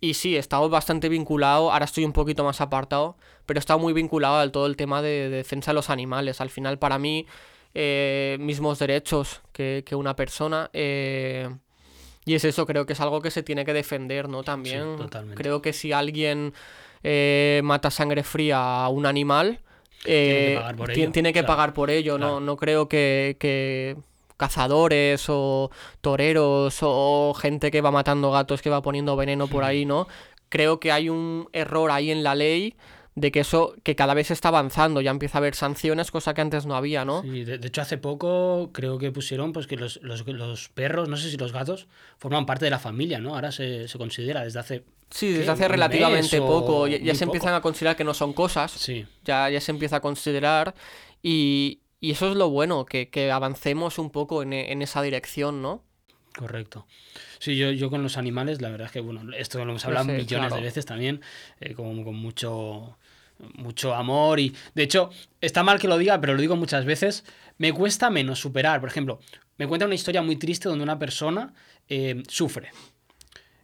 Y 0.00 0.14
sí, 0.14 0.36
he 0.36 0.38
estado 0.38 0.68
bastante 0.68 1.08
vinculado, 1.08 1.72
ahora 1.72 1.84
estoy 1.84 2.04
un 2.04 2.12
poquito 2.12 2.44
más 2.44 2.60
apartado, 2.60 3.16
pero 3.46 3.58
he 3.58 3.60
estado 3.60 3.80
muy 3.80 3.92
vinculado 3.92 4.36
al 4.36 4.52
todo 4.52 4.66
el 4.66 4.76
tema 4.76 5.02
de, 5.02 5.28
defensa 5.28 5.72
de 5.72 5.74
los 5.74 5.90
animales. 5.90 6.40
Al 6.40 6.50
final, 6.50 6.78
para 6.78 6.98
mí, 6.98 7.26
eh, 7.74 8.36
mismos 8.38 8.78
derechos 8.78 9.40
que, 9.52 9.84
una 9.92 10.14
persona. 10.14 10.70
Eh, 10.72 11.48
y 12.24 12.34
es 12.34 12.44
eso, 12.44 12.64
creo 12.66 12.86
que 12.86 12.92
es 12.92 13.00
algo 13.00 13.20
que 13.20 13.30
se 13.30 13.42
tiene 13.42 13.64
que 13.64 13.72
defender, 13.72 14.28
¿no? 14.28 14.44
También. 14.44 14.96
creo 15.34 15.62
que 15.62 15.72
si 15.72 15.92
alguien 15.92 16.52
eh, 17.02 17.60
mata 17.64 17.90
sangre 17.90 18.22
fría 18.22 18.84
a 18.84 18.88
un 18.90 19.04
animal, 19.04 19.60
tiene 20.04 20.46
que 20.46 20.54
pagar 20.54 20.76
por 20.76 20.90
ello. 20.90 21.10
Tiene 21.10 21.32
que 21.32 21.42
pagar 21.42 21.74
por 21.74 21.90
ello. 21.90 22.18
No, 22.18 22.38
no 22.38 22.56
creo 22.56 22.88
que 22.88 23.96
cazadores 24.38 25.26
o 25.28 25.70
toreros 26.00 26.78
o 26.80 27.34
gente 27.34 27.70
que 27.70 27.82
va 27.82 27.90
matando 27.90 28.30
gatos 28.30 28.62
que 28.62 28.70
va 28.70 28.80
poniendo 28.80 29.16
veneno 29.16 29.48
por 29.48 29.64
ahí, 29.64 29.84
¿no? 29.84 30.08
Creo 30.48 30.80
que 30.80 30.90
hay 30.92 31.10
un 31.10 31.48
error 31.52 31.90
ahí 31.90 32.10
en 32.10 32.22
la 32.22 32.34
ley 32.34 32.74
de 33.20 33.32
que 33.32 33.40
eso, 33.40 33.74
que 33.82 33.96
cada 33.96 34.14
vez 34.14 34.30
está 34.30 34.48
avanzando, 34.48 35.00
ya 35.00 35.10
empieza 35.10 35.38
a 35.38 35.40
haber 35.40 35.56
sanciones, 35.56 36.12
cosa 36.12 36.34
que 36.34 36.40
antes 36.40 36.66
no 36.66 36.76
había, 36.76 37.04
¿no? 37.04 37.22
Sí, 37.22 37.44
de, 37.44 37.54
hecho 37.66 37.82
hace 37.82 37.98
poco 37.98 38.70
creo 38.72 38.98
que 38.98 39.10
pusieron 39.10 39.52
pues 39.52 39.66
que 39.66 39.76
los, 39.76 40.00
los, 40.02 40.22
perros, 40.68 41.08
no 41.08 41.16
sé 41.16 41.30
si 41.30 41.36
los 41.36 41.52
gatos, 41.52 41.88
forman 42.16 42.46
parte 42.46 42.64
de 42.64 42.70
la 42.70 42.78
familia, 42.78 43.18
¿no? 43.18 43.34
Ahora 43.34 43.50
se, 43.50 43.86
considera 43.98 44.44
desde 44.44 44.60
hace... 44.60 44.84
Sí, 45.10 45.32
desde 45.32 45.50
hace 45.50 45.66
relativamente 45.66 46.38
poco, 46.38 46.86
ya, 46.86 47.14
se 47.14 47.24
empiezan 47.24 47.54
a 47.54 47.60
considerar 47.60 47.96
que 47.96 48.04
no 48.04 48.14
son 48.14 48.32
cosas, 48.32 48.70
sí. 48.70 49.06
ya, 49.24 49.50
ya 49.50 49.60
se 49.60 49.72
empieza 49.72 49.96
a 49.96 50.00
considerar 50.00 50.74
y, 51.22 51.80
y 52.00 52.12
eso 52.12 52.30
es 52.30 52.36
lo 52.36 52.50
bueno, 52.50 52.84
que, 52.86 53.30
avancemos 53.32 53.98
un 53.98 54.10
poco 54.10 54.42
en, 54.42 54.52
esa 54.82 55.02
dirección, 55.02 55.62
¿no? 55.62 55.82
Correcto. 56.36 56.86
Sí, 57.40 57.56
yo, 57.56 57.72
yo 57.72 57.90
con 57.90 58.02
los 58.02 58.16
animales, 58.16 58.60
la 58.60 58.70
verdad 58.70 58.86
es 58.86 58.92
que, 58.92 59.00
bueno, 59.00 59.32
esto 59.36 59.58
lo 59.64 59.70
hemos 59.70 59.84
hablado 59.84 60.06
millones 60.06 60.54
de 60.54 60.60
veces 60.60 60.86
también, 60.86 61.20
eh, 61.60 61.74
con, 61.74 62.04
con, 62.04 62.14
mucho, 62.14 62.96
mucho 63.54 63.94
amor 63.94 64.38
y, 64.38 64.54
de 64.74 64.84
hecho, 64.84 65.10
está 65.40 65.62
mal 65.62 65.80
que 65.80 65.88
lo 65.88 65.98
diga, 65.98 66.20
pero 66.20 66.34
lo 66.34 66.40
digo 66.40 66.56
muchas 66.56 66.84
veces, 66.84 67.24
me 67.58 67.72
cuesta 67.72 68.10
menos 68.10 68.38
superar, 68.38 68.80
por 68.80 68.88
ejemplo, 68.88 69.18
me 69.58 69.66
cuenta 69.66 69.86
una 69.86 69.96
historia 69.96 70.22
muy 70.22 70.36
triste 70.36 70.68
donde 70.68 70.84
una 70.84 70.98
persona 70.98 71.52
eh, 71.88 72.22
sufre. 72.28 72.70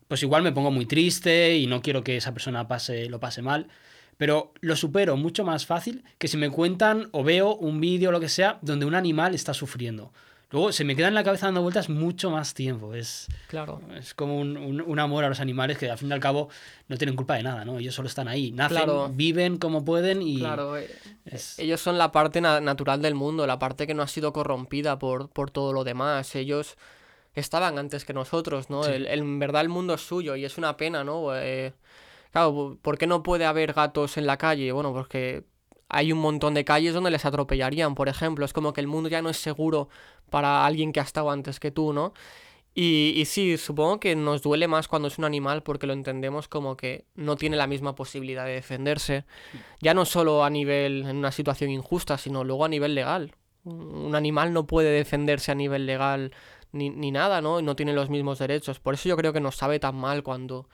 Pues 0.09 0.23
igual 0.23 0.43
me 0.43 0.53
pongo 0.53 0.71
muy 0.71 0.87
triste 0.87 1.57
y 1.57 1.67
no 1.67 1.81
quiero 1.81 2.05
que 2.05 2.17
esa 2.17 2.33
persona 2.33 2.69
pase, 2.69 3.09
lo 3.09 3.21
pase 3.21 3.41
mal, 3.41 3.69
pero 4.17 4.53
lo 4.61 4.77
supero 4.77 5.17
mucho 5.17 5.45
más 5.45 5.67
fácil 5.67 6.05
que 6.19 6.29
si 6.29 6.37
me 6.37 6.51
cuentan 6.51 7.09
o 7.13 7.25
veo 7.25 7.55
un 7.57 7.81
vídeo 7.81 8.11
o 8.11 8.13
lo 8.13 8.21
que 8.21 8.29
sea 8.29 8.59
donde 8.63 8.87
un 8.87 8.95
animal 8.95 9.35
está 9.35 9.55
sufriendo. 9.55 10.13
Luego 10.55 10.71
se 10.71 10.85
me 10.85 10.95
queda 10.95 11.09
en 11.09 11.15
la 11.15 11.25
cabeza 11.25 11.47
dando 11.47 11.63
vueltas 11.63 11.89
mucho 11.89 12.31
más 12.31 12.55
tiempo. 12.55 12.95
Es, 12.95 13.27
claro. 13.49 13.81
es 13.99 14.15
como 14.15 14.39
un, 14.39 14.99
amor 15.01 15.25
a 15.25 15.29
los 15.29 15.41
animales 15.41 15.79
que 15.79 15.91
al 15.91 15.99
fin 15.99 16.11
y 16.11 16.13
al 16.13 16.21
cabo 16.21 16.49
no 16.87 16.97
tienen 16.97 17.17
culpa 17.17 17.35
de 17.35 17.43
nada, 17.43 17.65
¿no? 17.65 17.79
Ellos 17.79 17.93
solo 17.93 18.07
están 18.07 18.29
ahí, 18.29 18.53
nacen, 18.53 19.17
viven 19.17 19.59
como 19.59 19.85
pueden 19.85 20.23
y... 20.23 20.39
Claro, 20.39 20.77
eh, 20.77 20.89
ellos 21.59 21.81
son 21.81 21.99
la 21.99 22.13
parte 22.13 22.41
natural 22.41 23.03
del 23.03 23.17
mundo, 23.17 23.49
la 23.49 23.59
parte 23.59 23.89
que 23.89 23.95
no 23.95 24.05
ha 24.05 24.07
sido 24.07 24.33
corrompida 24.33 24.97
por, 24.97 25.29
por 25.29 25.51
todo 25.51 25.73
lo 25.73 25.83
demás. 25.83 26.37
Ellos 26.37 26.77
estaban 27.35 27.77
antes 27.77 28.05
que 28.05 28.13
nosotros, 28.13 28.71
¿no? 28.71 28.87
en 28.87 29.39
verdad 29.41 29.63
el 29.63 29.69
mundo 29.69 29.95
es 29.95 30.03
suyo 30.03 30.37
y 30.37 30.45
es 30.45 30.57
una 30.57 30.77
pena, 30.77 31.03
¿no? 31.03 31.35
Eh, 31.37 31.73
Claro, 32.35 32.79
¿por 32.83 32.99
qué 32.99 33.07
no 33.07 33.23
puede 33.23 33.45
haber 33.45 33.75
gatos 33.75 34.17
en 34.17 34.27
la 34.27 34.39
calle? 34.39 34.73
Bueno, 34.73 34.93
porque 34.93 35.45
hay 35.89 36.11
un 36.11 36.19
montón 36.19 36.53
de 36.55 36.65
calles 36.65 36.93
donde 36.93 37.13
les 37.13 37.25
atropellarían, 37.25 37.95
por 37.95 38.09
ejemplo. 38.09 38.45
Es 38.45 38.53
como 38.53 38.73
que 38.73 38.81
el 38.81 38.89
mundo 38.89 39.09
ya 39.09 39.23
no 39.23 39.31
es 39.31 39.37
seguro 39.37 39.89
para 40.31 40.67
alguien 40.67 40.93
que 40.93 40.99
ha 40.99 41.05
estado 41.05 41.31
antes 41.31 41.61
que 41.61 41.71
tú, 41.71 41.93
¿no? 41.93 42.13
Y, 42.75 43.23
sí, 43.27 43.57
supongo 43.57 44.01
que 44.01 44.17
nos 44.17 44.43
duele 44.43 44.67
más 44.67 44.89
cuando 44.89 45.07
es 45.07 45.17
un 45.17 45.25
animal 45.25 45.63
porque 45.63 45.87
lo 45.87 45.93
entendemos 45.93 46.49
como 46.49 46.77
que 46.77 47.05
no 47.15 47.37
tiene 47.37 47.57
la 47.57 47.69
misma 47.69 47.95
posibilidad 47.95 48.45
de 48.47 48.55
defenderse. 48.55 49.27
Ya 49.81 49.95
no 49.95 50.05
solo 50.05 50.43
a 50.43 50.51
nivel, 50.51 51.05
en 51.09 51.19
una 51.19 51.31
situación 51.31 51.71
injusta, 51.71 52.19
sino 52.19 52.43
luego 52.43 52.65
a 52.65 52.69
nivel 52.69 52.97
legal. 52.97 53.37
Un 53.63 54.17
animal 54.17 54.53
no 54.53 54.67
puede 54.67 54.91
defenderse 54.91 55.53
a 55.53 55.55
nivel 55.55 55.87
legal 55.87 56.33
ni, 56.73 56.91
ni 56.91 57.13
nada, 57.13 57.41
¿no? 57.41 57.63
No 57.63 57.77
tiene 57.77 57.93
los 57.93 58.11
mismos 58.11 58.41
derechos. 58.41 58.81
Por 58.81 58.95
eso 58.95 59.09
yo 59.09 59.17
creo 59.17 59.33
que 59.33 59.39
nos 59.39 59.55
sabe 59.55 59.79
tan 59.79 59.95
mal 59.95 60.25
cuando 60.25 60.69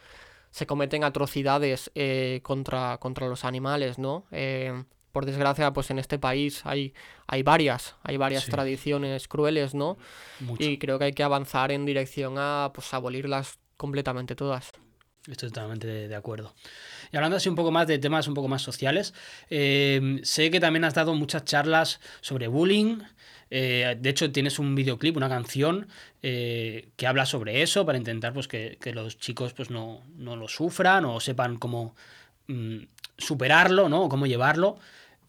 se 0.51 0.67
cometen 0.67 1.05
atrocidades 1.05 1.91
eh, 1.95 2.41
contra, 2.43 2.99
contra 2.99 3.29
los 3.29 3.45
animales, 3.45 3.99
¿no? 3.99 4.27
Eh, 4.31 4.85
por 5.13 5.27
desgracia, 5.27 5.73
pues 5.73 5.91
en 5.91 5.99
este 5.99 6.19
país 6.19 6.63
hay, 6.65 6.95
hay 7.27 7.43
varias, 7.43 7.97
hay 8.03 8.17
varias 8.17 8.47
tradiciones 8.47 9.27
crueles, 9.27 9.75
¿no? 9.75 9.99
Y 10.59 10.79
creo 10.79 10.99
que 10.99 11.07
hay 11.07 11.13
que 11.13 11.25
avanzar 11.25 11.73
en 11.73 11.85
dirección 11.85 12.35
a 12.39 12.71
pues 12.73 12.95
abolirlas 12.95 13.59
completamente 13.77 14.37
todas. 14.37 14.73
Estoy 15.27 15.51
totalmente 15.51 15.87
de, 15.87 16.17
acuerdo. 16.17 16.55
Y 17.13 17.17
hablando 17.17 17.37
así 17.37 17.49
un 17.49 17.55
poco 17.55 17.71
más 17.71 17.87
de 17.87 17.99
temas 17.99 18.27
un 18.27 18.35
poco 18.35 18.49
más 18.49 18.63
sociales, 18.63 19.13
eh, 19.51 20.21
sé 20.23 20.51
que 20.51 20.61
también 20.61 20.85
has 20.85 20.95
dado 20.95 21.15
muchas 21.15 21.45
charlas 21.45 22.01
sobre 22.21 22.49
bullying, 22.49 23.01
eh, 23.51 23.97
de 24.01 24.11
hecho, 24.11 24.31
tienes 24.31 24.61
un 24.61 24.77
videoclip, 24.77 25.17
una 25.17 25.29
canción 25.29 25.89
eh, 26.23 26.91
que 26.97 27.07
habla 27.09 27.27
sobre 27.27 27.63
eso 27.63 27.85
para 27.85 27.99
intentar 27.99 28.33
pues, 28.33 28.47
que, 28.47 28.79
los 28.95 29.19
chicos 29.19 29.53
pues, 29.53 29.71
no, 29.71 30.03
lo 30.17 30.49
sufran 30.49 31.05
o 31.05 31.19
sepan 31.19 31.57
cómo 31.57 31.97
mm, 32.47 32.79
superarlo, 33.19 33.89
¿no? 33.89 34.03
O 34.03 34.09
cómo 34.09 34.27
llevarlo. 34.27 34.79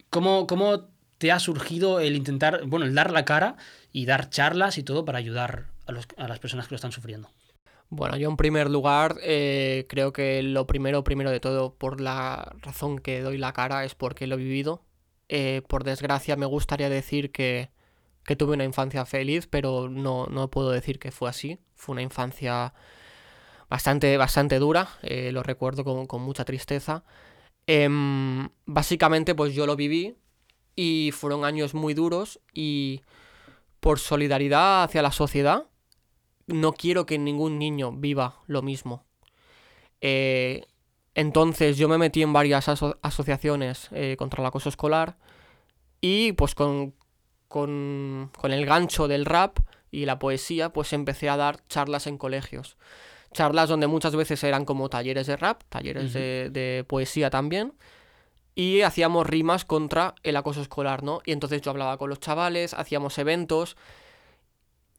¿Cómo, 0.08 0.46
¿Cómo 0.46 0.88
te 1.18 1.32
ha 1.32 1.40
surgido 1.40 1.98
el 1.98 2.14
intentar, 2.14 2.64
bueno, 2.66 2.86
el 2.86 2.94
dar 2.94 3.10
la 3.10 3.24
cara 3.24 3.56
y 3.92 4.06
dar 4.06 4.30
charlas 4.30 4.78
y 4.78 4.84
todo 4.84 5.04
para 5.04 5.18
ayudar 5.18 5.66
a, 5.86 5.92
las 6.28 6.38
personas 6.38 6.68
que 6.68 6.74
lo 6.74 6.76
están 6.76 6.92
sufriendo? 6.92 7.28
Bueno, 7.88 8.16
yo 8.16 8.30
en 8.30 8.36
primer 8.36 8.70
lugar 8.70 9.16
eh, 9.22 9.84
creo 9.88 10.12
que 10.12 10.42
lo 10.42 10.66
primero, 10.66 11.02
primero 11.04 11.30
de 11.30 11.40
todo, 11.40 11.74
por 11.74 12.00
la 12.00 12.54
razón 12.62 12.98
que 12.98 13.20
doy 13.20 13.36
la 13.36 13.52
cara 13.52 13.84
es 13.84 13.94
porque 13.94 14.28
lo 14.28 14.36
he 14.36 14.38
vivido. 14.38 14.84
Por 15.66 15.84
desgracia 15.84 16.36
me 16.36 16.44
gustaría 16.44 16.90
decir 16.90 17.32
que, 17.32 17.70
que 18.24 18.36
tuve 18.36 18.54
una 18.54 18.64
infancia 18.64 19.04
feliz, 19.06 19.46
pero 19.46 19.88
no, 19.88 20.26
no 20.26 20.50
puedo 20.50 20.70
decir 20.70 20.98
que 20.98 21.10
fue 21.10 21.28
así. 21.28 21.58
Fue 21.74 21.94
una 21.94 22.02
infancia 22.02 22.74
bastante, 23.68 24.16
bastante 24.16 24.58
dura, 24.58 24.88
eh, 25.02 25.32
lo 25.32 25.42
recuerdo 25.42 25.84
con, 25.84 26.06
con 26.06 26.22
mucha 26.22 26.44
tristeza. 26.44 27.04
Em, 27.66 28.48
básicamente 28.66 29.34
pues 29.34 29.54
yo 29.54 29.66
lo 29.66 29.76
viví 29.76 30.16
y 30.74 31.10
fueron 31.12 31.44
años 31.44 31.74
muy 31.74 31.94
duros 31.94 32.40
y 32.52 33.02
por 33.80 33.98
solidaridad 33.98 34.84
hacia 34.84 35.02
la 35.02 35.12
sociedad 35.12 35.66
no 36.46 36.72
quiero 36.72 37.06
que 37.06 37.18
ningún 37.18 37.58
niño 37.58 37.92
viva 37.92 38.40
lo 38.46 38.62
mismo. 38.62 39.04
Eh, 40.00 40.64
entonces 41.14 41.76
yo 41.76 41.88
me 41.88 41.98
metí 41.98 42.22
en 42.22 42.32
varias 42.32 42.68
aso- 42.68 42.98
asociaciones 43.02 43.88
eh, 43.92 44.16
contra 44.18 44.42
el 44.42 44.46
acoso 44.46 44.68
escolar 44.68 45.18
y 46.00 46.32
pues 46.32 46.54
con, 46.54 46.94
con, 47.52 48.30
con 48.36 48.50
el 48.50 48.64
gancho 48.64 49.06
del 49.06 49.26
rap 49.26 49.58
y 49.90 50.06
la 50.06 50.18
poesía 50.18 50.72
pues 50.72 50.94
empecé 50.94 51.28
a 51.28 51.36
dar 51.36 51.60
charlas 51.68 52.06
en 52.06 52.16
colegios. 52.16 52.78
Charlas 53.32 53.68
donde 53.68 53.86
muchas 53.86 54.16
veces 54.16 54.42
eran 54.42 54.64
como 54.64 54.88
talleres 54.88 55.26
de 55.26 55.36
rap, 55.36 55.62
talleres 55.68 56.14
de 56.14 56.84
poesía 56.88 57.28
también. 57.30 57.74
Y 58.54 58.80
hacíamos 58.80 59.26
rimas 59.26 59.64
contra 59.64 60.14
el 60.22 60.36
acoso 60.36 60.60
escolar, 60.62 61.02
¿no? 61.02 61.20
Y 61.24 61.32
entonces 61.32 61.62
yo 61.62 61.70
hablaba 61.70 61.96
con 61.96 62.10
los 62.10 62.20
chavales, 62.20 62.74
hacíamos 62.74 63.16
eventos 63.18 63.76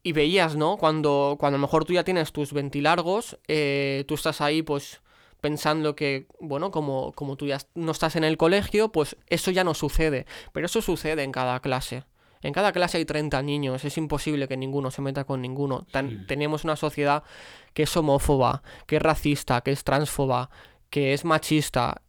y 0.02 0.12
veías, 0.12 0.56
¿no? 0.56 0.76
Cuando, 0.76 1.36
cuando 1.38 1.56
a 1.56 1.58
lo 1.58 1.66
mejor 1.66 1.84
tú 1.84 1.92
ya 1.92 2.04
tienes 2.04 2.32
tus 2.32 2.52
ventilargos, 2.52 3.38
eh, 3.46 4.04
tú 4.08 4.14
estás 4.14 4.40
ahí, 4.40 4.62
pues, 4.62 5.00
pensando 5.40 5.94
que, 5.94 6.26
bueno, 6.40 6.70
como, 6.70 7.12
como 7.12 7.36
tú 7.36 7.46
ya 7.46 7.58
no 7.74 7.92
estás 7.92 8.16
en 8.16 8.24
el 8.24 8.36
colegio, 8.36 8.90
pues 8.90 9.16
eso 9.28 9.50
ya 9.50 9.62
no 9.62 9.74
sucede. 9.74 10.26
Pero 10.52 10.66
eso 10.66 10.82
sucede 10.82 11.22
en 11.22 11.32
cada 11.32 11.60
clase. 11.60 12.04
En 12.44 12.52
cada 12.52 12.72
clase 12.72 12.98
hay 12.98 13.04
30 13.04 13.42
niños, 13.42 13.84
es 13.84 13.96
imposible 13.98 14.46
que 14.46 14.56
ninguno 14.56 14.90
se 14.90 15.02
meta 15.02 15.24
con 15.24 15.40
ninguno. 15.42 15.86
Tan- 15.90 16.10
Sí. 16.10 16.18
tenemos 16.28 16.62
una 16.64 16.76
sociedad 16.76 17.24
que 17.72 17.84
es 17.84 17.96
homófoba, 17.96 18.62
que 18.86 18.96
es 18.96 19.02
racista, 19.02 19.60
que 19.62 19.72
es 19.72 19.82
transfoba, 19.82 20.50
que 20.90 21.12
es 21.14 21.24
machista. 21.24 22.02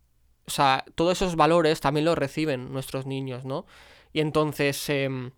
O 0.46 0.52
sea, 0.52 0.84
todos 0.94 1.14
esos 1.22 1.36
valores 1.36 1.80
también 1.80 2.06
los 2.06 2.18
reciben 2.18 2.72
nuestros 2.72 3.06
niños, 3.08 3.46
¿no? 3.46 3.66
Y 4.14 4.20
entonces, 4.20 4.90
em, 4.90 5.32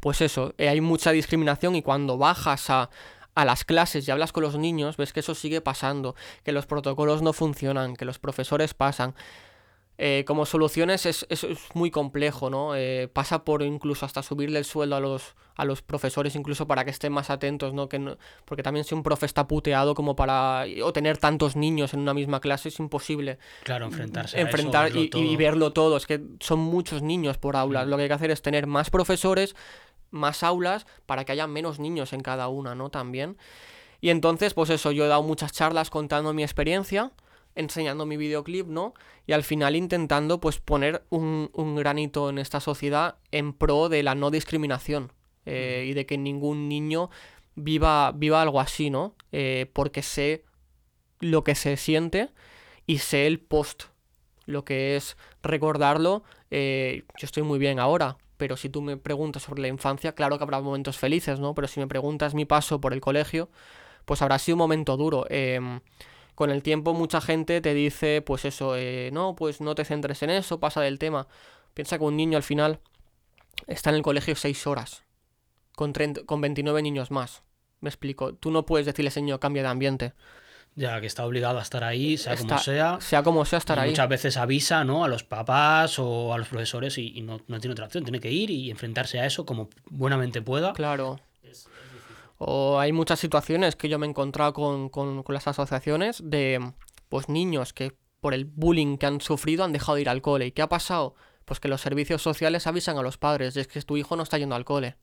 pues 0.00 0.20
eso, 0.20 0.52
eh, 0.58 0.68
hay 0.68 0.80
mucha 0.80 1.12
discriminación 1.12 1.74
y 1.76 1.82
cuando 1.82 2.18
bajas 2.18 2.68
a, 2.68 2.90
a 3.34 3.44
las 3.44 3.64
clases 3.64 4.06
y 4.06 4.10
hablas 4.10 4.32
con 4.32 4.42
los 4.42 4.56
niños, 4.58 4.96
ves 4.96 5.12
que 5.12 5.20
eso 5.20 5.34
sigue 5.34 5.60
pasando, 5.60 6.14
que 6.42 6.52
los 6.52 6.66
protocolos 6.66 7.22
no 7.22 7.32
funcionan, 7.32 7.94
que 7.96 8.04
los 8.04 8.18
profesores 8.18 8.74
pasan. 8.74 9.14
Eh, 9.98 10.24
como 10.26 10.44
soluciones 10.44 11.06
es, 11.06 11.24
es- 11.30 11.44
es 11.44 11.58
muy 11.72 11.90
complejo, 11.90 12.50
¿no? 12.50 12.74
Eh, 12.76 13.08
pasa 13.10 13.44
por 13.44 13.62
incluso 13.62 14.04
hasta 14.04 14.22
subirle 14.22 14.58
el 14.58 14.66
sueldo 14.66 14.94
a 14.96 15.00
los, 15.00 15.34
a 15.54 15.64
los 15.64 15.80
profesores, 15.80 16.34
incluso 16.36 16.66
para 16.66 16.84
que 16.84 16.90
estén 16.90 17.14
más 17.14 17.30
atentos, 17.30 17.72
¿no? 17.72 17.88
Que 17.88 17.98
no- 17.98 18.18
porque 18.44 18.62
también 18.62 18.84
si 18.84 18.94
un 18.94 19.02
profe 19.02 19.24
está 19.24 19.48
puteado 19.48 19.94
como 19.94 20.14
para... 20.14 20.64
o 20.84 20.92
tener 20.92 21.16
tantos 21.16 21.56
niños 21.56 21.94
en 21.94 22.00
una 22.00 22.12
misma 22.12 22.40
clase 22.40 22.68
es 22.68 22.78
imposible 22.78 23.38
Claro, 23.64 23.86
enfrentarse 23.86 24.36
a 24.36 24.40
enfrentar 24.42 24.88
eso, 24.88 24.98
y, 24.98 25.06
verlo 25.06 25.06
y 25.06 25.08
todo. 25.28 25.38
verlo 25.38 25.72
todo. 25.72 25.96
Es 25.96 26.06
que 26.06 26.20
son 26.40 26.58
muchos 26.58 27.00
niños 27.00 27.38
por 27.38 27.56
aula. 27.56 27.86
Mm. 27.86 27.88
Lo 27.88 27.96
que 27.96 28.02
hay 28.02 28.08
que 28.08 28.14
hacer 28.14 28.30
es 28.30 28.42
tener 28.42 28.66
más 28.66 28.90
profesores, 28.90 29.56
más 30.10 30.42
aulas, 30.42 30.86
para 31.06 31.24
que 31.24 31.32
haya 31.32 31.46
menos 31.46 31.78
niños 31.78 32.12
en 32.12 32.20
cada 32.20 32.48
una, 32.48 32.74
¿no? 32.74 32.90
También. 32.90 33.38
Y 34.02 34.10
entonces, 34.10 34.52
pues 34.52 34.68
eso, 34.68 34.92
yo 34.92 35.06
he 35.06 35.08
dado 35.08 35.22
muchas 35.22 35.52
charlas 35.52 35.88
contando 35.88 36.34
mi 36.34 36.42
experiencia, 36.42 37.12
enseñando 37.56 38.06
mi 38.06 38.16
videoclip, 38.16 38.66
¿no? 38.66 38.94
Y 39.26 39.32
al 39.32 39.42
final 39.42 39.74
intentando, 39.76 40.40
pues, 40.40 40.60
poner 40.60 41.04
un, 41.10 41.50
granito 41.76 42.30
en 42.30 42.38
esta 42.38 42.60
sociedad 42.60 43.16
en 43.32 43.52
pro 43.52 43.88
de 43.88 44.02
la 44.02 44.14
no 44.14 44.30
discriminación. 44.30 45.12
eh, 45.48 45.86
y 45.88 45.94
de 45.94 46.06
que 46.06 46.18
ningún 46.18 46.68
niño 46.68 47.08
viva, 47.54 48.12
viva 48.12 48.42
algo 48.42 48.60
así, 48.60 48.90
¿no? 48.90 49.14
Eh, 49.32 49.70
porque 49.72 50.02
sé 50.02 50.44
lo 51.20 51.44
que 51.44 51.54
se 51.54 51.76
siente 51.76 52.30
y 52.86 52.98
sé 52.98 53.26
el 53.26 53.40
post, 53.40 53.84
lo 54.44 54.64
que 54.64 54.96
es 54.96 55.16
recordarlo. 55.42 56.22
eh, 56.50 57.04
yo 57.18 57.26
estoy 57.26 57.42
muy 57.42 57.58
bien 57.58 57.80
ahora, 57.80 58.18
pero 58.36 58.56
si 58.56 58.68
tú 58.68 58.82
me 58.82 58.96
preguntas 58.96 59.42
sobre 59.42 59.62
la 59.62 59.68
infancia, 59.68 60.14
claro 60.14 60.38
que 60.38 60.44
habrá 60.44 60.60
momentos 60.60 60.98
felices, 60.98 61.40
¿no? 61.40 61.54
Pero 61.54 61.68
si 61.68 61.80
me 61.80 61.86
preguntas 61.86 62.34
mi 62.34 62.44
paso 62.44 62.80
por 62.80 62.92
el 62.92 63.00
colegio, 63.00 63.48
pues 64.04 64.22
habrá 64.22 64.38
sido 64.38 64.56
un 64.56 64.60
momento 64.60 64.96
duro. 64.96 65.26
Em, 65.30 65.80
con 66.36 66.50
el 66.50 66.62
tiempo 66.62 66.92
mucha 66.92 67.20
gente 67.20 67.60
te 67.62 67.74
dice, 67.74 68.22
pues 68.22 68.44
eso, 68.44 68.76
eh, 68.76 69.10
no, 69.12 69.34
pues 69.34 69.62
no 69.62 69.74
te 69.74 69.86
centres 69.86 70.22
en 70.22 70.30
eso, 70.30 70.60
pasa 70.60 70.82
del 70.82 70.98
tema. 70.98 71.26
Piensa 71.74 71.98
que 71.98 72.04
un 72.04 72.14
niño 72.14 72.36
al 72.36 72.42
final 72.42 72.78
está 73.66 73.88
en 73.90 73.96
el 73.96 74.02
colegio 74.02 74.36
seis 74.36 74.66
horas, 74.66 75.04
con, 75.74 75.94
30 75.94 76.24
con 76.24 76.42
29 76.42 76.82
niños 76.82 77.10
más. 77.10 77.42
Me 77.80 77.88
explico, 77.88 78.34
tú 78.34 78.50
no 78.50 78.66
puedes 78.66 78.84
decirle, 78.84 79.10
señor, 79.10 79.40
cambia 79.40 79.62
de 79.62 79.68
ambiente. 79.70 80.12
Ya 80.74 81.00
que 81.00 81.06
está 81.06 81.24
obligado 81.24 81.58
a 81.58 81.62
estar 81.62 81.82
ahí, 81.84 82.18
sea 82.18 82.36
como 82.36 82.58
sea. 82.58 83.00
Sea 83.00 83.22
como 83.22 83.46
sea, 83.46 83.58
estar 83.58 83.78
ahí. 83.78 83.90
Muchas 83.90 84.08
veces 84.10 84.36
avisa 84.36 84.84
¿no? 84.84 85.04
a 85.04 85.08
los 85.08 85.24
papás 85.24 85.98
o 85.98 86.34
a 86.34 86.38
los 86.38 86.48
profesores 86.48 86.98
y, 86.98 87.16
y 87.16 87.22
no, 87.22 87.40
no 87.46 87.60
tiene 87.60 87.72
otra 87.72 87.86
opción. 87.86 88.04
Tiene 88.04 88.20
que 88.20 88.30
ir 88.30 88.50
y 88.50 88.70
enfrentarse 88.70 89.18
a 89.18 89.24
eso 89.24 89.46
como 89.46 89.70
buenamente 89.86 90.42
pueda. 90.42 90.74
Claro. 90.74 91.18
O 92.38 92.78
hay 92.78 92.92
muchas 92.92 93.18
situaciones 93.20 93.76
que 93.76 93.88
yo 93.88 93.98
me 93.98 94.06
he 94.06 94.10
encontrado 94.10 94.52
con, 94.52 94.88
con- 94.88 95.22
con 95.22 95.32
las 95.34 95.46
asociaciones 95.48 96.20
de 96.24 96.72
pues 97.08 97.28
niños 97.28 97.72
que 97.72 97.92
por 98.20 98.34
el 98.34 98.44
bullying 98.44 98.96
que 98.98 99.06
han 99.06 99.20
sufrido 99.20 99.64
han 99.64 99.72
dejado 99.72 99.96
de 99.96 100.02
ir 100.02 100.08
al 100.08 100.22
cole. 100.22 100.46
¿Y 100.46 100.52
qué 100.52 100.62
ha 100.62 100.68
pasado? 100.68 101.14
Pues 101.44 101.60
que 101.60 101.68
los 101.68 101.80
servicios 101.80 102.22
sociales 102.22 102.66
avisan 102.66 102.98
a 102.98 103.02
los 103.02 103.18
padres 103.18 103.54
de 103.54 103.64
que 103.66 103.80
tu 103.82 103.96
hijo 103.96 104.16
no 104.16 104.22
está 104.22 104.36
yendo 104.38 104.54
al 104.56 104.64
cole. 104.64 104.96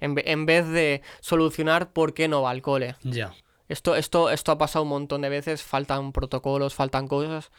En, 0.00 0.14
en 0.24 0.46
vez 0.46 0.66
de 0.68 1.02
solucionar 1.20 1.92
por 1.92 2.12
qué 2.14 2.28
no 2.28 2.42
va 2.42 2.50
al 2.50 2.62
cole. 2.62 2.96
Ya. 3.02 3.34
Esto, 3.68 3.94
esto, 3.96 4.30
esto 4.30 4.52
ha 4.52 4.58
pasado 4.58 4.82
un 4.84 4.88
montón 4.88 5.22
de 5.22 5.28
veces, 5.28 5.62
faltan 5.62 6.12
protocolos, 6.12 6.74
faltan 6.74 7.06
cosas. 7.08 7.50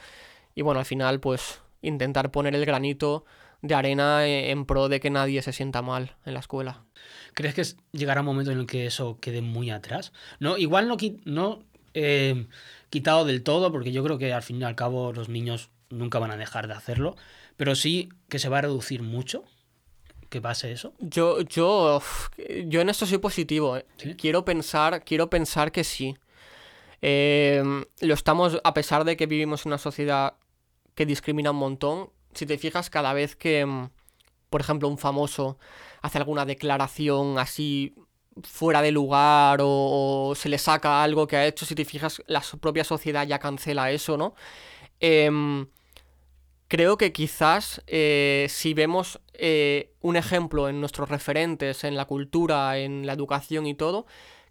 Y 0.56 0.62
bueno, 0.62 0.80
al 0.80 0.86
final, 0.86 1.20
pues 1.20 1.62
intentar 1.82 2.32
poner 2.32 2.56
el 2.56 2.66
granito 2.66 3.26
de 3.62 3.76
arena 3.76 4.28
en 4.28 4.66
pro 4.66 4.90
de 4.90 5.00
que 5.00 5.10
nadie 5.10 5.42
se 5.42 5.54
sienta 5.54 5.82
mal 5.82 6.16
en 6.26 6.34
la 6.34 6.40
escuela. 6.40 6.86
¿Crees 7.34 7.54
que 7.54 7.64
llegará 7.98 8.22
un 8.22 8.28
momento 8.28 8.52
en 8.52 8.60
el 8.60 8.66
que 8.68 8.86
eso 8.86 9.18
quede 9.20 9.42
muy 9.42 9.70
atrás? 9.70 10.14
No, 10.40 10.58
igual 10.58 10.88
no, 10.88 10.98
no 11.26 11.64
eh, 11.94 12.48
quitado 12.90 13.26
del 13.26 13.44
todo, 13.44 13.72
porque 13.72 13.92
yo 13.92 14.04
creo 14.04 14.18
que 14.18 14.34
al 14.34 14.44
fin 14.44 14.62
y 14.62 14.64
al 14.64 14.76
cabo 14.76 15.14
los 15.14 15.30
niños 15.30 15.70
nunca 15.90 16.20
van 16.20 16.32
a 16.32 16.38
dejar 16.38 16.68
de 16.68 16.74
hacerlo, 16.74 17.16
pero 17.56 17.76
sí 17.76 18.10
que 18.30 18.40
se 18.40 18.50
va 18.50 18.60
a 18.60 18.62
reducir 18.62 19.02
mucho 19.02 19.44
que 20.30 20.42
pase 20.42 20.72
eso. 20.72 20.94
Yo, 21.00 21.42
yo, 21.42 22.02
yo 22.66 22.82
en 22.82 22.90
esto 22.90 23.06
soy 23.06 23.18
positivo. 23.18 23.78
eh. 23.78 23.86
¿Sí? 23.98 24.16
Quiero 24.16 24.44
pensar, 24.46 25.04
quiero 25.04 25.30
pensar 25.30 25.72
que 25.72 25.84
sí. 25.84 26.18
Eh, 27.02 27.64
lo 28.02 28.14
estamos, 28.14 28.60
a 28.64 28.74
pesar 28.74 29.06
de 29.06 29.16
que 29.16 29.26
vivimos 29.26 29.66
en 29.66 29.70
una 29.70 29.78
sociedad 29.78 30.34
que 30.96 31.06
discrimina 31.06 31.52
un 31.52 31.58
montón. 31.58 32.10
Si 32.38 32.46
te 32.46 32.58
fijas, 32.60 32.90
cada 32.92 33.14
vez 33.14 33.36
que, 33.36 33.66
mm, 33.66 33.90
por 34.50 34.62
ejemplo, 34.62 34.88
un 34.88 35.00
famoso 35.00 35.58
hace 36.02 36.20
alguna 36.20 36.46
declaración 36.46 37.40
así 37.40 37.96
fuera 38.44 38.84
de 38.84 38.92
lugar 38.92 39.60
o, 39.64 40.34
se 40.36 40.50
le 40.50 40.60
saca 40.60 41.04
algo 41.04 41.26
que 41.28 41.36
ha 41.38 41.48
hecho, 41.48 41.66
si 41.66 41.74
te 41.76 41.84
fijas, 41.84 42.22
la 42.28 42.44
propia 42.62 42.84
sociedad 42.84 43.26
ya 43.28 43.40
cancela 43.40 43.92
eso, 43.92 44.18
¿no? 44.18 44.36
Em, 45.00 45.68
creo 46.68 46.98
que 46.98 47.12
quizás 47.12 47.82
eh, 47.88 48.48
si 48.50 48.74
vemos 48.76 49.20
eh, 49.34 49.94
un 50.02 50.16
ejemplo 50.16 50.70
en 50.70 50.80
nuestros 50.80 51.10
referentes, 51.10 51.84
en 51.84 51.96
la 51.96 52.06
cultura, 52.06 52.78
en 52.78 53.08
la 53.08 53.14
educación 53.14 53.66
y 53.68 53.76
todo, 53.76 54.06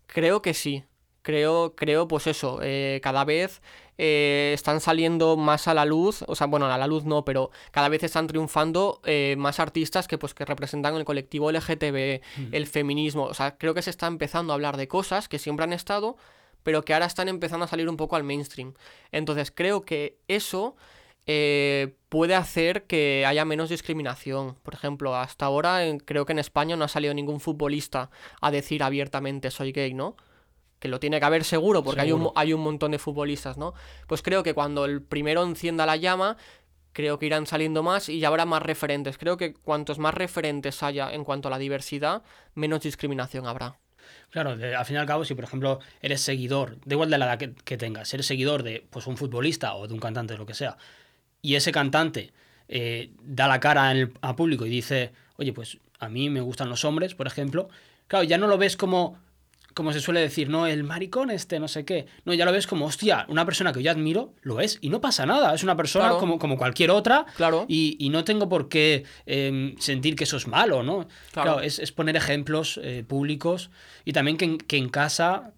creo 0.07 0.43
que 0.43 0.55
sí. 0.55 0.85
Creo, 1.27 1.75
creo 1.75 2.07
pues 2.07 2.29
eso, 2.29 2.61
eh, 2.63 3.01
cada 3.03 3.25
vez 3.25 3.61
eh, 3.99 4.53
están 4.55 4.81
saliendo 4.81 5.37
más 5.37 5.67
a 5.67 5.75
la 5.75 5.85
luz, 5.85 6.23
o 6.29 6.37
sea, 6.37 6.47
bueno, 6.47 6.67
a 6.67 6.79
la 6.79 6.87
luz 6.87 7.05
no, 7.05 7.25
pero 7.25 7.51
cada 7.73 7.89
vez 7.89 8.05
están 8.05 8.29
triunfando 8.29 9.01
eh, 9.05 9.35
más 9.37 9.59
artistas 9.59 10.07
que 10.07 10.19
pues 10.19 10.35
que 10.35 10.45
representan 10.45 10.95
el 10.95 11.05
colectivo 11.05 11.51
LGTB, 11.51 12.21
el 12.53 12.67
feminismo, 12.69 13.25
o 13.25 13.35
sea, 13.35 13.59
creo 13.59 13.75
que 13.75 13.83
se 13.83 13.91
está 13.91 14.07
empezando 14.07 14.53
a 14.53 14.55
hablar 14.55 14.77
de 14.77 14.87
cosas 14.87 15.29
que 15.29 15.41
siempre 15.41 15.65
han 15.65 15.73
estado, 15.73 16.17
pero 16.63 16.85
que 16.85 16.95
ahora 16.95 17.07
están 17.07 17.27
empezando 17.27 17.65
a 17.65 17.69
salir 17.69 17.89
un 17.89 17.97
poco 17.97 18.15
al 18.15 18.23
mainstream. 18.23 18.75
Entonces, 19.11 19.51
creo 19.51 19.85
que 19.85 20.19
eso 20.29 20.77
eh, 21.27 21.97
puede 22.09 22.37
hacer 22.37 22.85
que 22.85 23.27
haya 23.27 23.45
menos 23.45 23.69
discriminación. 23.69 24.55
Por 24.63 24.75
ejemplo, 24.75 25.17
hasta 25.17 25.45
ahora 25.45 25.81
creo 26.05 26.25
que 26.25 26.35
en 26.35 26.39
España 26.39 26.77
no 26.77 26.85
ha 26.85 26.89
salido 26.89 27.15
ningún 27.15 27.41
futbolista 27.41 28.11
a 28.41 28.53
decir 28.53 28.85
abiertamente 28.85 29.51
soy 29.51 29.73
gay, 29.73 29.93
¿no? 29.93 30.15
Que 30.79 30.89
lo 30.89 31.01
tiene 31.01 31.19
que 31.19 31.27
haber 31.27 31.45
seguro, 31.45 31.83
porque 31.83 32.03
hay 32.03 32.13
un, 32.13 32.31
hay 32.35 32.53
un 32.53 32.61
montón 32.61 32.91
de 32.91 32.99
futbolistas, 32.99 33.57
¿no? 33.57 33.73
Pues 34.07 34.23
creo 34.23 34.43
que 34.43 34.53
cuando 34.55 34.85
el 34.85 35.03
primero 35.03 35.43
encienda 35.43 35.87
la 35.87 35.97
llama, 35.97 36.37
creo 36.93 37.19
que 37.19 37.27
irán 37.27 37.47
saliendo 37.47 37.83
más 37.83 38.09
y 38.09 38.21
ya 38.21 38.29
habrá 38.29 38.47
más 38.47 38.63
referentes. 38.63 39.19
Creo 39.19 39.37
que 39.37 39.53
cuantos 39.53 39.99
más 39.99 40.15
referentes 40.15 40.83
haya 40.83 41.13
en 41.13 41.25
cuanto 41.25 41.49
a 41.49 41.51
la 41.51 41.59
diversidad, 41.59 42.23
menos 42.55 42.81
discriminación 42.81 43.47
habrá. 43.47 43.79
Claro, 44.31 44.51
al 44.51 44.85
fin 44.85 44.97
y 44.97 44.99
al 44.99 45.07
cabo, 45.07 45.25
si 45.25 45.35
por 45.35 45.45
ejemplo 45.45 45.81
eres 46.01 46.21
seguidor, 46.21 46.79
da 46.85 46.95
igual 46.95 47.11
de 47.11 47.19
la 47.19 47.27
edad 47.27 47.39
que, 47.39 47.77
tengas, 47.77 48.13
eres 48.15 48.27
seguidor 48.27 48.63
de 48.63 48.87
pues, 48.89 49.07
un 49.07 49.17
futbolista 49.17 49.75
o 49.75 49.87
de 49.87 49.95
un 49.95 50.01
cantante, 50.01 50.35
o 50.35 50.39
lo 50.39 50.47
que 50.47 50.55
sea, 50.55 50.77
y 51.43 51.55
ese 51.55 51.73
cantante 51.73 52.33
eh, 52.69 53.11
da 53.21 53.47
la 53.47 53.61
cara 53.61 53.91
al 53.91 54.37
público 54.37 54.67
y 54.67 54.71
dice, 54.71 55.13
oye, 55.37 55.53
pues 55.53 55.79
a 55.99 56.09
mí 56.09 56.31
me 56.31 56.41
gustan 56.41 56.69
los 56.69 56.85
hombres, 56.85 57.15
por 57.15 57.27
ejemplo, 57.27 57.69
claro, 58.09 58.25
ya 58.25 58.39
no 58.39 58.47
lo 58.47 58.59
ves 58.59 58.77
como 58.77 59.19
como 59.77 59.93
se 59.93 60.01
suele 60.01 60.21
decir, 60.21 60.49
no, 60.49 60.67
el 60.67 60.85
maricón 60.85 61.31
este, 61.31 61.61
no 61.61 61.69
sé 61.69 61.85
qué. 61.85 62.07
No, 62.25 62.33
ya 62.33 62.47
lo 62.47 62.53
ves 62.53 62.67
como, 62.67 62.87
hostia, 62.87 63.27
una 63.29 63.45
persona 63.45 63.75
que 63.75 63.83
yo 63.83 63.91
admiro, 63.91 64.33
lo 64.41 64.61
es, 64.61 64.79
y 64.81 64.89
no 64.89 65.03
pasa 65.03 65.27
nada. 65.27 65.55
Es 65.55 65.65
una 65.65 65.77
persona 65.77 66.13
como, 66.13 66.39
como 66.39 66.57
cualquier 66.57 66.91
otra. 66.91 67.27
Claro. 67.37 67.67
Y, 67.69 68.09
no 68.11 68.25
tengo 68.25 68.49
por 68.49 68.71
qué 68.71 69.05
em, 69.27 69.77
sentir 69.77 70.17
que 70.17 70.25
eso 70.25 70.39
es 70.39 70.47
malo, 70.47 70.83
¿no? 70.83 71.07
Claro, 71.33 71.61
es, 71.61 71.93
poner 71.93 72.17
ejemplos 72.17 72.81
eh, 72.83 73.05
públicos 73.07 73.69
y 74.07 74.15
también 74.15 74.39
que, 74.39 74.57
que 74.57 74.79
en 74.79 74.89
casa 74.89 75.53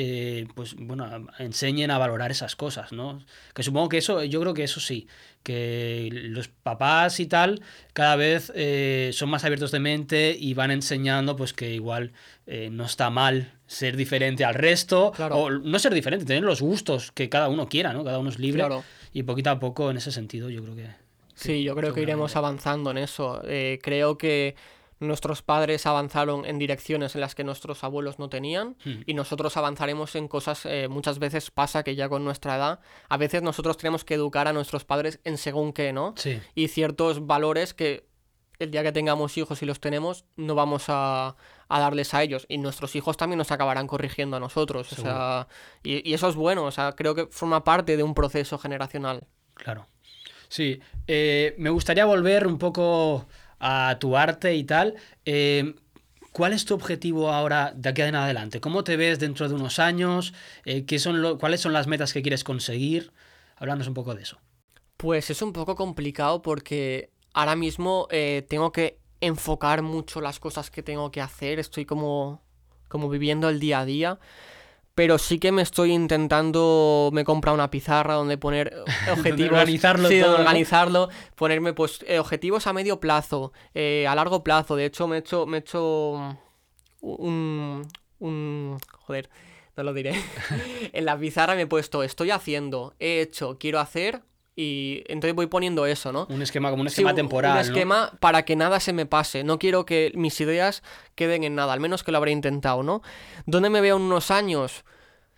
eh, 0.00 0.46
pues 0.54 0.76
bueno, 0.76 1.26
enseñen 1.40 1.90
a 1.90 1.98
valorar 1.98 2.30
esas 2.30 2.54
cosas, 2.54 2.92
¿no? 2.92 3.20
Que 3.52 3.64
supongo 3.64 3.88
que 3.88 3.98
eso, 3.98 4.22
yo 4.22 4.40
creo 4.40 4.54
que 4.54 4.62
eso 4.62 4.78
sí, 4.78 5.08
que 5.42 6.08
los 6.12 6.46
papás 6.46 7.18
y 7.18 7.26
tal 7.26 7.62
cada 7.94 8.14
vez 8.14 8.52
eh, 8.54 9.10
son 9.12 9.28
más 9.28 9.44
abiertos 9.44 9.72
de 9.72 9.80
mente 9.80 10.36
y 10.38 10.54
van 10.54 10.70
enseñando 10.70 11.34
pues 11.34 11.52
que 11.52 11.74
igual 11.74 12.12
eh, 12.46 12.68
no 12.70 12.84
está 12.84 13.10
mal 13.10 13.57
ser 13.68 13.96
diferente 13.96 14.44
al 14.44 14.54
resto, 14.54 15.12
o 15.30 15.50
no 15.50 15.78
ser 15.78 15.94
diferente, 15.94 16.24
tener 16.24 16.42
los 16.42 16.60
gustos 16.60 17.12
que 17.12 17.28
cada 17.28 17.48
uno 17.48 17.68
quiera, 17.68 17.92
¿no? 17.92 18.02
Cada 18.02 18.18
uno 18.18 18.30
es 18.30 18.40
libre 18.40 18.66
y 19.12 19.22
poquito 19.22 19.50
a 19.50 19.60
poco 19.60 19.90
en 19.90 19.98
ese 19.98 20.10
sentido 20.10 20.50
yo 20.50 20.62
creo 20.62 20.74
que... 20.74 20.86
Sí, 21.34 21.62
yo 21.62 21.76
creo 21.76 21.94
que 21.94 22.02
iremos 22.02 22.34
avanzando 22.34 22.90
en 22.90 22.98
eso. 22.98 23.40
creo 23.80 24.18
que 24.18 24.56
nuestros 25.00 25.42
padres 25.42 25.86
avanzaron 25.86 26.44
en 26.44 26.58
direcciones 26.58 27.14
en 27.14 27.20
las 27.20 27.34
que 27.34 27.44
nuestros 27.44 27.84
abuelos 27.84 28.18
no 28.18 28.28
tenían 28.28 28.76
hmm. 28.84 29.02
y 29.06 29.14
nosotros 29.14 29.56
avanzaremos 29.56 30.14
en 30.16 30.28
cosas, 30.28 30.66
eh, 30.66 30.88
muchas 30.88 31.18
veces 31.18 31.50
pasa 31.50 31.82
que 31.82 31.94
ya 31.94 32.08
con 32.08 32.24
nuestra 32.24 32.56
edad, 32.56 32.80
a 33.08 33.16
veces 33.16 33.42
nosotros 33.42 33.76
tenemos 33.76 34.04
que 34.04 34.14
educar 34.14 34.48
a 34.48 34.52
nuestros 34.52 34.84
padres 34.84 35.20
en 35.24 35.38
según 35.38 35.72
qué, 35.72 35.92
¿no? 35.92 36.14
Sí. 36.16 36.40
Y 36.54 36.68
ciertos 36.68 37.26
valores 37.26 37.74
que 37.74 38.08
el 38.58 38.72
día 38.72 38.82
que 38.82 38.92
tengamos 38.92 39.38
hijos 39.38 39.62
y 39.62 39.66
los 39.66 39.78
tenemos, 39.78 40.24
no 40.36 40.56
vamos 40.56 40.86
a, 40.88 41.36
darles 41.68 42.14
a 42.14 42.22
ellos. 42.22 42.46
Y 42.48 42.58
nuestros 42.58 42.96
hijos 42.96 43.16
también 43.16 43.38
nos 43.38 43.50
acabarán 43.50 43.86
corrigiendo 43.86 44.36
a 44.36 44.40
nosotros. 44.40 44.92
O 44.92 44.96
sea, 44.96 45.48
y, 45.82 46.12
eso 46.12 46.28
es 46.28 46.34
bueno, 46.34 46.64
o 46.64 46.70
sea, 46.70 46.92
creo 46.92 47.14
que 47.14 47.26
forma 47.26 47.64
parte 47.64 47.96
de 47.96 48.02
un 48.02 48.14
proceso 48.14 48.58
generacional. 48.58 49.26
Claro. 49.54 49.86
Sí, 50.48 50.80
eh, 51.06 51.54
me 51.58 51.70
gustaría 51.70 52.06
volver 52.06 52.46
un 52.46 52.58
poco 52.58 53.26
a 53.60 53.96
tu 54.00 54.16
arte 54.16 54.54
y 54.54 54.64
tal. 54.64 54.94
Eh, 55.24 55.74
¿Cuál 56.32 56.52
es 56.52 56.64
tu 56.64 56.74
objetivo 56.74 57.32
ahora 57.32 57.72
de 57.74 57.88
aquí 57.88 58.02
en 58.02 58.14
adelante? 58.14 58.60
¿Cómo 58.60 58.84
te 58.84 58.96
ves 58.96 59.18
dentro 59.18 59.48
de 59.48 59.54
unos 59.54 59.78
años? 59.78 60.34
Eh, 60.64 60.84
¿qué 60.84 60.98
son 60.98 61.38
¿Cuáles 61.38 61.60
son 61.60 61.72
las 61.72 61.86
metas 61.86 62.12
que 62.12 62.22
quieres 62.22 62.44
conseguir? 62.44 63.12
Hablando 63.56 63.84
un 63.88 63.94
poco 63.94 64.14
de 64.14 64.22
eso. 64.22 64.38
Pues 64.96 65.30
es 65.30 65.42
un 65.42 65.52
poco 65.52 65.74
complicado 65.74 66.42
porque 66.42 67.10
ahora 67.32 67.56
mismo 67.56 68.06
eh, 68.10 68.46
tengo 68.48 68.72
que 68.72 68.98
enfocar 69.20 69.82
mucho 69.82 70.20
las 70.20 70.40
cosas 70.40 70.70
que 70.70 70.82
tengo 70.82 71.10
que 71.10 71.20
hacer. 71.20 71.58
Estoy 71.58 71.84
como, 71.84 72.42
como 72.88 73.08
viviendo 73.08 73.48
el 73.48 73.60
día 73.60 73.80
a 73.80 73.84
día 73.84 74.18
pero 74.98 75.16
sí 75.16 75.38
que 75.38 75.52
me 75.52 75.62
estoy 75.62 75.92
intentando, 75.92 77.10
me 77.12 77.20
he 77.20 77.24
comprado 77.24 77.54
una 77.54 77.70
pizarra 77.70 78.14
donde 78.14 78.36
poner 78.36 78.82
objetivos. 79.12 79.52
organizarlo 79.52 80.08
sí, 80.08 80.20
organizarlo, 80.20 81.08
ponerme 81.36 81.72
pues 81.72 82.04
eh, 82.08 82.18
objetivos 82.18 82.66
a 82.66 82.72
medio 82.72 82.98
plazo, 82.98 83.52
eh, 83.74 84.08
a 84.08 84.16
largo 84.16 84.42
plazo. 84.42 84.74
De 84.74 84.86
hecho, 84.86 85.06
me 85.06 85.14
he 85.14 85.18
hecho, 85.20 85.46
me 85.46 85.58
he 85.58 85.60
hecho 85.60 86.36
un, 87.00 87.86
un... 88.18 88.78
Joder, 88.90 89.30
no 89.76 89.84
lo 89.84 89.94
diré. 89.94 90.20
en 90.92 91.04
la 91.04 91.16
pizarra 91.16 91.54
me 91.54 91.62
he 91.62 91.66
puesto, 91.68 92.02
estoy 92.02 92.32
haciendo, 92.32 92.96
he 92.98 93.20
hecho, 93.20 93.56
quiero 93.56 93.78
hacer, 93.78 94.22
y 94.60 95.04
entonces 95.06 95.36
voy 95.36 95.46
poniendo 95.46 95.86
eso, 95.86 96.10
¿no? 96.10 96.26
Un 96.28 96.42
esquema, 96.42 96.70
como 96.70 96.80
un 96.80 96.88
esquema 96.88 97.14
temporal. 97.14 97.52
Un 97.52 97.58
esquema 97.58 98.10
para 98.18 98.44
que 98.44 98.56
nada 98.56 98.80
se 98.80 98.92
me 98.92 99.06
pase. 99.06 99.44
No 99.44 99.56
quiero 99.56 99.86
que 99.86 100.10
mis 100.16 100.40
ideas 100.40 100.82
queden 101.14 101.44
en 101.44 101.54
nada, 101.54 101.72
al 101.72 101.78
menos 101.78 102.02
que 102.02 102.10
lo 102.10 102.18
habré 102.18 102.32
intentado, 102.32 102.82
¿no? 102.82 103.00
¿Dónde 103.46 103.70
me 103.70 103.80
veo 103.80 103.94
en 103.94 104.02
unos 104.02 104.32
años? 104.32 104.84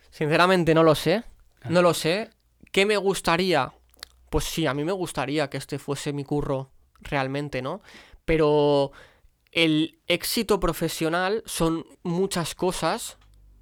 Sinceramente 0.09 0.73
no 0.73 0.81
lo 0.81 0.95
sé. 0.95 1.23
No 1.69 1.83
lo 1.83 1.93
sé. 1.93 2.31
¿Qué 2.71 2.87
me 2.87 2.97
gustaría? 2.97 3.71
Pues 4.31 4.45
sí, 4.45 4.65
a 4.65 4.73
mí 4.73 4.83
me 4.83 4.91
gustaría 4.91 5.51
que 5.51 5.57
este 5.57 5.77
fuese 5.77 6.13
mi 6.13 6.23
curro 6.23 6.71
realmente, 6.99 7.61
¿no? 7.61 7.83
Pero 8.25 8.91
el 9.51 9.99
éxito 10.07 10.59
profesional 10.59 11.43
son 11.45 11.85
muchas 12.01 12.55
cosas. 12.55 13.19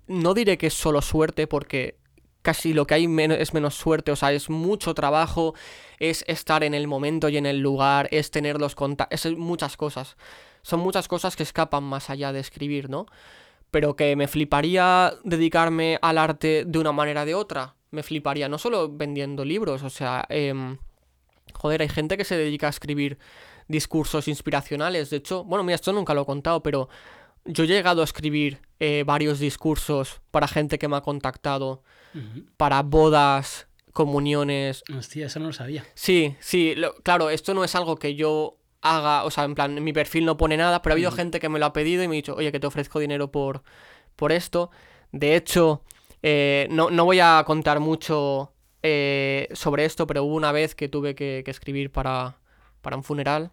No 0.08 0.34
diré 0.34 0.58
que 0.58 0.68
es 0.68 0.74
solo 0.74 1.02
suerte 1.02 1.48
porque 1.48 1.99
casi 2.50 2.74
lo 2.74 2.88
que 2.88 2.96
hay 2.96 3.06
es 3.38 3.54
menos 3.54 3.76
suerte, 3.76 4.12
o 4.12 4.16
sea, 4.16 4.32
es 4.32 4.50
mucho 4.50 4.96
trabajo, 4.96 5.54
es 6.00 6.26
estar 6.28 6.64
en 6.64 6.74
el 6.74 6.88
momento 6.88 7.30
y 7.30 7.38
en 7.38 7.46
el 7.46 7.60
lugar, 7.60 8.08
es 8.10 8.32
tener 8.32 8.60
los 8.60 8.74
contactos, 8.74 9.24
es 9.24 9.38
muchas 9.38 9.78
cosas. 9.78 10.18
Son 10.64 10.80
muchas 10.80 11.08
cosas 11.08 11.36
que 11.36 11.44
escapan 11.44 11.84
más 11.84 12.10
allá 12.10 12.34
de 12.34 12.40
escribir, 12.40 12.90
¿no? 12.90 13.06
Pero 13.70 13.96
que 13.96 14.16
me 14.16 14.28
fliparía 14.28 15.14
dedicarme 15.24 16.00
al 16.02 16.18
arte 16.18 16.64
de 16.66 16.80
una 16.80 16.92
manera 16.92 17.22
o 17.22 17.26
de 17.28 17.36
otra. 17.36 17.76
Me 17.92 18.02
fliparía, 18.02 18.50
no 18.50 18.58
solo 18.58 18.90
vendiendo 18.92 19.46
libros, 19.46 19.84
o 19.84 19.92
sea, 19.92 20.26
em, 20.30 20.78
joder, 21.54 21.84
hay 21.84 21.90
gente 21.90 22.18
que 22.18 22.24
se 22.24 22.36
dedica 22.36 22.66
a 22.66 22.72
escribir 22.72 23.20
discursos 23.68 24.28
inspiracionales. 24.28 25.12
De 25.12 25.18
hecho, 25.18 25.44
bueno, 25.44 25.64
mira, 25.64 25.76
esto 25.76 25.94
nunca 25.94 26.16
lo 26.16 26.24
he 26.24 26.26
contado, 26.26 26.64
pero 26.64 26.90
yo 27.46 27.64
he 27.64 27.68
llegado 27.68 28.02
a 28.02 28.04
escribir 28.04 28.60
eh, 28.80 29.04
varios 29.06 29.40
discursos 29.40 30.22
para 30.32 30.48
gente 30.48 30.80
que 30.80 30.88
me 30.88 30.98
ha 30.98 31.02
contactado, 31.02 31.84
para 32.58 32.82
bodas, 32.82 33.68
comuniones. 33.94 34.84
Hostia, 34.98 35.28
eso 35.28 35.40
no 35.40 35.48
lo 35.48 35.54
sabía. 35.54 35.86
Sí, 35.94 36.36
sí, 36.40 36.76
claro, 37.04 37.30
esto 37.30 37.54
no 37.54 37.64
es 37.64 37.76
algo 37.76 37.98
que 37.98 38.16
yo 38.16 38.58
haga, 38.82 39.26
o 39.26 39.32
sea, 39.32 39.44
en 39.44 39.56
plan, 39.56 39.84
mi 39.84 39.94
perfil 39.94 40.26
no 40.26 40.38
pone 40.38 40.58
nada, 40.58 40.82
pero 40.82 40.94
ha 40.94 40.96
habido 40.96 41.12
gente 41.12 41.40
que 41.40 41.50
me 41.50 41.60
lo 41.60 41.66
ha 41.66 41.74
pedido 41.74 42.04
y 42.04 42.08
me 42.08 42.16
ha 42.16 42.18
dicho, 42.18 42.36
oye, 42.36 42.52
que 42.52 42.60
te 42.60 42.68
ofrezco 42.68 43.00
dinero 43.00 43.32
por, 43.32 43.64
por 44.16 44.32
esto. 44.32 44.72
De 45.12 45.36
hecho, 45.36 45.84
eh, 46.24 46.68
no, 46.72 46.90
voy 47.06 47.20
a 47.20 47.44
contar 47.46 47.80
mucho 47.80 48.54
eh, 48.84 49.50
sobre 49.54 49.86
esto, 49.86 50.08
pero 50.08 50.24
hubo 50.24 50.36
una 50.36 50.52
vez 50.52 50.76
que 50.76 50.88
tuve 50.88 51.16
que, 51.16 51.42
que 51.44 51.52
escribir 51.52 51.92
para, 51.92 52.40
para 52.82 52.96
un 52.96 53.04
funeral 53.04 53.52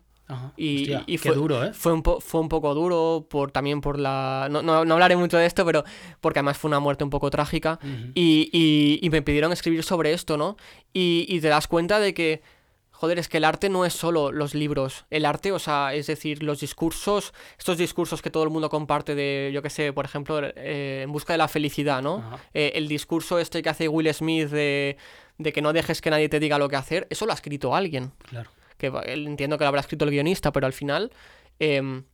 y, 0.56 1.18
fue, 1.18 1.34
duro, 1.34 1.64
¿eh? 1.64 1.72
Fue 1.72 1.92
un, 1.92 2.02
fue 2.02 2.40
un 2.40 2.48
poco 2.48 2.74
duro 2.74 3.26
por, 3.28 3.52
también 3.52 3.80
por 3.80 3.98
la... 3.98 4.48
No, 4.50 4.62
no, 4.62 4.74
hablaré 4.74 5.16
mucho 5.16 5.36
de 5.36 5.46
esto, 5.46 5.64
pero 5.64 5.84
porque 6.20 6.40
además 6.40 6.58
fue 6.58 6.68
una 6.68 6.80
muerte 6.80 7.04
un 7.04 7.10
poco 7.10 7.30
trágica. 7.30 7.78
y, 8.14 8.98
y, 9.00 9.10
me 9.10 9.22
pidieron 9.22 9.52
escribir 9.52 9.84
sobre 9.84 10.12
esto, 10.12 10.36
¿no? 10.36 10.56
Y, 10.92 11.40
te 11.40 11.48
das 11.48 11.68
cuenta 11.68 12.00
de 12.00 12.12
que, 12.12 12.42
joder, 12.90 13.18
es 13.18 13.28
que 13.28 13.36
el 13.36 13.44
arte 13.44 13.68
no 13.68 13.84
es 13.84 13.92
solo 13.92 14.32
los 14.32 14.54
libros. 14.54 15.04
El 15.10 15.26
arte, 15.26 15.52
o 15.52 15.60
sea, 15.60 15.94
es 15.94 16.08
decir, 16.08 16.42
los 16.42 16.60
discursos, 16.60 17.32
estos 17.56 17.78
discursos 17.78 18.20
que 18.20 18.30
todo 18.30 18.42
el 18.42 18.50
mundo 18.50 18.68
comparte 18.68 19.14
de, 19.14 19.50
yo 19.54 19.62
qué 19.62 19.70
sé, 19.70 19.92
por 19.92 20.04
ejemplo, 20.04 20.40
eh, 20.42 21.02
en 21.04 21.12
busca 21.12 21.34
de 21.34 21.38
la 21.38 21.48
felicidad, 21.48 22.02
¿no? 22.02 22.38
Eh, 22.52 22.72
el 22.74 22.88
discurso 22.88 23.38
este 23.38 23.62
que 23.62 23.68
hace 23.68 23.86
Will 23.86 24.12
Smith 24.12 24.48
de, 24.48 24.96
de 25.38 25.52
que 25.52 25.62
no 25.62 25.72
dejes 25.72 26.00
que 26.00 26.10
nadie 26.10 26.28
te 26.28 26.40
diga 26.40 26.58
lo 26.58 26.68
que 26.68 26.76
hacer, 26.76 27.06
eso 27.10 27.26
lo 27.26 27.32
ha 27.32 27.36
escrito 27.36 27.76
alguien. 27.76 28.10
Claro 28.28 28.50
que 28.78 28.92
entiendo 29.04 29.58
que 29.58 29.64
lo 29.64 29.68
habrá 29.68 29.80
escrito 29.80 30.04
el 30.04 30.10
guionista, 30.10 30.52
pero 30.52 30.66
al 30.66 30.72
final 30.72 31.12
em, 31.58 32.04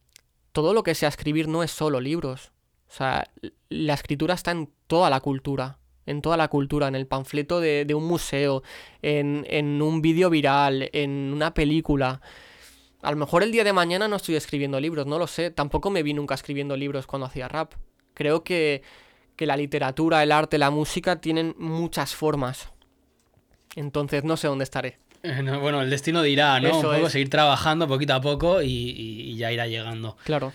todo 0.53 0.75
lo 0.75 0.83
que 0.83 0.95
sea 0.95 1.09
escribir 1.09 1.49
no 1.49 1.63
es 1.63 1.71
solo 1.71 2.01
libros. 2.01 2.53
O 2.89 2.95
sea, 2.95 3.31
la 3.69 3.95
escritura 3.95 4.35
está 4.35 4.51
en 4.51 4.71
toda 4.87 5.11
la 5.11 5.21
cultura. 5.21 5.79
En 6.05 6.21
toda 6.21 6.37
la 6.37 6.49
cultura, 6.49 6.89
en 6.89 6.97
el 6.97 7.07
panfleto 7.07 7.61
de, 7.61 7.87
un 7.95 8.05
museo, 8.05 8.65
en, 9.03 9.47
en 9.49 9.81
un 9.81 10.03
vídeo 10.03 10.31
viral, 10.31 10.91
en 10.93 11.33
una 11.33 11.55
película. 11.55 12.21
A 13.03 13.11
lo 13.13 13.17
mejor 13.17 13.45
el 13.45 13.53
día 13.53 13.63
de 13.63 13.73
mañana 13.73 14.09
no 14.09 14.17
estoy 14.17 14.35
escribiendo 14.35 14.81
libros, 14.81 15.07
no 15.07 15.19
lo 15.19 15.29
sé. 15.29 15.53
Tampoco 15.53 15.91
me 15.91 16.03
vi 16.03 16.13
nunca 16.13 16.35
escribiendo 16.35 16.77
libros 16.77 17.07
cuando 17.07 17.27
hacía 17.27 17.49
rap. 17.49 17.75
Creo 18.15 18.43
que, 18.43 18.83
que 19.37 19.47
la 19.47 19.57
literatura, 19.57 20.23
el 20.23 20.33
arte, 20.33 20.59
la 20.59 20.71
música 20.71 21.21
tienen 21.21 21.55
muchas 21.57 22.15
formas. 22.15 22.73
Entonces 23.77 24.25
no 24.25 24.37
sé 24.37 24.49
dónde 24.49 24.65
estaré. 24.65 24.99
bueno, 25.61 25.83
el 25.83 25.91
destino 25.91 26.23
dirá, 26.23 26.59
¿no? 26.61 26.77
un 26.77 26.83
poco 26.83 27.11
seguir 27.11 27.31
trabajando 27.31 27.87
poquito 27.87 28.15
a 28.15 28.21
poco 28.21 28.63
y, 28.63 29.35
ya 29.37 29.53
irá 29.53 29.67
llegando. 29.67 30.17
Claro. 30.25 30.53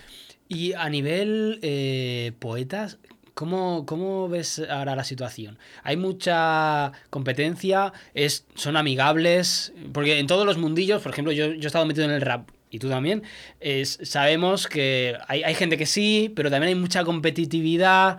Y 0.50 0.74
a 0.74 0.90
nivel 0.90 1.60
eh, 1.62 2.32
poetas, 2.40 2.98
¿Cómo, 3.34 3.86
¿Cómo, 3.86 4.28
ves 4.28 4.64
ahora 4.68 4.96
la 4.96 5.04
situación? 5.04 5.60
¿Hay 5.84 5.96
mucha 5.96 6.92
competencia? 7.12 7.94
Es, 8.16 8.48
¿Son 8.56 8.76
amigables? 8.76 9.74
Porque 9.94 10.18
en 10.18 10.26
todos 10.26 10.44
los 10.44 10.58
mundillos, 10.58 11.04
por 11.04 11.12
ejemplo, 11.12 11.32
yo, 11.32 11.54
yo 11.54 11.62
he 11.62 11.68
estado 11.68 11.86
metido 11.86 12.06
en 12.06 12.14
el 12.14 12.22
rap 12.22 12.50
y 12.72 12.80
tú 12.80 12.90
también, 12.90 13.22
es, 13.60 14.00
sabemos 14.02 14.66
que 14.66 15.20
hay, 15.28 15.44
hay, 15.44 15.54
gente 15.54 15.78
que 15.78 15.86
sí, 15.86 16.34
pero 16.36 16.50
también 16.50 16.70
hay 16.70 16.82
mucha 16.82 17.04
competitividad. 17.04 18.18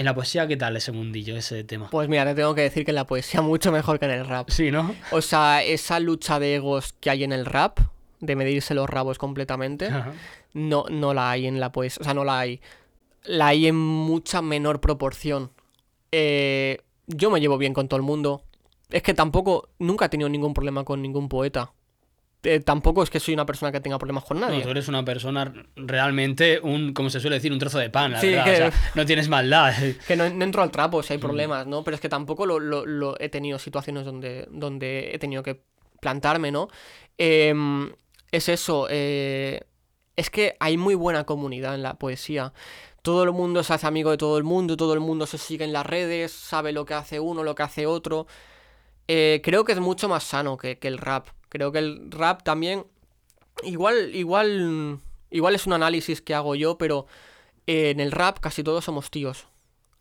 En 0.00 0.06
la 0.06 0.14
poesía, 0.14 0.48
¿qué 0.48 0.56
tal 0.56 0.74
ese 0.78 0.92
mundillo, 0.92 1.36
ese 1.36 1.62
tema? 1.62 1.90
Pues 1.90 2.08
mira, 2.08 2.24
te 2.24 2.34
tengo 2.34 2.54
que 2.54 2.62
decir 2.62 2.86
que 2.86 2.90
en 2.90 2.94
la 2.94 3.06
poesía 3.06 3.42
mucho 3.42 3.70
mejor 3.70 3.98
que 3.98 4.06
en 4.06 4.12
el 4.12 4.26
rap. 4.26 4.48
Sí, 4.48 4.70
¿no? 4.70 4.94
O 5.12 5.20
sea, 5.20 5.62
esa 5.62 6.00
lucha 6.00 6.40
de 6.40 6.54
egos 6.54 6.94
que 7.00 7.10
hay 7.10 7.22
en 7.22 7.34
el 7.34 7.44
rap, 7.44 7.80
de 8.18 8.34
medirse 8.34 8.72
los 8.72 8.88
rabos 8.88 9.18
completamente, 9.18 9.88
Ajá. 9.88 10.14
no, 10.54 10.86
no 10.88 11.12
la 11.12 11.30
hay 11.30 11.46
en 11.46 11.60
la 11.60 11.70
poesía. 11.70 12.00
O 12.00 12.04
sea, 12.04 12.14
no 12.14 12.24
la 12.24 12.38
hay. 12.38 12.62
La 13.24 13.48
hay 13.48 13.66
en 13.66 13.76
mucha 13.76 14.40
menor 14.40 14.80
proporción. 14.80 15.50
Eh, 16.12 16.78
yo 17.06 17.30
me 17.30 17.38
llevo 17.38 17.58
bien 17.58 17.74
con 17.74 17.86
todo 17.86 17.98
el 17.98 18.02
mundo. 18.02 18.42
Es 18.88 19.02
que 19.02 19.12
tampoco, 19.12 19.68
nunca 19.78 20.06
he 20.06 20.08
tenido 20.08 20.30
ningún 20.30 20.54
problema 20.54 20.82
con 20.82 21.02
ningún 21.02 21.28
poeta. 21.28 21.72
Eh, 22.42 22.60
tampoco 22.60 23.02
es 23.02 23.10
que 23.10 23.20
soy 23.20 23.34
una 23.34 23.44
persona 23.44 23.70
que 23.70 23.80
tenga 23.80 23.98
problemas 23.98 24.24
con 24.24 24.40
No, 24.40 24.48
nadie. 24.48 24.62
tú 24.62 24.70
eres 24.70 24.88
una 24.88 25.04
persona 25.04 25.52
realmente, 25.76 26.58
un, 26.62 26.94
como 26.94 27.10
se 27.10 27.20
suele 27.20 27.36
decir, 27.36 27.52
un 27.52 27.58
trozo 27.58 27.78
de 27.78 27.90
pan, 27.90 28.12
la 28.12 28.20
Sí, 28.20 28.28
verdad. 28.30 28.44
que- 28.44 28.52
O 28.52 28.56
sea, 28.56 28.72
no 28.94 29.04
tienes 29.04 29.28
maldad. 29.28 29.74
Que 30.06 30.16
no, 30.16 30.28
no 30.30 30.44
entro 30.44 30.62
al 30.62 30.70
trapo 30.70 31.02
si 31.02 31.12
hay 31.12 31.18
Mm. 31.18 31.20
problemas, 31.22 31.66
¿no? 31.66 31.84
Pero 31.84 31.94
es 31.96 32.00
que 32.00 32.08
tampoco 32.08 32.46
lo, 32.46 32.58
lo- 32.58 32.86
lo- 32.86 33.20
he 33.20 33.28
tenido 33.28 33.58
situaciones 33.58 34.06
donde, 34.06 34.48
donde 34.50 35.10
he 35.14 35.18
tenido 35.18 35.42
que 35.42 35.62
plantarme, 36.00 36.50
¿no? 36.50 36.68
Em, 37.18 37.92
es 38.32 38.48
eso, 38.48 38.86
eh, 38.88 39.60
es 40.16 40.30
que 40.30 40.56
hay 40.60 40.76
muy 40.78 40.94
buena 40.94 41.24
comunidad 41.24 41.74
en 41.74 41.82
la 41.82 41.94
poesía. 41.98 42.52
Todo 43.02 43.22
el 43.24 43.32
mundo 43.32 43.62
se 43.62 43.74
hace 43.74 43.86
amigo 43.86 44.10
de 44.10 44.16
todo 44.16 44.38
el 44.38 44.44
mundo, 44.44 44.76
todo 44.78 44.94
el 44.94 45.00
mundo 45.00 45.26
se 45.26 45.36
sigue 45.36 45.64
en 45.64 45.72
las 45.74 45.84
redes, 45.84 46.32
sabe 46.32 46.72
lo 46.72 46.84
que 46.86 46.94
hace 46.94 47.20
uno, 47.20 47.42
lo 47.42 47.54
que 47.54 47.62
hace 47.62 47.86
otro. 47.86 48.26
Eh, 49.08 49.40
creo 49.44 49.64
que 49.64 49.72
es 49.72 49.80
mucho 49.80 50.08
más 50.08 50.24
sano 50.24 50.56
que, 50.56 50.78
que 50.78 50.88
el 50.88 50.98
rap. 50.98 51.28
Creo 51.50 51.70
que 51.72 51.78
el 51.80 52.10
rap 52.10 52.42
también. 52.42 52.86
Igual, 53.62 54.14
igual. 54.14 54.98
Igual 55.30 55.54
es 55.54 55.66
un 55.66 55.74
análisis 55.74 56.22
que 56.22 56.34
hago 56.34 56.54
yo, 56.54 56.78
pero 56.78 57.06
eh, 57.66 57.90
en 57.90 58.00
el 58.00 58.10
rap 58.12 58.38
casi 58.40 58.64
todos 58.64 58.84
somos 58.84 59.10
tíos. 59.10 59.46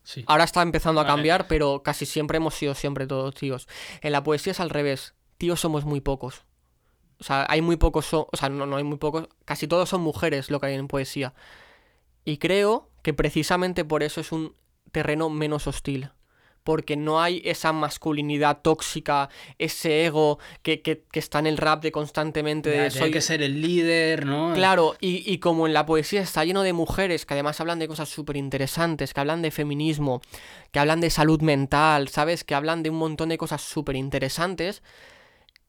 Sí. 0.03 0.23
Ahora 0.27 0.45
está 0.45 0.61
empezando 0.63 1.01
a 1.01 1.03
Vale. 1.03 1.13
cambiar, 1.15 1.47
pero 1.47 1.83
casi 1.83 2.05
siempre 2.07 2.37
hemos 2.37 2.55
sido 2.55 2.73
siempre 2.73 3.05
todos 3.05 3.35
tíos. 3.35 3.67
En 4.01 4.11
la 4.13 4.23
poesía 4.23 4.51
es 4.51 4.59
al 4.59 4.69
revés. 4.71 5.13
Tíos 5.37 5.59
somos 5.59 5.85
muy 5.85 6.01
pocos. 6.01 6.45
O 7.19 7.23
sea, 7.23 7.45
hay 7.49 7.61
muy 7.61 7.75
pocos, 7.75 8.05
so- 8.05 8.29
o 8.31 8.37
sea, 8.37 8.47
no, 8.49 8.65
no 8.65 8.77
hay 8.77 8.83
muy 8.85 8.97
pocos, 8.97 9.27
casi 9.45 9.67
todos 9.67 9.89
son 9.89 9.99
mujeres 10.01 10.49
lo 10.49 10.59
que 10.61 10.67
hay 10.67 10.75
en 10.75 10.87
poesía. 10.87 11.33
Y 12.25 12.37
creo 12.37 12.89
que 13.03 13.13
precisamente 13.13 13.83
por 13.85 14.03
eso 14.03 14.21
es 14.21 14.31
un 14.31 14.55
terreno 14.91 15.29
menos 15.29 15.67
hostil. 15.67 16.11
Porque 16.63 16.95
no 16.97 17.21
hay 17.21 17.41
esa 17.45 17.71
masculinidad 17.73 18.61
tóxica, 18.61 19.29
ese 19.57 20.05
ego 20.05 20.39
que, 20.61 20.81
que- 20.81 21.03
que 21.11 21.19
está 21.19 21.39
en 21.39 21.47
el 21.47 21.57
rap 21.57 21.81
de 21.81 21.91
constantemente 21.91 22.69
Ya, 22.75 22.83
de 22.83 22.91
soy, 22.91 23.11
que 23.11 23.21
ser 23.21 23.41
el 23.41 23.61
líder, 23.61 24.25
¿no? 24.25 24.53
Claro, 24.53 24.95
y, 24.99 25.23
y 25.31 25.39
como 25.39 25.67
en 25.67 25.73
la 25.73 25.85
poesía 25.85 26.21
está 26.21 26.43
lleno 26.45 26.61
de 26.63 26.73
mujeres 26.73 27.25
que 27.25 27.33
además 27.33 27.59
hablan 27.61 27.79
de 27.79 27.87
cosas 27.87 28.09
súper 28.09 28.37
interesantes, 28.37 29.13
que 29.13 29.19
hablan 29.19 29.41
de 29.41 29.51
feminismo, 29.51 30.21
que 30.71 30.79
hablan 30.79 31.01
de 31.01 31.09
salud 31.09 31.41
mental, 31.41 32.07
¿sabes? 32.09 32.43
Que 32.43 32.55
hablan 32.55 32.83
de 32.83 32.89
un 32.89 32.97
montón 32.97 33.29
de 33.29 33.37
cosas 33.37 33.61
súper 33.61 33.95
interesantes, 33.95 34.83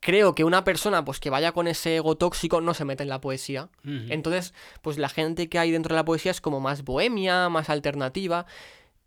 creo 0.01 0.35
que 0.35 0.45
una 0.45 0.65
persona 0.65 1.05
pues 1.05 1.21
que 1.21 1.31
vaya 1.31 1.53
con 1.53 1.69
ese 1.69 1.97
ego 1.97 2.17
tóxico 2.17 2.61
no 2.61 2.73
se 2.75 2.85
mete 2.85 3.03
en 3.03 3.09
la 3.11 3.21
poesía. 3.21 3.69
Entonces, 3.85 4.55
pues 4.83 4.97
la 4.99 5.09
gente 5.09 5.49
que 5.49 5.59
hay 5.59 5.71
dentro 5.71 5.95
de 5.95 5.99
la 6.01 6.05
poesía 6.05 6.31
es 6.31 6.41
como 6.41 6.59
más 6.61 6.85
bohemia, 6.85 7.49
más 7.51 7.69
alternativa. 7.71 8.47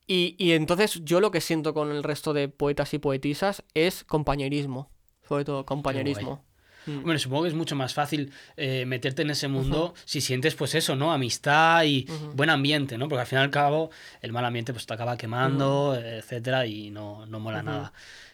Y, 0.07 0.35
y 0.37 0.51
entonces 0.51 1.01
yo 1.03 1.19
lo 1.21 1.31
que 1.31 1.41
siento 1.41 1.73
con 1.73 1.91
el 1.91 2.03
resto 2.03 2.33
de 2.33 2.49
poetas 2.49 2.93
y 2.93 2.99
poetisas 2.99 3.63
es 3.73 4.03
compañerismo. 4.03 4.89
Sobre 5.27 5.45
todo 5.45 5.65
compañerismo. 5.65 6.43
Mm. 6.85 7.03
Bueno, 7.03 7.17
supongo 7.17 7.43
que 7.43 7.47
es 7.49 7.55
mucho 7.55 7.77
más 7.77 7.93
fácil 7.93 8.33
eh, 8.57 8.83
meterte 8.85 9.21
en 9.21 9.29
ese 9.29 9.47
mundo 9.47 9.93
si 10.03 10.19
sientes, 10.19 10.53
pues 10.55 10.75
eso, 10.75 10.97
¿no? 10.97 11.13
Amistad 11.13 11.85
y 11.85 12.05
buen 12.33 12.49
ambiente, 12.49 12.97
¿no? 12.97 13.07
Porque 13.07 13.21
al 13.21 13.27
fin 13.27 13.39
y 13.39 13.41
al 13.41 13.49
cabo, 13.49 13.89
el 14.21 14.33
mal 14.33 14.43
ambiente 14.43 14.73
pues 14.73 14.85
te 14.85 14.93
acaba 14.93 15.15
quemando, 15.15 15.95
etcétera, 15.95 16.65
y 16.65 16.89
no, 16.91 17.25
no 17.25 17.39
mola 17.39 17.63
nada. 17.63 17.93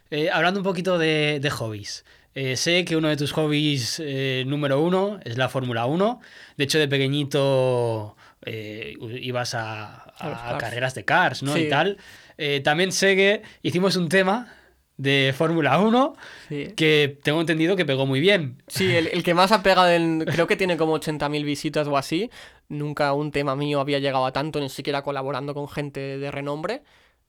Eh, 0.09 0.31
hablando 0.31 0.61
un 0.61 0.63
poquito 0.63 0.97
de, 0.97 1.39
de 1.39 1.49
hobbies. 1.51 2.03
eh, 2.33 2.57
sé 2.57 2.85
que 2.85 2.95
uno 2.95 3.07
de 3.09 3.17
tus 3.17 3.31
hobbies 3.33 4.01
número 4.47 4.81
uno 4.81 5.19
es 5.23 5.37
la 5.37 5.47
Fórmula 5.49 5.85
1. 5.85 6.19
De 6.57 6.63
hecho, 6.63 6.79
de 6.79 6.87
pequeñito 6.87 8.15
eh, 8.45 8.95
ibas 9.21 9.53
a, 9.55 10.13
carreras 10.59 10.95
de 10.95 11.05
cars, 11.05 11.43
¿no? 11.43 11.53
Sí. 11.53 11.61
Y 11.61 11.69
tal. 11.69 11.97
Eh, 12.37 12.61
también 12.61 12.91
sé 12.91 13.15
que 13.15 13.41
hicimos 13.61 13.95
un 13.95 14.09
tema 14.09 14.53
de 14.97 15.33
Fórmula 15.37 15.79
1 15.79 16.15
Sí. 16.49 16.73
que 16.75 17.17
tengo 17.23 17.39
entendido 17.41 17.75
que 17.75 17.85
pegó 17.85 18.05
muy 18.05 18.19
bien. 18.19 18.61
Sí, 18.67 18.93
el, 18.95 19.07
el 19.07 19.23
que 19.23 19.33
más 19.33 19.51
ha 19.51 19.63
pegado, 19.63 19.89
en- 19.89 20.25
creo 20.25 20.45
que 20.47 20.55
tiene 20.57 20.75
como 20.77 20.93
80.000 20.97 21.43
visitas 21.45 21.87
o 21.87 21.95
así. 21.97 22.29
Nunca 22.67 23.13
un 23.13 23.31
tema 23.31 23.55
mío 23.55 23.79
había 23.79 23.99
llegado 23.99 24.25
a 24.25 24.33
tanto, 24.33 24.59
ni 24.59 24.69
siquiera 24.69 25.01
colaborando 25.01 25.53
con 25.53 25.67
gente 25.69 26.17
de 26.17 26.31
renombre. 26.31 26.81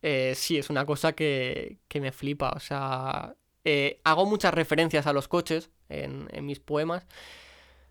Eh, 0.03 0.33
sí, 0.37 0.59
es 0.59 0.69
una 0.71 0.85
cosa 0.85 1.13
que, 1.13 1.79
que 1.89 2.01
me 2.01 2.11
flipa. 2.13 2.51
O 2.57 2.61
sea, 2.61 3.35
eh, 3.65 4.01
hago 4.05 4.27
muchas 4.27 4.53
referencias 4.55 5.07
a 5.07 5.13
los 5.13 5.29
coches 5.29 5.71
en, 5.89 6.29
en 6.33 6.47
mis 6.47 6.59
poemas. 6.59 7.07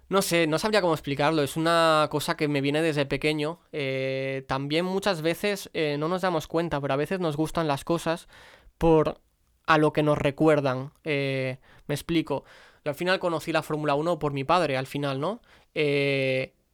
No 0.10 0.22
sé, 0.22 0.48
no 0.48 0.58
sabría 0.58 0.82
cómo 0.82 0.94
explicarlo. 0.94 1.44
Es 1.44 1.56
una 1.56 2.08
cosa 2.10 2.36
que 2.36 2.48
me 2.48 2.62
viene 2.62 2.82
desde 2.82 3.06
pequeño. 3.06 3.60
Eh, 3.72 4.44
también 4.48 4.86
muchas 4.86 5.22
veces 5.22 5.70
eh, 5.74 5.98
no 6.00 6.08
nos 6.08 6.22
damos 6.22 6.48
cuenta, 6.48 6.82
pero 6.82 6.94
a 6.94 6.98
veces 6.98 7.20
nos 7.20 7.38
gustan 7.38 7.68
las 7.68 7.84
cosas 7.84 8.28
por 8.78 9.22
a 9.68 9.78
lo 9.78 9.94
que 9.94 10.02
nos 10.02 10.18
recuerdan. 10.18 10.92
Eh, 11.04 11.60
me 11.88 11.94
explico. 11.94 12.44
Yo 12.84 12.90
al 12.90 12.96
final 12.96 13.20
conocí 13.20 13.52
la 13.52 13.62
Fórmula 13.62 13.94
1 13.94 14.18
por 14.18 14.34
mi 14.34 14.44
padre, 14.44 14.78
al 14.78 14.88
final, 14.88 15.20
¿no? 15.20 15.42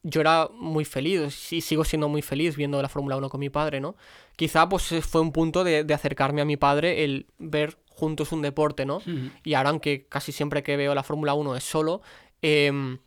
Yo 0.07 0.21
era 0.21 0.47
muy 0.53 0.85
feliz 0.85 1.51
y 1.51 1.61
sigo 1.61 1.83
siendo 1.83 2.07
muy 2.07 2.21
feliz 2.21 2.55
viendo 2.55 2.81
la 2.81 2.89
Fórmula 2.89 3.17
1 3.17 3.27
con 3.27 3.39
mi 3.39 3.49
padre, 3.49 3.81
¿no? 3.81 3.95
Quizá 4.35 4.69
pues 4.69 4.93
fue 5.05 5.19
un 5.19 5.31
punto 5.31 5.63
de, 5.63 5.83
de 5.83 5.93
acercarme 5.93 6.41
a 6.41 6.45
mi 6.45 6.57
padre 6.57 7.03
el 7.03 7.25
ver 7.39 7.79
juntos 7.95 8.31
un 8.31 8.41
deporte, 8.41 8.85
¿no? 8.85 9.01
Y 9.43 9.53
ahora, 9.55 9.69
aunque 9.69 10.05
casi 10.07 10.31
siempre 10.31 10.63
que 10.63 10.77
veo 10.77 10.93
la 10.93 11.03
Fórmula 11.03 11.33
1 11.33 11.55
es 11.55 11.63
solo, 11.63 12.01
em, 12.41 12.99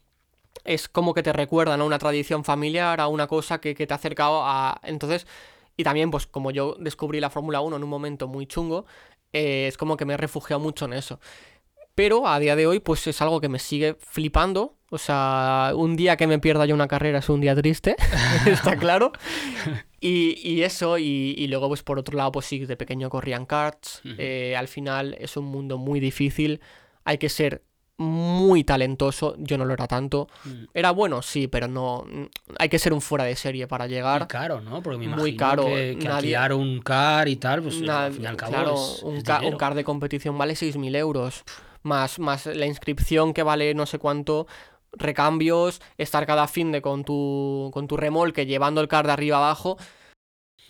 es 0.64 0.88
como 0.88 1.14
que 1.14 1.22
te 1.22 1.32
recuerdan 1.32 1.80
a 1.80 1.84
una 1.84 1.98
tradición 1.98 2.44
familiar, 2.44 3.00
a 3.00 3.08
una 3.08 3.26
cosa 3.26 3.60
que, 3.60 3.74
que 3.74 3.86
te 3.86 3.94
ha 3.94 3.96
acercado 3.96 4.42
a... 4.44 4.80
Entonces, 4.84 5.26
y 5.76 5.84
también, 5.84 6.10
pues 6.10 6.26
como 6.26 6.50
yo 6.50 6.76
descubrí 6.80 7.20
la 7.20 7.30
Fórmula 7.30 7.60
1 7.60 7.76
en 7.76 7.84
un 7.84 7.88
momento 7.88 8.26
muy 8.26 8.46
chungo, 8.46 8.84
eh, 9.32 9.66
es 9.68 9.76
como 9.76 9.96
que 9.96 10.04
me 10.04 10.14
he 10.14 10.16
refugiado 10.16 10.60
mucho 10.60 10.86
en 10.86 10.92
eso. 10.92 11.20
Pero 11.94 12.26
a 12.26 12.38
día 12.38 12.56
de 12.56 12.66
hoy, 12.66 12.80
pues 12.80 13.06
es 13.06 13.20
algo 13.22 13.40
que 13.40 13.48
me 13.48 13.58
sigue 13.58 13.96
flipando. 14.00 14.76
O 14.90 14.98
sea, 14.98 15.72
un 15.74 15.96
día 15.96 16.16
que 16.16 16.26
me 16.26 16.38
pierda 16.38 16.64
yo 16.64 16.74
una 16.74 16.88
carrera 16.88 17.18
es 17.18 17.28
un 17.28 17.40
día 17.40 17.54
triste, 17.54 17.94
está 18.46 18.76
claro. 18.76 19.12
Y, 20.00 20.38
y 20.48 20.62
eso, 20.62 20.98
y, 20.98 21.34
y 21.36 21.46
luego, 21.46 21.68
pues 21.68 21.82
por 21.82 21.98
otro 21.98 22.16
lado, 22.16 22.32
pues 22.32 22.46
sí, 22.46 22.64
de 22.66 22.76
pequeño 22.76 23.10
corrían 23.10 23.46
karts. 23.46 24.02
Eh, 24.16 24.56
al 24.56 24.68
final 24.68 25.16
es 25.20 25.36
un 25.36 25.44
mundo 25.44 25.76
muy 25.76 26.00
difícil. 26.00 26.60
Hay 27.04 27.18
que 27.18 27.28
ser 27.28 27.62
muy 27.98 28.64
talentoso. 28.64 29.34
Yo 29.38 29.58
no 29.58 29.64
lo 29.64 29.74
era 29.74 29.86
tanto. 29.86 30.28
Mm. 30.44 30.64
Era 30.72 30.90
bueno, 30.92 31.20
sí, 31.20 31.46
pero 31.48 31.68
no. 31.68 32.04
Hay 32.58 32.68
que 32.68 32.78
ser 32.78 32.92
un 32.92 33.00
fuera 33.00 33.24
de 33.24 33.36
serie 33.36 33.66
para 33.66 33.84
Muy 33.84 33.94
llegar. 33.94 34.26
caro, 34.28 34.60
¿no? 34.60 34.82
Porque 34.82 34.98
me 34.98 35.08
Muy 35.08 35.30
imagino 35.32 35.36
caro, 35.38 35.64
que, 35.66 35.96
que 36.00 36.06
nadie- 36.08 36.36
alquilar 36.36 36.52
un 36.54 36.80
car 36.80 37.28
y 37.28 37.36
tal, 37.36 37.62
pues 37.62 37.82
al 37.88 38.12
fin 38.12 38.22
y 38.22 38.26
al 38.26 38.36
cabo 38.36 38.52
claro, 38.52 38.74
es, 38.74 39.02
un, 39.02 39.16
es 39.16 39.24
ca- 39.24 39.34
un 39.36 39.40
dinero. 39.40 39.58
car 39.58 39.74
de 39.74 39.84
competición 39.84 40.38
vale 40.38 40.54
6.000 40.54 40.96
euros. 40.96 41.44
Más, 41.82 42.18
más 42.18 42.46
la 42.46 42.66
inscripción 42.66 43.32
que 43.34 43.42
vale 43.42 43.74
no 43.74 43.84
sé 43.86 43.98
cuánto. 43.98 44.46
Recambios, 44.92 45.80
estar 45.98 46.26
cada 46.26 46.48
fin 46.48 46.72
de 46.72 46.80
con 46.82 47.04
tu, 47.04 47.70
con 47.72 47.86
tu 47.86 47.96
remolque 47.96 48.46
llevando 48.46 48.80
el 48.80 48.88
car 48.88 49.06
de 49.06 49.12
arriba 49.12 49.36
abajo. 49.36 49.76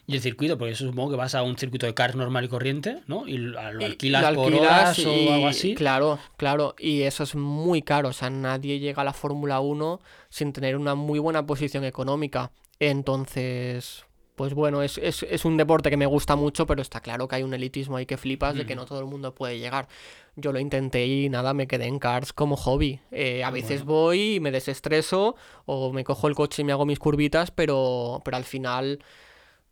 Y 0.09 0.15
el 0.17 0.23
circuito, 0.23 0.57
porque 0.59 0.73
eso 0.73 0.87
supongo 0.87 1.11
que 1.11 1.17
vas 1.17 1.35
a 1.35 1.43
un 1.43 1.57
circuito 1.59 1.85
de 1.87 1.93
cars 1.93 2.17
normal 2.17 2.45
y 2.45 2.49
corriente, 2.49 3.03
¿no? 3.07 3.29
Y 3.29 3.37
lo, 3.37 3.61
alquilas 3.61 4.35
por 4.35 4.53
horas 4.55 4.99
y- 4.99 5.05
o 5.05 5.33
algo 5.35 5.47
así. 5.49 5.75
Claro, 5.75 6.19
claro. 6.39 6.75
Y 6.79 7.03
eso 7.03 7.23
es 7.25 7.35
muy 7.35 7.83
caro. 7.83 8.09
O 8.09 8.13
sea, 8.15 8.31
nadie 8.31 8.79
llega 8.81 9.03
a 9.03 9.05
la 9.05 9.13
Fórmula 9.13 9.61
1 9.61 10.01
sin 10.31 10.53
tener 10.55 10.77
una 10.79 10.95
muy 10.95 11.19
buena 11.19 11.45
posición 11.47 11.85
económica. 11.85 12.51
Entonces, 12.81 14.05
pues 14.37 14.55
bueno, 14.55 14.83
es, 14.83 14.99
es- 14.99 15.25
es 15.25 15.45
un 15.45 15.57
deporte 15.57 15.91
que 15.91 15.97
me 15.97 16.07
gusta 16.07 16.37
mucho, 16.37 16.67
pero 16.67 16.81
está 16.83 17.01
claro 17.01 17.27
que 17.29 17.37
hay 17.37 17.43
un 17.43 17.53
elitismo 17.55 17.97
ahí 17.97 18.07
que 18.07 18.17
flipas 18.17 18.55
de 18.55 18.65
que 18.67 18.75
Mm. 18.75 18.79
no 18.79 18.85
todo 18.87 19.01
el 19.01 19.07
mundo 19.07 19.35
puede 19.35 19.59
llegar. 19.59 19.89
Yo 20.37 20.53
lo 20.53 20.59
intenté 20.61 21.07
y 21.07 21.29
nada, 21.29 21.53
me 21.55 21.67
quedé 21.67 21.87
en 21.87 21.99
cars 21.99 22.33
como 22.33 22.57
hobby. 22.57 23.01
Eh, 23.11 23.43
a 23.45 23.49
Ah, 23.49 23.51
veces 23.51 23.85
bueno. 23.85 24.01
voy 24.03 24.35
y 24.37 24.41
me 24.41 24.51
desestreso 24.53 25.37
o 25.67 25.93
me 25.93 26.05
cojo 26.05 26.29
el 26.29 26.35
coche 26.35 26.63
y 26.63 26.65
me 26.65 26.73
hago 26.73 26.87
mis 26.87 26.99
curvitas, 26.99 27.51
pero, 27.51 28.23
pero 28.25 28.37
al 28.37 28.45
final... 28.45 29.01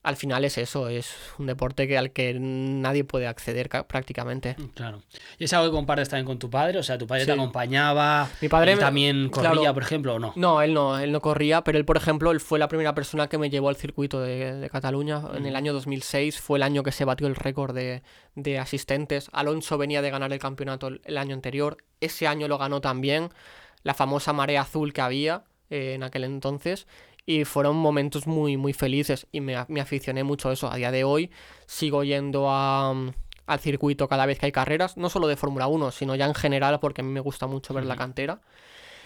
Al 0.07 0.16
final 0.16 0.44
es 0.44 0.57
eso, 0.57 0.88
es 0.88 1.14
un 1.38 1.46
deporte 1.46 1.88
que, 1.88 1.98
al 1.98 2.12
que 2.12 2.32
nadie 2.38 3.02
puede 3.04 3.26
acceder 3.26 3.68
ca- 3.68 3.88
prácticamente. 3.88 4.54
Mm, 4.57 4.64
Claro. 4.74 5.02
¿Y 5.38 5.44
es 5.44 5.52
algo 5.52 5.66
que 5.70 5.74
compartes 5.76 6.09
también 6.09 6.26
con 6.26 6.38
tu 6.38 6.48
padre? 6.48 6.78
O 6.78 6.82
sea, 6.82 6.96
¿tu 6.96 7.07
padre 7.07 7.26
te 7.26 7.32
acompañaba? 7.32 8.28
Mi 8.40 8.48
padre 8.48 8.72
¿Él 8.72 8.76
me- 8.78 8.82
también 8.84 9.28
corría, 9.30 9.50
claro. 9.52 9.74
por 9.74 9.82
ejemplo, 9.82 10.14
o 10.14 10.18
no? 10.18 10.32
No, 10.36 10.62
él 10.62 10.72
no, 10.74 10.98
él 10.98 11.11
no 11.11 11.20
corría, 11.20 11.62
pero 11.64 11.76
él, 11.78 11.84
por 11.84 11.96
ejemplo, 11.96 12.30
él 12.30 12.40
fue 12.40 12.59
la 12.59 12.68
primera 12.68 12.94
persona 12.94 13.28
que 13.28 13.36
me 13.38 13.50
llevó 13.50 13.68
al 13.68 13.76
circuito 13.76 14.20
de, 14.20 14.54
de 14.54 14.70
Cataluña. 14.70 15.20
En 15.34 15.44
el 15.46 15.54
Mm. 15.54 15.57
año 15.57 15.72
2006 15.72 16.40
fue 16.40 16.59
el 16.59 16.62
año 16.62 16.82
que 16.82 16.92
se 16.92 17.04
batió 17.04 17.26
el 17.26 17.34
récord 17.34 17.74
de, 17.74 18.02
de 18.36 18.59
asistentes. 18.59 19.28
Alonso 19.32 19.76
venía 19.78 20.02
de 20.02 20.11
ganar 20.11 20.32
el 20.32 20.38
campeonato 20.38 20.86
el, 20.88 21.00
el 21.04 21.18
año 21.18 21.34
anterior. 21.34 21.78
Ese 22.00 22.26
año 22.26 22.46
lo 22.48 22.59
ganó 22.59 22.80
también 22.80 23.30
la 23.82 23.94
famosa 23.94 24.32
marea 24.32 24.61
azul 24.62 24.92
que 24.92 25.00
había 25.00 25.42
eh, 25.70 25.94
en 25.94 26.02
aquel 26.04 26.24
entonces. 26.24 26.86
Y 27.27 27.45
fueron 27.45 27.77
momentos 27.77 28.27
muy, 28.27 28.57
muy 28.57 28.72
felices 28.72 29.27
y 29.33 29.41
me, 29.41 29.57
me 29.68 29.81
aficioné 29.81 30.22
mucho 30.24 30.49
a 30.49 30.53
eso. 30.53 30.70
A 30.70 30.77
día 30.77 30.93
de 30.93 31.05
hoy 31.05 31.31
sigo 31.66 32.05
yendo 32.05 32.49
a, 32.49 32.95
mm, 32.95 33.11
al 33.47 33.59
circuito 33.61 34.09
cada 34.09 34.27
vez 34.27 34.39
que 34.39 34.47
hay 34.47 34.53
carreras, 34.53 34.97
no 34.97 35.11
solo 35.11 35.27
de 35.27 35.37
Fórmula 35.37 35.66
1, 35.66 35.91
sino 35.91 36.14
ya 36.14 36.27
en 36.27 36.35
general 36.35 36.79
porque 36.81 37.01
a 37.01 37.05
mí 37.05 37.11
me 37.11 37.20
gusta 37.20 37.47
mucho 37.47 37.74
ver 37.74 37.85
la 37.85 37.97
cantera. 37.97 38.41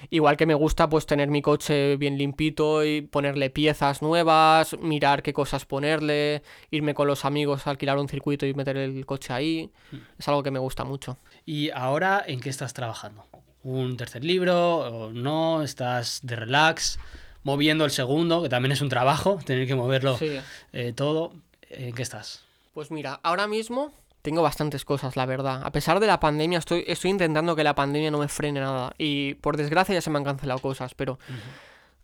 Igual 0.09 0.39
que 0.39 0.47
me 0.47 0.55
gusta 0.55 0.89
pues 0.89 1.05
tener 1.05 1.29
mi 1.29 1.43
coche 1.43 1.97
bien 1.97 2.16
limpito 2.16 2.85
y 2.85 3.03
ponerle 3.03 3.51
piezas 3.51 4.01
nuevas, 4.01 4.79
mirar 4.81 5.23
qué 5.23 5.35
cosas 5.35 5.66
ponerle, 5.66 6.43
irme 6.71 6.95
con 6.95 7.07
los 7.07 7.27
amigos 7.27 7.66
a 7.66 7.71
alquilar 7.71 7.99
un 7.99 8.09
circuito 8.09 8.47
y 8.47 8.55
meter 8.55 8.79
el 8.79 9.05
coche 9.05 9.35
ahí. 9.35 9.71
Es 10.18 10.27
algo 10.29 10.43
que 10.43 10.51
me 10.51 10.59
gusta 10.59 10.85
mucho. 10.85 11.18
¿Y 11.45 11.71
ahora 11.71 12.25
en 12.27 12.41
qué 12.41 12.49
estás 12.49 12.73
trabajando? 12.73 13.27
¿Un 13.62 13.99
tercer 13.99 14.25
libro 14.25 14.79
o 14.79 15.12
no? 15.12 15.62
¿Estás 15.62 16.21
de 16.23 16.37
relax? 16.37 16.99
¿Moviendo 17.43 17.84
el 17.84 17.91
segundo? 17.91 18.43
Que 18.43 18.49
también 18.49 18.72
es 18.72 18.80
un 18.80 18.88
trabajo, 18.88 19.38
tener 19.45 19.66
que 19.66 19.74
moverlo 19.74 20.16
Sí. 20.18 20.38
eh, 20.72 20.93
todo. 20.95 21.32
¿En 21.70 21.95
qué 21.95 22.03
estás? 22.03 22.45
Pues 22.74 22.91
mira, 22.91 23.20
ahora 23.22 23.47
mismo 23.47 23.93
tengo 24.22 24.43
bastantes 24.43 24.84
cosas, 24.84 25.16
la 25.16 25.24
verdad. 25.26 25.62
A 25.64 25.72
pesar 25.72 26.01
de 26.01 26.07
la 26.07 26.20
pandemia, 26.20 26.59
estoy, 26.59 26.84
estoy 26.86 27.11
intentando 27.11 27.57
que 27.57 27.64
la 27.64 27.74
pandemia 27.74 28.11
no 28.11 28.18
me 28.18 28.28
frene 28.28 28.61
nada. 28.61 28.93
Y 28.99 29.34
por 29.34 29.57
desgracia 29.57 29.95
ya 29.95 30.01
se 30.01 30.11
me 30.11 30.18
han 30.18 30.24
cancelado 30.24 30.61
cosas, 30.61 30.95
pero 30.95 31.18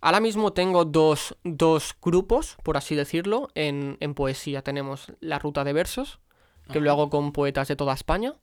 ahora 0.00 0.20
mismo 0.20 0.52
tengo 0.52 0.84
dos, 0.84 1.36
dos 1.44 1.94
grupos, 2.00 2.56
por 2.62 2.76
así 2.76 2.94
decirlo, 2.94 3.48
en, 3.54 3.96
en 4.00 4.14
poesía. 4.14 4.62
Tenemos 4.62 5.12
la 5.20 5.38
ruta 5.38 5.62
de 5.64 5.72
versos, 5.74 6.18
que 6.72 6.80
lo 6.80 6.90
hago 6.90 7.10
con 7.10 7.32
poetas 7.32 7.68
de 7.68 7.76
toda 7.76 7.92
España, 7.94 8.34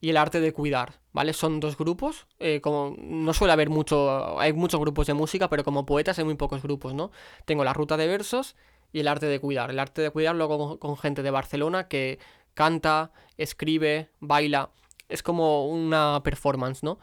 y 0.00 0.10
el 0.10 0.16
arte 0.16 0.40
de 0.40 0.52
cuidar, 0.52 1.00
¿vale? 1.12 1.32
Son 1.32 1.60
dos 1.60 1.76
grupos. 1.76 2.26
eh, 2.38 2.60
como 2.60 2.94
no 2.98 3.32
suele 3.32 3.52
haber 3.52 3.70
mucho, 3.70 4.38
hay 4.38 4.52
muchos 4.52 4.80
grupos 4.80 5.06
de 5.06 5.14
música, 5.14 5.48
pero 5.48 5.64
como 5.64 5.86
poetas 5.86 6.18
hay 6.18 6.24
muy 6.24 6.34
pocos 6.34 6.62
grupos, 6.62 6.94
¿no? 6.94 7.10
Tengo 7.44 7.64
la 7.64 7.72
ruta 7.72 7.96
de 7.96 8.06
versos 8.06 8.56
y 8.92 9.00
el 9.00 9.08
arte 9.08 9.26
de 9.26 9.40
cuidar. 9.40 9.70
El 9.70 9.78
arte 9.78 10.02
de 10.02 10.10
cuidar 10.10 10.34
lo 10.34 10.44
hago 10.44 10.78
con, 10.78 10.96
gente 10.96 11.22
de 11.22 11.30
Barcelona 11.30 11.88
que 11.88 12.18
canta, 12.54 13.12
escribe, 13.36 14.10
baila. 14.20 14.70
Es 15.08 15.22
como 15.22 15.68
una 15.68 16.20
performance, 16.22 16.82
¿no? 16.82 16.98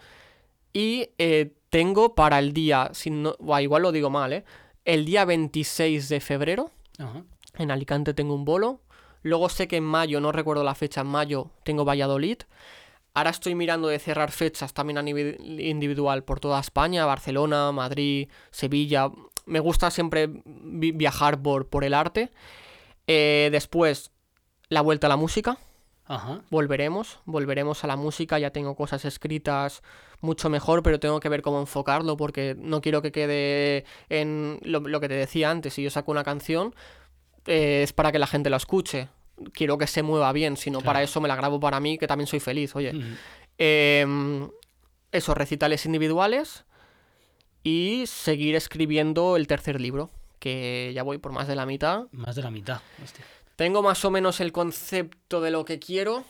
Y 0.74 1.10
eh, 1.18 1.54
tengo 1.70 2.16
para 2.16 2.40
el 2.40 2.54
día, 2.54 2.90
si 2.94 3.10
no, 3.10 3.36
igual 3.60 3.84
lo 3.84 3.92
digo 3.92 4.10
mal, 4.10 4.34
¿eh? 4.34 4.44
El 4.86 5.06
día 5.06 5.24
26 5.24 6.10
de 6.10 6.20
febrero, 6.20 6.72
Ajá. 7.00 7.24
en 7.58 7.72
Alicante 7.72 8.14
tengo 8.14 8.36
un 8.36 8.44
bolo. 8.44 8.82
Luego 9.22 9.48
sé 9.48 9.70
que 9.70 9.78
en 9.78 9.86
mayo, 9.86 10.20
no 10.20 10.34
recuerdo 10.34 10.64
la 10.64 10.76
fecha, 10.76 11.02
en 11.02 11.08
mayo 11.08 11.52
tengo 11.64 11.86
Valladolid. 11.86 12.40
Ahora 13.14 13.30
estoy 13.30 13.54
mirando 13.56 13.88
de 13.88 14.00
cerrar 14.00 14.32
fechas 14.32 14.74
también 14.74 14.98
a 14.98 15.04
nivel 15.04 15.38
individual 15.60 16.24
por 16.24 16.40
toda 16.40 16.60
España, 16.60 17.06
Barcelona, 17.06 17.72
Madrid, 17.72 18.30
Sevilla. 18.50 19.10
Me 19.46 19.60
gusta 19.60 19.92
siempre 19.92 20.30
vi- 20.46 20.92
viajar 20.94 21.42
por, 21.42 21.68
por 21.68 21.84
el 21.84 21.94
arte. 21.94 22.32
Eh, 23.08 23.50
después, 23.52 24.12
la 24.70 24.82
vuelta 24.82 25.08
a 25.08 25.10
la 25.10 25.18
música. 25.18 25.58
Ajá. 26.06 26.42
Volveremos, 26.50 27.20
volveremos 27.26 27.84
a 27.84 27.88
la 27.88 27.96
música. 27.98 28.40
Ya 28.40 28.50
tengo 28.52 28.76
cosas 28.76 29.06
escritas 29.06 29.84
mucho 30.22 30.50
mejor, 30.50 30.82
pero 30.82 31.00
tengo 31.00 31.20
que 31.20 31.30
ver 31.30 31.42
cómo 31.42 31.60
enfocarlo 31.60 32.18
porque 32.18 32.56
no 32.58 32.82
quiero 32.82 33.02
que 33.02 33.12
quede 33.12 33.86
en 34.10 34.60
lo, 34.64 34.80
lo 34.80 35.00
que 35.00 35.08
te 35.10 35.16
decía 35.16 35.52
antes. 35.52 35.74
Si 35.76 35.84
yo 35.84 35.90
saco 35.92 36.12
una 36.12 36.24
canción, 36.24 36.74
eh, 37.46 37.82
es 37.84 37.94
para 37.94 38.12
que 38.12 38.20
la 38.20 38.28
gente 38.28 38.50
la 38.50 38.58
escuche. 38.58 39.10
Quiero 39.54 39.78
que 39.78 39.88
se 39.88 40.04
mueva 40.04 40.32
bien, 40.32 40.58
si 40.58 40.70
no 40.70 40.80
Claro. 40.80 40.86
para 40.86 41.04
eso 41.04 41.20
me 41.22 41.28
la 41.28 41.36
grabo 41.36 41.60
para 41.60 41.80
mí, 41.80 41.98
que 41.98 42.08
también 42.08 42.28
soy 42.28 42.40
feliz, 42.40 42.76
oye. 42.76 42.92
Em, 43.58 44.50
esos 45.12 45.36
recitales 45.38 45.86
individuales 45.86 46.66
y 47.64 48.04
seguir 48.08 48.56
escribiendo 48.56 49.36
el 49.38 49.48
tercer 49.48 49.80
libro, 49.80 50.10
que 50.40 50.92
ya 50.94 51.04
voy 51.04 51.18
por 51.18 51.32
más 51.32 51.48
de 51.48 51.56
la 51.56 51.66
mitad. 51.66 52.04
Más 52.12 52.36
de 52.36 52.44
la 52.44 52.52
mitad. 52.52 52.82
hostia. 53.04 53.26
Tengo 53.56 53.82
más 53.84 54.04
o 54.06 54.12
menos 54.12 54.40
el 54.40 54.52
concepto 54.52 55.40
de 55.42 55.52
lo 55.52 55.64
que 55.66 55.80
quiero, 55.80 56.24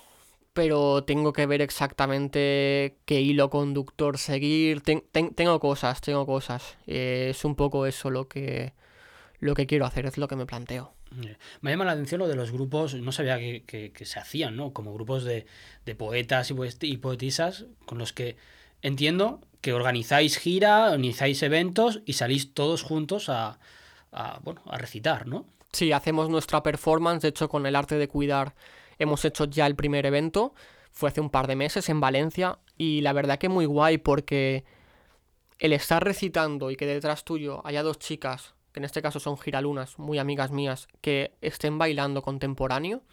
pero 0.53 1.03
tengo 1.03 1.33
que 1.33 1.45
ver 1.45 1.61
exactamente 1.61 2.97
qué 3.05 3.21
hilo 3.21 3.49
conductor 3.49 4.17
seguir. 4.17 4.81
Ten- 4.81 5.03
ten- 5.11 5.33
tengo 5.33 5.59
cosas, 5.59 6.01
tengo 6.01 6.25
cosas. 6.25 6.77
Eh, 6.85 7.27
es 7.31 7.43
un 7.45 7.55
poco 7.55 7.85
eso 7.85 8.09
lo 8.11 8.27
que, 8.27 8.73
lo 9.39 9.53
que 9.55 9.65
quiero 9.65 9.85
hacer, 9.85 10.05
es 10.05 10.17
lo 10.17 10.27
que 10.27 10.35
me 10.35 10.45
planteo. 10.45 10.93
Me 11.61 11.71
llama 11.71 11.85
la 11.85 11.91
atención 11.93 12.19
lo 12.19 12.27
de 12.27 12.35
los 12.35 12.51
grupos, 12.51 12.95
no 12.95 13.11
sabía 13.11 13.37
que, 13.37 13.63
que- 13.65 14.05
se 14.05 14.19
hacían, 14.19 14.55
¿no? 14.55 14.73
Como 14.73 14.93
grupos 14.93 15.23
de, 15.23 15.45
de 15.85 15.95
poetas 15.95 16.49
y, 16.51 16.53
poet- 16.53 16.83
y 16.83 16.97
poetisas 16.97 17.65
con 17.85 17.97
los 17.97 18.13
que 18.13 18.35
entiendo 18.81 19.41
que 19.61 19.73
organizáis 19.73 20.37
gira, 20.37 20.85
organizáis 20.91 21.41
eventos 21.43 22.01
y 22.05 22.13
salís 22.13 22.53
todos 22.53 22.83
juntos 22.83 23.29
a, 23.29 23.59
a, 24.11 24.39
bueno, 24.43 24.61
a 24.67 24.77
recitar, 24.77 25.27
¿no? 25.27 25.45
Sí, 25.71 25.91
hacemos 25.91 26.29
nuestra 26.29 26.61
performance, 26.63 27.21
de 27.21 27.29
hecho 27.29 27.49
con 27.49 27.65
el 27.65 27.75
arte 27.75 27.97
de 27.97 28.07
cuidar 28.07 28.55
hemos 28.99 29.25
hecho 29.25 29.45
ya 29.45 29.65
el 29.65 29.75
primer 29.75 30.05
evento, 30.05 30.53
fue 30.91 31.09
hace 31.09 31.21
un 31.21 31.29
par 31.29 31.47
de 31.47 31.55
meses 31.55 31.89
en 31.89 31.99
Valencia 31.99 32.59
y 32.77 33.01
la 33.01 33.13
verdad 33.13 33.39
que 33.39 33.49
muy 33.49 33.65
guay 33.65 33.97
porque 33.97 34.63
el 35.59 35.73
estar 35.73 36.03
recitando 36.03 36.69
y 36.71 36.75
que 36.75 36.85
detrás 36.85 37.23
tuyo 37.23 37.65
haya 37.65 37.83
dos 37.83 37.97
chicas, 37.99 38.53
que 38.73 38.79
en 38.79 38.85
este 38.85 39.01
caso 39.03 39.19
son 39.19 39.37
giralunas, 39.37 39.99
muy 39.99 40.17
amigas 40.17 40.51
mías, 40.51 40.87
que 40.99 41.35
estén 41.41 41.77
bailando 41.77 42.23
contemporáneo, 42.23 43.03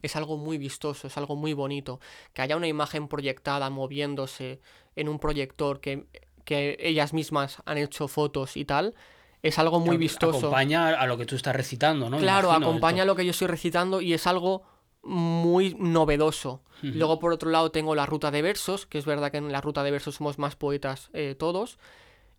es 0.00 0.14
algo 0.14 0.36
muy 0.38 0.58
vistoso, 0.58 1.08
es 1.08 1.16
algo 1.16 1.34
muy 1.34 1.54
bonito. 1.54 2.00
Que 2.32 2.42
haya 2.42 2.56
una 2.56 2.68
imagen 2.68 3.08
proyectada 3.08 3.68
moviéndose 3.68 4.60
en 4.94 5.08
un 5.08 5.18
proyector, 5.18 5.80
que, 5.80 6.06
que 6.44 6.76
ellas 6.78 7.12
mismas 7.12 7.60
han 7.66 7.78
hecho 7.78 8.06
fotos 8.06 8.56
y 8.56 8.64
tal, 8.64 8.94
es 9.42 9.58
algo 9.58 9.80
muy 9.80 9.96
vistoso. 9.96 10.38
Acompaña 10.38 10.88
a 10.88 11.06
lo 11.06 11.18
que 11.18 11.26
tú 11.26 11.34
estás 11.34 11.54
recitando, 11.54 12.08
¿no? 12.08 12.18
Claro, 12.18 12.48
imagino, 12.48 12.68
acompaña 12.68 12.98
esto. 12.98 13.06
lo 13.06 13.16
que 13.16 13.24
yo 13.24 13.32
estoy 13.32 13.48
recitando 13.48 14.00
y 14.00 14.14
es 14.14 14.26
algo 14.28 14.62
muy 15.02 15.74
novedoso. 15.78 16.62
Luego, 16.80 17.18
por 17.18 17.32
otro 17.32 17.50
lado, 17.50 17.72
tengo 17.72 17.96
la 17.96 18.06
ruta 18.06 18.30
de 18.30 18.40
versos, 18.40 18.86
que 18.86 18.98
es 18.98 19.04
verdad 19.04 19.32
que 19.32 19.38
en 19.38 19.50
la 19.50 19.60
ruta 19.60 19.82
de 19.82 19.90
versos 19.90 20.14
somos 20.14 20.38
más 20.38 20.54
poetas 20.54 21.10
eh, 21.12 21.34
todos, 21.36 21.76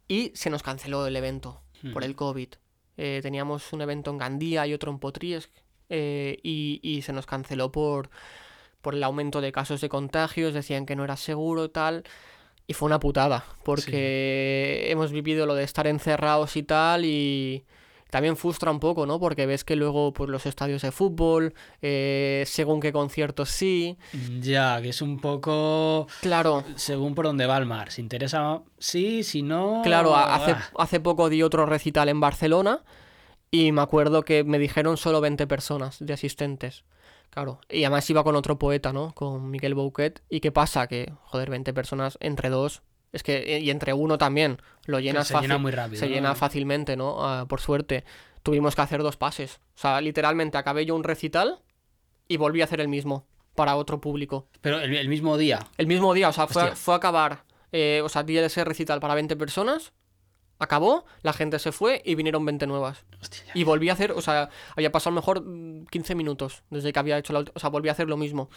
y 0.08 0.32
se 0.34 0.50
nos 0.50 0.64
canceló 0.64 1.06
el 1.06 1.16
evento 1.18 1.62
por 1.94 2.06
el 2.06 2.16
COVID. 2.16 2.50
Eh, 3.02 3.22
teníamos 3.22 3.72
un 3.72 3.82
evento 3.82 4.12
en 4.12 4.18
Gandía 4.18 4.68
y 4.68 4.74
otro 4.74 4.91
en 4.91 5.00
Potriesc, 5.00 5.50
eh, 5.88 6.38
y, 6.43 6.82
y 6.84 7.02
se 7.02 7.14
nos 7.14 7.26
canceló 7.26 7.72
por, 7.72 8.10
por 8.82 8.93
el 8.93 9.02
aumento 9.06 9.39
de 9.39 9.54
casos 9.54 9.80
de 9.80 9.88
contagios, 9.88 10.54
decían 10.54 10.86
que 10.86 10.97
no 10.97 11.06
era 11.06 11.16
seguro 11.16 11.64
y 11.64 11.70
tal. 11.70 12.04
Y 12.68 12.74
fue 12.74 12.88
una 12.88 13.00
putada, 13.00 13.45
porque 13.64 14.88
hemos 14.91 15.14
vivido 15.14 15.45
lo 15.45 15.56
de 15.56 15.64
estar 15.64 15.88
encerrados 15.88 16.58
y 16.58 16.64
tal, 16.64 17.06
y 17.06 17.64
también 18.10 18.38
frustra 18.38 18.72
un 18.72 18.80
poco, 18.80 19.05
¿no? 19.05 19.20
Porque 19.20 19.45
ves 19.45 19.64
que 19.64 19.76
luego 19.76 20.14
pues, 20.14 20.30
los 20.30 20.45
estadios 20.45 20.82
de 20.82 20.91
fútbol, 20.91 21.53
eh, 21.82 22.43
según 22.47 22.80
qué 22.80 22.91
conciertos 22.91 23.49
sí. 23.49 23.97
Ya, 24.39 24.82
que 24.82 24.89
es 24.89 25.01
un 25.01 25.20
poco 25.20 26.07
Claro, 26.22 26.64
según 26.76 27.16
por 27.16 27.26
dónde 27.26 27.45
va 27.45 27.57
el 27.57 27.66
mar. 27.66 27.91
Si 27.91 28.01
interesa, 28.01 28.62
sí, 28.78 29.24
si 29.24 29.41
no. 29.41 29.82
claro, 29.84 30.16
hace, 30.16 30.51
ah. 30.51 30.70
hace 30.78 30.99
poco 30.99 31.30
di 31.30 31.43
otro 31.43 31.66
recital 31.66 32.10
en 32.10 32.20
Barcelona 32.20 32.84
y 33.51 33.72
me 33.72 33.82
acuerdo 33.82 34.24
que 34.24 34.43
me 34.43 34.60
dijeron 34.60 34.97
solo 34.97 35.22
20 35.22 35.47
personas 35.47 35.97
de 35.99 36.14
asistentes. 36.14 36.84
Claro, 37.30 37.60
y 37.70 37.84
además 37.84 38.10
iba 38.10 38.24
con 38.24 38.36
otro 38.36 38.57
poeta, 38.57 38.91
¿no? 38.91 39.14
Con 39.14 39.51
Miguel 39.51 39.76
Bouquet. 39.76 40.24
¿Y 40.30 40.39
qué 40.39 40.51
pasa? 40.51 40.88
Que, 40.88 41.14
joder, 41.26 41.49
20 41.49 41.74
personas 41.74 42.18
entre 42.22 42.49
dos. 42.49 42.82
Es 43.12 43.24
que, 43.24 43.60
y 43.60 43.70
entre 43.70 43.93
uno 43.93 44.18
también. 44.18 44.62
Lo 44.86 44.99
llenas 44.99 45.28
se 45.28 45.39
llena 45.39 45.57
muy 45.57 45.72
rápido, 45.72 45.99
Se 45.99 46.07
¿no? 46.07 46.14
llena 46.16 46.36
fácilmente, 46.36 46.95
¿no? 46.95 47.26
Ah, 47.26 47.45
por 47.47 47.60
suerte. 47.62 48.03
Tuvimos 48.43 48.76
que 48.76 48.82
hacer 48.82 49.03
dos 49.03 49.18
pases. 49.18 49.60
O 49.76 49.80
sea, 49.80 49.99
literalmente 50.01 50.57
acabé 50.57 50.86
yo 50.86 50.95
un 50.95 51.03
recital 51.03 51.60
y 52.28 52.38
volví 52.38 52.62
a 52.62 52.66
hacer 52.66 52.82
el 52.82 52.88
mismo 52.88 53.26
para 53.55 53.76
otro 53.76 53.99
público. 53.99 54.47
Pero 54.62 54.80
el, 54.80 54.95
el 54.95 55.10
mismo 55.10 55.38
día. 55.38 55.60
El 55.78 55.88
mismo 55.88 56.14
día, 56.14 56.30
o 56.30 56.34
sea, 56.34 56.47
fue, 56.47 56.76
fue 56.76 56.93
a 56.93 56.97
acabar, 56.97 57.43
eh, 57.72 58.01
o 58.03 58.10
sea, 58.10 58.24
día 58.24 58.41
de 58.41 58.47
ese 58.47 58.64
recital 58.64 58.99
para 58.99 59.16
20 59.16 59.36
personas, 59.36 59.91
acabó, 60.60 61.05
la 61.22 61.34
gente 61.34 61.57
se 61.57 61.72
fue 61.72 62.01
y 62.05 62.16
vinieron 62.16 62.45
20 62.45 62.68
nuevas. 62.68 63.05
Hostia. 63.22 63.43
Y 63.53 63.64
volví 63.64 63.89
a 63.89 63.93
hacer, 63.93 64.12
o 64.12 64.22
sea, 64.22 64.49
había 64.76 64.91
pasado 64.91 65.12
a 65.12 65.16
lo 65.16 65.22
mejor 65.22 65.41
mm, 65.45 65.86
15 65.86 66.16
minutos 66.16 66.64
desde 66.70 66.91
que 66.93 66.99
había 66.99 67.18
hecho 67.18 67.34
la 67.34 67.39
o 67.53 67.60
sea, 67.60 67.70
volví 67.70 67.89
a 67.89 67.93
hacer 67.93 68.07
lo 68.10 68.18
mismo, 68.18 68.49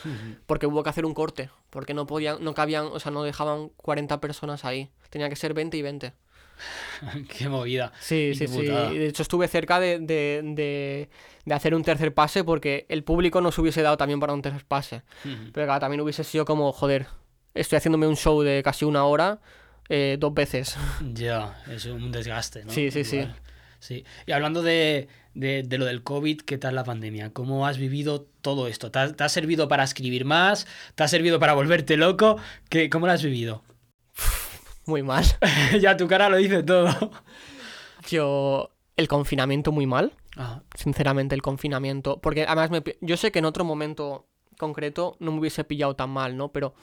porque 0.47 0.67
hubo 0.67 0.83
que 0.83 0.91
hacer 0.91 1.05
un 1.07 1.15
corte, 1.15 1.51
porque 1.71 1.95
no 1.95 2.07
podían, 2.07 2.43
no 2.45 2.55
cabían, 2.55 2.87
o 2.87 2.99
sea, 3.01 3.11
no 3.13 3.23
dejaban 3.23 3.69
40 3.77 4.21
personas 4.21 4.65
ahí, 4.65 4.91
tenía 5.11 5.29
que 5.29 5.37
ser 5.37 5.55
20 5.55 5.77
y 5.77 5.83
20. 5.83 6.13
Qué 7.39 7.49
movida. 7.49 7.93
Sí, 8.01 8.33
sí, 8.35 8.41
qué 8.41 8.49
sí. 8.49 8.59
putada. 8.59 8.91
De 8.91 9.07
hecho, 9.09 9.23
estuve 9.23 9.49
cerca 9.49 9.81
de, 9.81 9.99
de, 9.99 10.41
de- 10.45 11.09
de 11.45 11.55
hacer 11.55 11.75
un 11.75 11.83
tercer 11.83 12.15
pase 12.15 12.45
porque 12.45 12.87
el 12.89 13.03
público 13.03 13.41
nos 13.41 13.59
hubiese 13.59 13.83
dado 13.83 13.97
también 13.97 14.21
para 14.21 14.33
un 14.33 14.43
tercer 14.43 14.65
pase. 14.65 15.03
Pero 15.53 15.67
claro, 15.67 15.81
también 15.81 16.01
hubiese 16.03 16.23
sido 16.23 16.45
como, 16.45 16.73
joder, 16.73 17.07
estoy 17.55 17.79
haciéndome 17.79 18.07
un 18.07 18.17
show 18.17 18.43
de 18.43 18.63
casi 18.63 18.85
una 18.85 19.05
hora 19.07 19.41
eh, 19.89 20.17
dos 20.19 20.33
veces. 20.35 20.77
Ya, 21.13 21.63
es 21.71 21.85
un 21.87 22.11
desgaste, 22.13 22.65
¿no? 22.65 22.71
Sí, 22.73 22.91
sí, 22.91 23.05
sí. 23.05 23.17
Igual. 23.17 23.37
Sí. 23.79 24.05
Y 24.27 24.33
hablando 24.33 24.63
de, 24.63 25.09
de- 25.35 25.65
de 25.65 25.79
lo 25.79 25.85
del 25.85 26.03
COVID, 26.05 26.43
¿qué 26.43 26.57
tal 26.57 26.75
la 26.77 26.85
pandemia? 26.85 27.31
¿Cómo 27.33 27.67
has 27.67 27.79
vivido 27.79 28.27
todo 28.41 28.69
esto? 28.69 28.91
¿Te 28.93 28.99
ha, 29.01 29.13
te 29.13 29.25
ha 29.25 29.29
servido 29.29 29.67
para 29.69 29.83
escribir 29.85 30.25
más? 30.25 30.67
¿Te 30.95 31.03
ha 31.03 31.09
servido 31.09 31.39
para 31.41 31.55
volverte 31.55 31.97
loco? 31.97 32.37
¿Qué, 32.69 32.89
¿Cómo 32.89 33.07
lo 33.07 33.13
has 33.13 33.23
vivido? 33.25 33.65
Muy 34.87 35.03
mal. 35.03 35.25
ya 35.81 35.97
tu 35.97 36.07
cara 36.07 36.29
lo 36.29 36.37
dice 36.37 36.63
todo. 36.63 37.11
Yo. 38.09 38.71
el 38.97 39.09
confinamiento 39.09 39.73
muy 39.73 39.87
mal. 39.87 40.13
Ah, 40.37 40.63
Sinceramente, 40.77 41.35
el 41.35 41.43
confinamiento. 41.43 42.21
Porque 42.21 42.45
además, 42.45 42.71
me 42.71 42.83
yo 43.01 43.17
sé 43.17 43.33
que 43.33 43.39
en 43.41 43.45
otro 43.47 43.65
momento 43.65 44.27
concreto 44.59 45.17
no 45.19 45.33
me 45.33 45.39
hubiese 45.41 45.65
pillado 45.65 45.97
tan 45.97 46.11
mal, 46.11 46.37
¿no? 46.37 46.53
Pero 46.53 46.75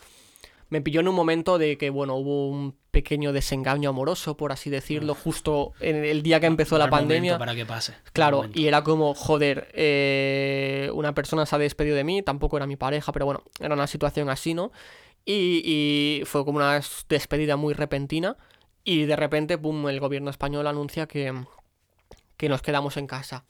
me 0.69 0.81
pilló 0.81 1.01
en 1.01 1.07
un 1.07 1.15
momento 1.15 1.57
de 1.57 1.77
que, 1.77 1.89
bueno, 1.89 2.15
hubo 2.15 2.49
un 2.49 2.75
pequeño 2.91 3.33
desengaño 3.33 3.89
amoroso, 3.89 4.37
por 4.37 4.51
así 4.51 4.69
decirlo, 4.69 5.15
justo 5.15 5.73
en 5.79 6.03
el 6.03 6.23
día 6.23 6.39
que 6.39 6.45
empezó 6.45 6.77
la 6.77 6.89
pandemia. 6.89 7.37
Para 7.37 7.55
que 7.55 7.65
pase. 7.65 7.95
Claro, 8.13 8.45
y 8.53 8.67
era 8.67 8.83
como, 8.83 9.13
joder, 9.13 9.69
eh, 9.73 10.89
una 10.93 11.13
persona 11.13 11.45
se 11.45 11.55
ha 11.55 11.59
despedido 11.59 11.95
de 11.95 12.03
mí, 12.03 12.21
tampoco 12.21 12.57
era 12.57 12.67
mi 12.67 12.75
pareja, 12.75 13.11
pero 13.11 13.25
bueno, 13.25 13.43
era 13.59 13.73
una 13.73 13.87
situación 13.87 14.29
así, 14.29 14.53
¿no? 14.53 14.71
Y, 15.25 15.61
y 15.65 16.25
fue 16.25 16.45
como 16.45 16.57
una 16.57 16.81
despedida 17.07 17.55
muy 17.55 17.73
repentina 17.73 18.37
y 18.83 19.05
de 19.05 19.15
repente, 19.15 19.57
pum, 19.57 19.87
el 19.89 19.99
gobierno 19.99 20.29
español 20.29 20.65
anuncia 20.67 21.07
que, 21.07 21.33
que 22.37 22.49
nos 22.49 22.61
quedamos 22.61 22.97
en 22.97 23.07
casa. 23.07 23.45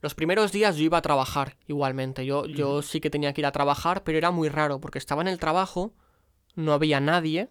Los 0.00 0.14
primeros 0.14 0.52
días 0.52 0.76
yo 0.76 0.84
iba 0.84 0.98
a 0.98 1.02
trabajar 1.02 1.56
igualmente, 1.66 2.26
yo, 2.26 2.44
yo 2.44 2.82
sí 2.82 3.00
que 3.00 3.08
tenía 3.10 3.32
que 3.32 3.40
ir 3.40 3.46
a 3.46 3.52
trabajar, 3.52 4.04
pero 4.04 4.18
era 4.18 4.30
muy 4.30 4.50
raro 4.50 4.80
porque 4.80 4.98
estaba 4.98 5.22
en 5.22 5.28
el 5.28 5.38
trabajo, 5.38 5.94
no 6.54 6.72
había 6.72 7.00
nadie, 7.00 7.48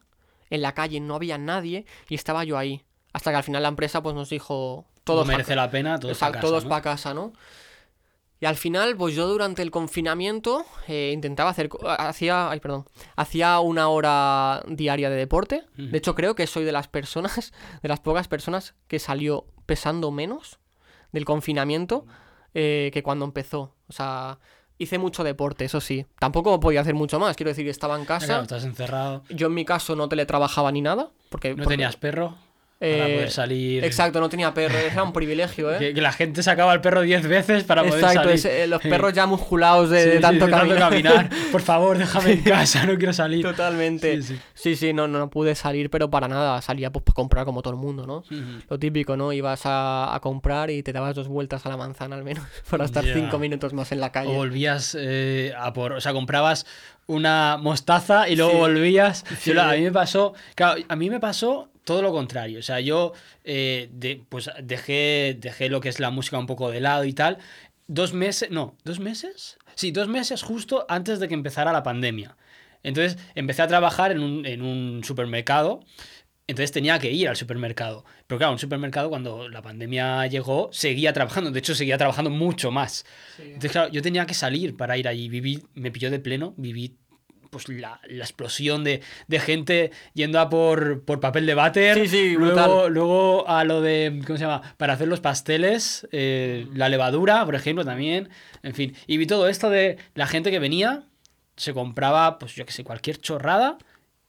en 0.50 0.62
la 0.62 0.74
calle 0.74 1.00
no 1.00 1.16
había 1.16 1.38
nadie 1.38 1.86
y 2.10 2.16
estaba 2.16 2.44
yo 2.44 2.58
ahí. 2.58 2.84
Hasta 3.12 3.32
que 3.32 3.38
al 3.38 3.44
final 3.44 3.64
la 3.64 3.70
empresa 3.70 4.02
pues 4.02 4.16
nos 4.16 4.30
dijo, 4.30 4.86
todo 5.04 5.22
no 5.22 5.26
merece 5.26 5.56
la 5.56 5.70
pena, 5.70 6.00
todos 6.00 6.18
para 6.18 6.32
casa, 6.34 6.42
todos 6.42 6.64
¿no? 6.64 6.70
para 6.70 6.82
casa, 6.82 7.14
¿no? 7.14 7.34
Y 8.44 8.46
al 8.46 8.58
final, 8.58 8.98
pues 8.98 9.16
yo 9.16 9.26
durante 9.30 9.62
el 9.62 9.72
confinamiento 9.72 10.66
eh, 10.90 11.12
intentaba 11.14 11.50
hacer, 11.50 11.70
hacía, 11.98 12.50
ay, 12.50 12.60
perdón, 12.60 12.86
hacía 13.16 13.58
una 13.62 13.88
hora 13.88 14.64
diaria 14.68 15.10
de 15.10 15.16
deporte. 15.16 15.64
De 15.78 15.98
hecho, 15.98 16.14
creo 16.14 16.36
que 16.36 16.46
soy 16.46 16.66
de 16.66 16.74
las 16.74 16.90
personas, 16.90 17.54
de 17.82 17.88
las 17.88 18.02
pocas 18.02 18.28
personas 18.28 18.76
que 18.90 19.00
salió 19.00 19.46
pesando 19.66 20.12
menos 20.12 20.60
del 21.14 21.24
confinamiento 21.24 22.06
eh, 22.54 22.90
que 22.92 23.02
cuando 23.02 23.24
empezó. 23.24 23.76
O 23.88 23.94
sea, 23.94 24.40
hice 24.84 24.98
mucho 24.98 25.24
deporte, 25.24 25.66
eso 25.66 25.82
sí. 25.82 26.06
Tampoco 26.20 26.60
podía 26.60 26.82
hacer 26.82 26.94
mucho 26.94 27.20
más. 27.20 27.36
Quiero 27.36 27.50
decir, 27.50 27.68
estaba 27.68 27.96
en 27.96 28.04
Ah, 28.04 28.06
casa. 28.06 28.26
Claro, 28.28 28.42
estás 28.44 28.64
encerrado. 28.64 29.24
Yo 29.30 29.48
en 29.48 29.54
mi 29.54 29.66
caso 29.66 29.96
no 29.96 30.08
teletrabajaba 30.08 30.72
ni 30.72 30.82
nada. 30.82 31.10
Porque, 31.30 31.50
No 31.52 31.64
porque- 31.64 31.70
tenías 31.74 31.96
perro 31.98 32.36
para 32.92 33.08
eh, 33.10 33.14
poder 33.16 33.32
salir. 33.32 33.84
Exacto, 33.86 34.20
no 34.20 34.30
tenía 34.30 34.54
perro. 34.54 34.78
Era 34.78 35.04
un 35.04 35.14
privilegio, 35.14 35.74
¿eh? 35.74 35.80
Que, 35.80 35.94
que 35.94 36.02
la 36.02 36.12
gente 36.12 36.44
sacaba 36.44 36.72
al 36.72 36.82
perro 36.82 37.02
10 37.02 37.28
veces 37.28 37.64
para 37.64 37.82
poder 37.84 37.96
Exacto, 38.00 38.20
salir. 38.24 38.36
es, 38.36 38.46
eh, 38.46 38.68
los 38.68 38.82
perros 38.82 39.14
ya 39.14 39.26
musculados 39.26 39.90
de, 39.90 40.02
Sí, 40.04 40.10
de 40.10 40.16
sí, 40.18 40.22
tanto 40.22 40.46
de 40.46 40.52
caminar. 40.52 40.80
caminar. 40.80 41.30
Por 41.52 41.62
favor, 41.62 41.98
déjame 41.98 42.34
en 42.34 42.42
casa, 42.44 42.86
no 42.86 42.98
quiero 42.98 43.14
salir. 43.14 43.44
Totalmente. 43.46 44.22
Sí, 44.22 44.36
Sí, 44.36 44.40
sí. 44.54 44.76
sí, 44.76 44.94
no, 44.94 45.08
no 45.08 45.30
pude 45.30 45.56
salir, 45.56 45.90
pero 45.90 46.10
para 46.10 46.28
nada. 46.28 46.62
Salía 46.62 46.92
pues 46.92 47.04
para 47.04 47.16
comprar 47.16 47.46
como 47.46 47.62
todo 47.62 47.74
el 47.74 47.80
mundo, 47.80 48.06
¿no? 48.06 48.24
Lo 48.70 48.80
típico, 48.80 49.16
¿no? 49.18 49.34
Ibas 49.34 49.66
a, 49.66 50.14
a 50.14 50.20
comprar 50.20 50.70
y 50.70 50.84
te 50.84 50.92
dabas 50.94 51.16
dos 51.16 51.28
vueltas 51.28 51.66
a 51.66 51.70
la 51.70 51.78
manzana 51.78 52.16
al 52.16 52.24
menos 52.24 52.44
para 52.70 52.86
estar 52.86 53.04
Ya. 53.06 53.14
cinco 53.14 53.40
minutos 53.40 53.74
más 53.74 53.92
en 53.92 54.00
la 54.00 54.08
O 54.08 54.12
calle. 54.12 54.34
volvías 54.36 54.96
eh, 55.00 55.54
a 55.58 55.74
por. 55.74 55.94
O 55.94 56.02
sea, 56.02 56.14
comprabas 56.14 56.66
una 57.08 57.58
mostaza 57.60 58.30
y 58.30 58.36
luego 58.36 58.52
Sí. 58.54 58.58
volvías. 58.58 59.24
Yo 59.44 59.54
Sí. 59.54 59.60
a 59.60 59.72
mí 59.74 59.82
me 59.82 59.92
pasó. 59.92 60.34
Claro, 60.56 60.82
a 60.88 60.96
mí 60.96 61.10
me 61.10 61.20
pasó 61.20 61.70
todo 61.84 62.02
lo 62.02 62.12
contrario. 62.12 62.60
O 62.60 62.64
sea, 62.64 62.80
yo 62.80 63.14
eh, 63.44 63.90
de- 63.92 64.24
pues 64.30 64.50
dejé, 64.64 65.36
dejé 65.40 65.70
lo 65.70 65.80
que 65.82 65.90
es 65.90 66.00
la 66.00 66.10
música 66.12 66.38
un 66.38 66.46
poco 66.48 66.70
de 66.72 66.82
lado 66.82 67.04
y 67.06 67.14
tal. 67.14 67.38
Dos 67.88 68.14
meses. 68.14 68.50
No, 68.52 68.78
¿dos 68.84 69.00
meses? 69.00 69.58
Sí, 69.76 69.92
dos 69.92 70.08
meses 70.08 70.42
justo 70.44 70.86
antes 70.90 71.20
de 71.20 71.28
que 71.28 71.34
empezara 71.34 71.72
la 71.74 71.84
pandemia. 71.84 72.38
Entonces 72.84 73.18
empecé 73.36 73.62
a 73.62 73.68
trabajar 73.68 74.12
en 74.12 74.20
un, 74.22 74.46
en 74.46 74.62
un 74.62 75.04
supermercado. 75.04 75.82
Entonces 76.46 76.74
tenía 76.74 77.00
que 77.00 77.10
ir 77.12 77.30
al 77.30 77.38
supermercado. 77.38 78.04
Pero 78.28 78.38
claro, 78.38 78.52
un 78.54 78.60
supermercado 78.60 79.10
cuando 79.10 79.48
la 79.48 79.62
pandemia 79.62 80.28
llegó 80.28 80.70
seguía 80.74 81.14
trabajando. 81.14 81.52
De 81.52 81.60
hecho, 81.60 81.74
seguía 81.74 81.98
trabajando 81.98 82.30
mucho 82.30 82.70
más. 82.70 83.06
Entonces, 83.40 83.72
claro, 83.72 83.90
yo 83.92 84.02
tenía 84.02 84.26
que 84.26 84.34
salir 84.34 84.76
para 84.76 84.98
ir 84.98 85.08
allí. 85.08 85.30
Viví, 85.30 85.64
me 85.74 85.90
pilló 85.92 86.12
de 86.12 86.20
pleno, 86.20 86.54
viví 86.58 86.98
pues 87.54 87.70
la, 87.70 88.02
la 88.10 88.24
explosión 88.26 88.84
de, 88.84 89.02
de 89.28 89.40
gente 89.40 89.92
yendo 90.14 90.42
a 90.42 90.50
por, 90.50 91.06
por 91.06 91.22
papel 91.22 91.46
de 91.46 91.54
váter. 91.54 91.98
Sí, 91.98 92.08
sí, 92.10 92.36
luego, 92.38 92.90
luego 92.90 93.48
a 93.48 93.64
lo 93.64 93.82
de, 93.82 94.22
¿cómo 94.28 94.38
se 94.38 94.44
llama? 94.44 94.76
Para 94.76 94.94
hacer 94.94 95.08
los 95.08 95.22
pasteles, 95.22 96.06
eh, 96.12 96.68
la 96.74 96.90
levadura, 96.90 97.46
por 97.46 97.56
ejemplo, 97.56 97.86
también. 97.86 98.30
En 98.64 98.74
fin, 98.74 98.96
y 99.08 99.16
vi 99.16 99.26
todo 99.26 99.48
esto 99.48 99.70
de 99.70 99.98
la 100.16 100.28
gente 100.28 100.52
que 100.52 100.60
venía, 100.60 101.04
se 101.56 101.74
compraba, 101.74 102.40
pues 102.40 102.56
yo 102.56 102.66
que 102.66 102.74
sé, 102.74 102.84
cualquier 102.84 103.20
chorrada, 103.20 103.78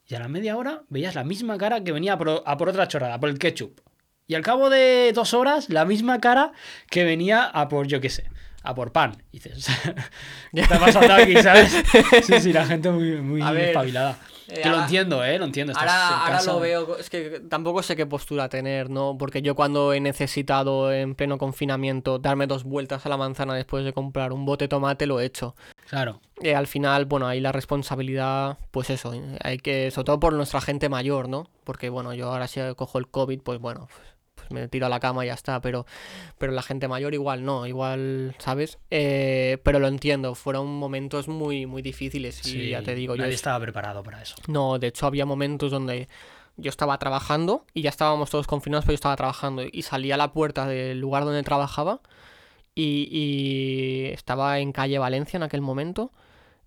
y 0.07 0.15
a 0.15 0.21
la 0.21 0.29
media 0.29 0.57
hora 0.57 0.83
veías 0.91 1.15
la 1.15 1.25
misma 1.25 1.57
cara 1.59 1.83
que 1.83 1.91
venía 1.91 2.13
a 2.13 2.19
por, 2.19 2.43
a 2.45 2.57
por 2.57 2.69
otra 2.69 2.87
chorrada, 2.87 3.19
por 3.19 3.31
el 3.31 3.39
ketchup. 3.39 3.81
Y 4.27 4.35
al 4.35 4.43
cabo 4.43 4.71
de 4.71 5.13
dos 5.15 5.35
horas, 5.35 5.69
la 5.69 5.85
misma 5.85 6.21
cara 6.21 6.53
que 6.89 7.05
venía 7.05 7.45
a 7.45 7.69
por, 7.69 7.87
yo 7.87 8.01
qué 8.01 8.11
sé, 8.11 8.25
a 8.65 8.75
por 8.75 8.91
pan. 8.93 9.13
Y 9.31 9.39
dices, 9.39 9.69
¿qué 10.55 10.61
está 10.63 10.81
pasando 10.81 11.15
aquí, 11.15 11.37
sabes? 11.37 11.73
Sí, 12.25 12.41
sí, 12.41 12.53
la 12.53 12.65
gente 12.67 12.91
muy, 12.91 13.21
muy 13.21 13.41
ver, 13.43 13.69
espabilada. 13.69 14.19
eh, 14.49 14.61
que 14.63 14.69
lo 14.69 14.81
entiendo, 14.81 15.25
¿eh? 15.25 15.39
Lo 15.39 15.45
entiendo. 15.45 15.73
Estás 15.73 15.85
en 15.85 15.91
Ahora, 15.91 16.19
ahora 16.25 16.37
casa. 16.39 16.53
lo 16.53 16.61
veo, 16.61 16.99
es 16.99 17.11
que 17.11 17.41
tampoco 17.49 17.83
sé 17.83 17.95
qué 17.97 18.07
postura 18.07 18.49
tener, 18.49 18.91
¿no? 18.91 19.17
Porque 19.19 19.43
yo 19.43 19.55
cuando 19.55 19.93
he 19.93 20.01
necesitado 20.01 20.93
en 20.93 21.15
pleno 21.15 21.39
confinamiento 21.39 22.19
darme 22.19 22.47
dos 22.47 22.65
vueltas 22.65 23.05
a 23.07 23.09
la 23.09 23.17
manzana 23.17 23.55
después 23.55 23.85
de 23.85 23.93
comprar 23.93 24.33
un 24.33 24.45
bote 24.47 24.65
de 24.65 24.69
tomate, 24.69 25.07
lo 25.07 25.21
he 25.21 25.27
hecho. 25.27 25.55
Claro. 25.89 26.21
Eh, 26.43 26.55
al 26.55 26.67
final, 26.67 27.05
bueno, 27.05 27.27
ahí 27.29 27.41
la 27.41 27.53
responsabilidad, 27.53 28.59
pues 28.71 28.91
eso, 28.91 29.13
hay 29.43 29.59
que, 29.59 29.91
sobre 29.91 30.07
todo 30.07 30.21
por 30.21 30.33
nuestra 30.33 30.61
gente 30.61 30.89
mayor, 30.89 31.29
¿no? 31.29 31.49
Porque 31.65 31.89
bueno, 31.91 32.15
yo 32.15 32.31
ahora 32.33 32.49
si 32.49 32.61
cojo 32.77 32.99
el 32.99 33.09
COVID, 33.09 33.41
pues 33.43 33.61
bueno, 33.61 33.87
pues, 33.95 34.14
pues 34.49 34.63
me 34.63 34.69
tiro 34.69 34.87
a 34.87 34.89
la 34.89 35.01
cama 35.01 35.25
y 35.25 35.29
ya 35.29 35.35
está, 35.35 35.61
pero, 35.61 35.87
pero 36.39 36.53
la 36.53 36.63
gente 36.63 36.89
mayor 36.89 37.15
igual 37.15 37.45
no, 37.45 37.67
igual, 37.67 38.35
¿sabes? 38.39 38.79
Eh, 38.91 39.59
pero 39.63 39.79
lo 39.79 39.89
entiendo, 39.89 40.35
fueron 40.35 40.67
momentos 40.69 41.29
muy, 41.29 41.67
muy 41.67 41.83
difíciles 41.83 42.39
y 42.47 42.51
Sí, 42.51 42.69
ya 42.71 42.83
te 42.83 42.95
digo, 42.95 43.15
yo 43.15 43.23
nadie 43.23 43.31
es- 43.35 43.41
estaba 43.41 43.61
preparado 43.61 44.03
para 44.03 44.23
eso. 44.23 44.37
no, 44.47 44.79
de 44.79 44.87
hecho 44.89 45.07
había 45.07 45.27
momentos 45.27 45.71
donde 45.71 46.09
yo 46.57 46.69
estaba 46.71 46.97
trabajando 46.99 47.65
y 47.75 47.83
ya 47.83 47.91
estábamos 47.91 48.31
todos 48.31 48.47
confinados, 48.47 48.85
pero 48.85 48.93
yo 48.93 48.97
estaba 48.97 49.17
trabajando 49.17 49.63
y 49.71 49.83
salía 49.83 50.15
a 50.15 50.19
la 50.19 50.33
puerta 50.33 50.67
del 50.67 51.01
lugar 51.01 51.25
donde 51.25 51.43
trabajaba 51.43 52.01
y, 52.77 53.09
y 53.11 54.13
estaba 54.13 54.59
en 54.59 54.73
calle 54.73 54.99
Valencia 54.99 55.37
en 55.37 55.43
aquel 55.43 55.61
momento, 55.61 56.11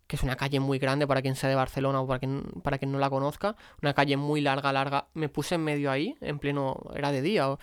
que 0.07 0.15
es 0.15 0.23
una 0.23 0.35
calle 0.37 0.59
muy 0.59 0.79
grande 0.79 1.05
para 1.05 1.21
quien 1.21 1.35
sea 1.35 1.49
de 1.49 1.55
Barcelona 1.55 1.99
o 2.01 2.07
para 2.07 2.19
quien, 2.19 2.43
para 2.63 2.77
quien 2.77 2.91
no 2.91 2.97
la 2.99 3.09
conozca, 3.09 3.55
una 3.81 3.93
calle 3.93 4.15
muy 4.17 4.39
larga, 4.41 4.71
larga. 4.73 5.07
Me 5.13 5.27
puse 5.29 5.55
en 5.55 5.63
medio 5.63 5.91
ahí, 5.91 6.15
en 6.21 6.39
pleno, 6.39 6.79
era 6.95 7.11
de 7.11 7.21
día, 7.21 7.49
o- 7.49 7.59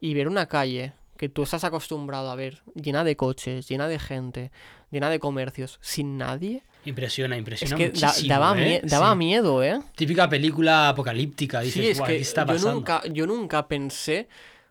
y 0.00 0.14
ver 0.14 0.28
una 0.28 0.46
calle 0.46 0.92
que 1.16 1.28
tú 1.28 1.42
estás 1.42 1.64
acostumbrado 1.64 2.30
a 2.30 2.34
ver 2.36 2.62
llena 2.74 3.04
de 3.04 3.16
coches, 3.16 3.68
llena 3.68 3.86
de 3.88 3.98
gente, 3.98 4.50
llena 4.90 5.10
de 5.10 5.18
comercios, 5.20 5.78
sin 5.80 6.18
nadie. 6.18 6.62
Impresiona, 6.84 7.36
Es 7.36 7.38
impresiona 7.40 7.76
que 7.76 7.90
da- 7.90 8.08
muchísimo, 8.08 8.28
daba, 8.28 8.58
¿eh? 8.60 8.80
mie- 8.82 8.88
daba 8.88 9.12
Sí. 9.12 9.18
miedo, 9.18 9.62
¿eh? 9.62 9.80
Típica 9.94 10.28
película 10.28 10.88
apocalíptica. 10.88 11.60
Dices, 11.60 11.82
Sí, 11.84 11.88
es 11.90 11.98
"Buah, 11.98 12.08
que 12.08 12.16
¿qué 12.16 12.22
está 12.22 12.42
yo 12.42 12.46
pasando? 12.48 12.74
nunca, 12.74 13.02
yo 13.08 13.26
nunca 13.26 13.68
pensé 13.68 14.28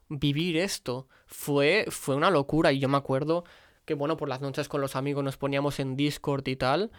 vivir 0.09 0.57
esto. 0.57 1.07
Fue, 1.25 1.85
fue 1.89 2.15
una 2.15 2.29
locura. 2.29 2.71
Y 2.73 2.79
yo 2.79 2.89
me 2.89 2.97
acuerdo 2.97 3.45
bueno, 3.93 4.17
por 4.17 4.29
las 4.29 4.41
noches 4.41 4.67
con 4.67 4.81
los 4.81 4.95
amigos 4.95 5.23
nos 5.23 5.37
poníamos 5.37 5.79
en 5.79 5.95
Discord 5.95 6.47
y 6.47 6.55
tal. 6.55 6.91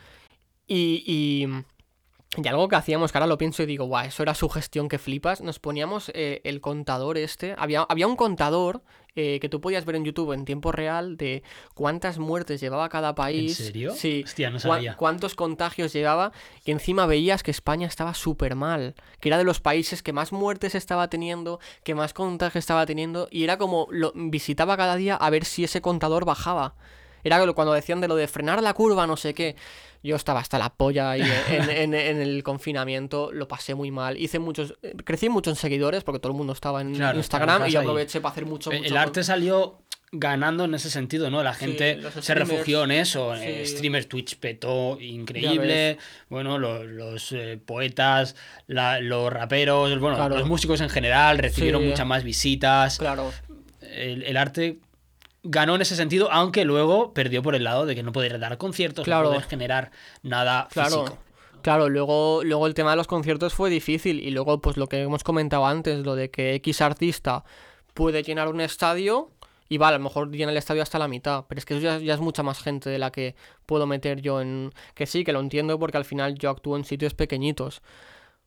Y, 0.66 1.02
y, 1.06 2.40
y 2.40 2.48
algo 2.48 2.68
que 2.68 2.76
hacíamos, 2.76 3.12
que 3.12 3.18
ahora 3.18 3.26
lo 3.26 3.38
pienso 3.38 3.62
y 3.62 3.66
digo, 3.66 3.84
guau, 3.84 4.06
eso 4.06 4.22
era 4.22 4.34
su 4.34 4.48
gestión 4.48 4.88
que 4.88 4.98
flipas. 4.98 5.40
Nos 5.40 5.58
poníamos 5.58 6.10
eh, 6.14 6.40
el 6.44 6.60
contador 6.60 7.18
este. 7.18 7.54
Había, 7.58 7.82
había 7.82 8.06
un 8.06 8.16
contador 8.16 8.82
eh, 9.14 9.38
que 9.40 9.48
tú 9.48 9.60
podías 9.60 9.84
ver 9.84 9.96
en 9.96 10.04
YouTube 10.04 10.32
en 10.32 10.44
tiempo 10.44 10.72
real 10.72 11.16
de 11.16 11.42
cuántas 11.74 12.18
muertes 12.18 12.60
llevaba 12.60 12.88
cada 12.88 13.14
país. 13.14 13.56
serio? 13.56 13.92
Sí. 13.94 14.22
Hostia, 14.24 14.50
no 14.50 14.58
sabía. 14.58 14.96
cuántos 14.96 15.34
contagios 15.34 15.92
llevaba 15.92 16.32
y 16.64 16.70
encima 16.70 17.06
veías 17.06 17.42
que 17.42 17.50
España 17.50 17.86
estaba 17.86 18.14
súper 18.14 18.54
mal, 18.54 18.94
que 19.20 19.28
era 19.28 19.38
de 19.38 19.44
los 19.44 19.60
países 19.60 20.02
que 20.02 20.12
más 20.12 20.32
muertes 20.32 20.74
estaba 20.74 21.08
teniendo, 21.08 21.60
que 21.84 21.94
más 21.94 22.14
contagios 22.14 22.62
estaba 22.62 22.86
teniendo 22.86 23.28
y 23.30 23.44
era 23.44 23.58
como 23.58 23.86
lo 23.90 24.12
visitaba 24.14 24.76
cada 24.76 24.96
día 24.96 25.16
a 25.16 25.30
ver 25.30 25.44
si 25.44 25.64
ese 25.64 25.80
contador 25.80 26.24
bajaba. 26.24 26.74
Era 27.24 27.52
cuando 27.52 27.72
decían 27.72 28.00
de 28.00 28.08
lo 28.08 28.16
de 28.16 28.26
frenar 28.28 28.62
la 28.62 28.74
curva, 28.74 29.06
no 29.06 29.16
sé 29.16 29.34
qué. 29.34 29.56
Yo 30.04 30.16
estaba 30.16 30.40
hasta 30.40 30.58
la 30.58 30.70
polla 30.70 31.16
y 31.16 31.20
en, 31.20 31.70
en- 31.70 31.94
en 31.94 32.20
el 32.20 32.42
confinamiento, 32.42 33.30
lo 33.32 33.46
pasé 33.46 33.74
muy 33.74 33.90
mal. 33.92 34.16
Hice 34.18 34.38
muchos, 34.40 34.74
eh, 34.82 34.94
crecí 35.04 35.28
mucho 35.28 35.50
en 35.50 35.56
seguidores 35.56 36.02
porque 36.02 36.18
todo 36.18 36.32
el 36.32 36.36
mundo 36.38 36.52
estaba 36.52 36.80
en 36.80 36.94
Claro, 36.94 37.18
Instagram 37.18 37.66
y 37.68 37.70
yo 37.70 37.80
ahí. 37.80 37.86
aproveché 37.86 38.20
para 38.20 38.32
hacer 38.32 38.46
mucho, 38.46 38.70
El- 38.72 38.78
mucho 38.78 38.90
el 38.90 38.96
arte 38.96 39.22
salió 39.22 39.78
ganando 40.14 40.64
en 40.64 40.74
ese 40.74 40.90
sentido, 40.90 41.30
¿no? 41.30 41.42
La 41.42 41.54
gente 41.54 41.98
se 42.20 42.34
refugió 42.34 42.84
en 42.84 42.90
eso. 42.90 43.34
sí. 43.36 43.42
eh, 43.44 43.64
streamers 43.64 44.08
Twitch 44.08 44.36
petó 44.38 44.98
increíble. 45.00 45.96
Bueno, 46.28 46.58
lo- 46.58 46.84
los, 46.84 47.32
eh, 47.32 47.58
poetas, 47.64 48.34
la- 48.66 49.00
los 49.00 49.32
raperos, 49.32 49.98
bueno, 50.00 50.16
Claro. 50.16 50.36
los 50.36 50.46
músicos 50.48 50.80
en 50.80 50.90
general 50.90 51.38
recibieron 51.38 51.80
Sí. 51.82 51.88
muchas 51.88 52.06
más 52.06 52.24
visitas. 52.24 52.98
Claro, 52.98 53.32
El, 53.80 54.22
el 54.24 54.36
arte 54.36 54.78
ganó 55.42 55.74
en 55.74 55.82
ese 55.82 55.96
sentido, 55.96 56.30
aunque 56.30 56.64
luego 56.64 57.12
perdió 57.14 57.42
por 57.42 57.54
el 57.54 57.64
lado 57.64 57.84
de 57.86 57.94
que 57.94 58.02
no 58.02 58.12
poder 58.12 58.38
dar 58.38 58.58
conciertos, 58.58 59.04
Claro. 59.04 59.24
no 59.24 59.34
poder 59.34 59.48
generar 59.48 59.90
nada 60.22 60.68
Claro. 60.72 61.04
físico. 61.04 61.18
Claro, 61.62 61.88
luego, 61.88 62.42
luego 62.44 62.66
el 62.66 62.74
tema 62.74 62.90
de 62.90 62.96
los 62.96 63.06
conciertos 63.06 63.54
fue 63.54 63.70
difícil 63.70 64.18
y 64.20 64.30
luego 64.30 64.60
pues 64.60 64.76
lo 64.76 64.88
que 64.88 65.00
hemos 65.02 65.22
comentado 65.22 65.64
antes, 65.66 66.04
lo 66.04 66.14
de 66.16 66.30
que 66.30 66.54
X 66.54 66.80
artista 66.80 67.44
puede 67.94 68.22
llenar 68.22 68.48
un 68.48 68.60
estadio 68.60 69.30
Y 69.68 69.78
vale, 69.78 69.94
a 69.94 69.98
lo 69.98 70.04
mejor 70.04 70.30
llena 70.30 70.50
el 70.52 70.58
estadio 70.58 70.82
hasta 70.82 70.98
la 70.98 71.08
mitad, 71.08 71.44
pero 71.48 71.58
es 71.58 71.64
que 71.64 71.72
eso 71.74 71.82
ya, 71.82 71.96
ya, 71.98 72.12
es 72.14 72.20
mucha 72.20 72.42
más 72.42 72.60
gente 72.60 72.90
de 72.90 72.98
la 72.98 73.10
que 73.10 73.34
puedo 73.64 73.86
meter 73.86 74.20
yo 74.20 74.40
en... 74.42 74.70
Que 74.94 75.06
sí, 75.06 75.24
que 75.24 75.32
lo 75.32 75.40
entiendo 75.40 75.78
porque 75.78 75.96
al 75.96 76.04
final 76.04 76.34
yo 76.34 76.50
actúo 76.50 76.76
en 76.76 76.84
sitios 76.84 77.14
pequeñitos. 77.14 77.80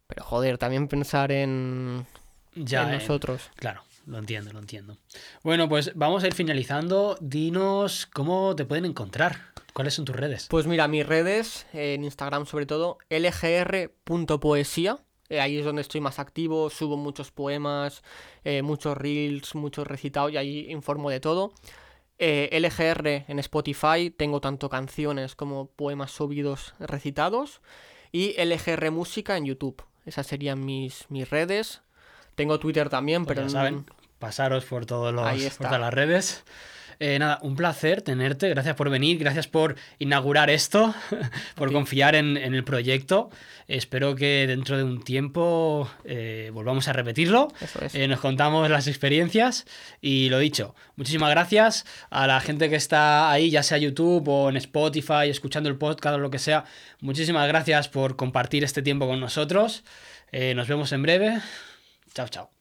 Pero 0.05 0.23
joder, 0.23 0.59
también 0.59 0.87
pensar 0.87 1.31
en, 1.31 2.05
ya, 2.53 2.83
en 2.83 2.91
nosotros. 2.91 3.49
claro, 3.55 3.81
lo 4.05 4.17
entiendo, 4.17 4.53
lo 4.53 4.59
entiendo. 4.59 4.97
Bueno, 5.43 5.67
pues 5.69 5.91
vamos 5.95 6.23
a 6.23 6.27
ir 6.27 6.33
finalizando. 6.33 7.17
Dinos 7.21 8.07
cómo 8.07 8.55
te 8.55 8.65
pueden 8.65 8.85
encontrar. 8.85 9.53
¿Cuáles 9.73 9.93
son 9.93 10.05
tus 10.05 10.15
redes? 10.15 10.47
Pues 10.49 10.67
mira, 10.67 10.87
mis 10.87 11.05
redes, 11.05 11.65
en 11.73 12.03
Instagram 12.05 12.45
sobre 12.45 12.65
todo, 12.65 12.97
lgr.poesía. 13.09 14.99
Eh, 15.27 15.41
ahí 15.41 15.57
es 15.57 15.65
donde 15.65 15.81
estoy 15.81 16.01
más 16.01 16.19
activo, 16.19 16.69
subo 16.69 16.97
muchos 16.97 17.31
poemas, 17.31 18.03
eh, 18.43 18.61
muchos 18.61 18.95
reels, 18.95 19.55
muchos 19.55 19.87
recitados 19.87 20.31
y 20.31 20.37
ahí 20.37 20.71
informo 20.71 21.09
de 21.09 21.19
todo. 21.19 21.51
Eh, 22.17 22.49
LGR 22.53 23.25
en 23.27 23.39
Spotify, 23.39 24.11
tengo 24.15 24.39
tanto 24.39 24.69
canciones 24.69 25.35
como 25.35 25.67
poemas 25.67 26.11
subidos 26.11 26.73
recitados. 26.79 27.61
Y 28.11 28.33
LGR 28.41 28.91
Música 28.91 29.35
en 29.35 29.45
YouTube. 29.45 29.83
Esas 30.05 30.27
serían 30.27 30.63
mis, 30.63 31.05
mis 31.09 31.29
redes. 31.29 31.81
Tengo 32.35 32.59
Twitter 32.59 32.89
también, 32.89 33.25
Pues 33.25 33.35
pero 33.37 33.49
saben, 33.49 33.85
pasaros 34.19 34.65
por, 34.65 34.85
todos 34.85 35.13
los, 35.13 35.55
por 35.55 35.67
todas 35.67 35.81
las 35.81 35.93
redes. 35.93 36.43
Eh, 36.99 37.19
nada, 37.19 37.39
un 37.41 37.55
placer 37.55 38.01
tenerte. 38.01 38.49
Gracias 38.49 38.75
por 38.75 38.89
venir, 38.89 39.17
gracias 39.17 39.47
por 39.47 39.75
inaugurar 39.99 40.49
esto, 40.49 40.93
por 41.55 41.71
confiar 41.71 42.15
en, 42.15 42.37
en 42.37 42.53
el 42.53 42.63
proyecto. 42.63 43.29
Espero 43.67 44.15
que 44.15 44.45
dentro 44.47 44.77
de 44.77 44.83
un 44.83 45.03
tiempo 45.03 45.89
eh, 46.05 46.51
volvamos 46.53 46.87
a 46.87 46.93
repetirlo. 46.93 47.49
Eso. 47.59 47.79
Eh, 47.93 48.07
nos 48.07 48.19
contamos 48.19 48.69
las 48.69 48.87
experiencias 48.87 49.65
y 50.01 50.29
lo 50.29 50.39
dicho, 50.39 50.75
muchísimas 50.95 51.31
gracias 51.31 51.85
a 52.09 52.27
la 52.27 52.39
gente 52.39 52.69
que 52.69 52.75
está 52.75 53.31
ahí, 53.31 53.49
ya 53.49 53.63
sea 53.63 53.77
YouTube 53.77 54.27
o 54.27 54.49
en 54.49 54.57
Spotify, 54.57 55.29
escuchando 55.29 55.69
el 55.69 55.77
podcast 55.77 56.15
o 56.15 56.19
lo 56.19 56.29
que 56.29 56.39
sea. 56.39 56.65
Muchísimas 57.01 57.47
gracias 57.47 57.89
por 57.89 58.15
compartir 58.15 58.63
este 58.63 58.81
tiempo 58.81 59.07
con 59.07 59.19
nosotros. 59.19 59.83
Nos 60.31 60.67
vemos 60.67 60.91
en 60.91 61.01
breve. 61.01 61.39
Chao, 62.13 62.27
chao. 62.27 62.54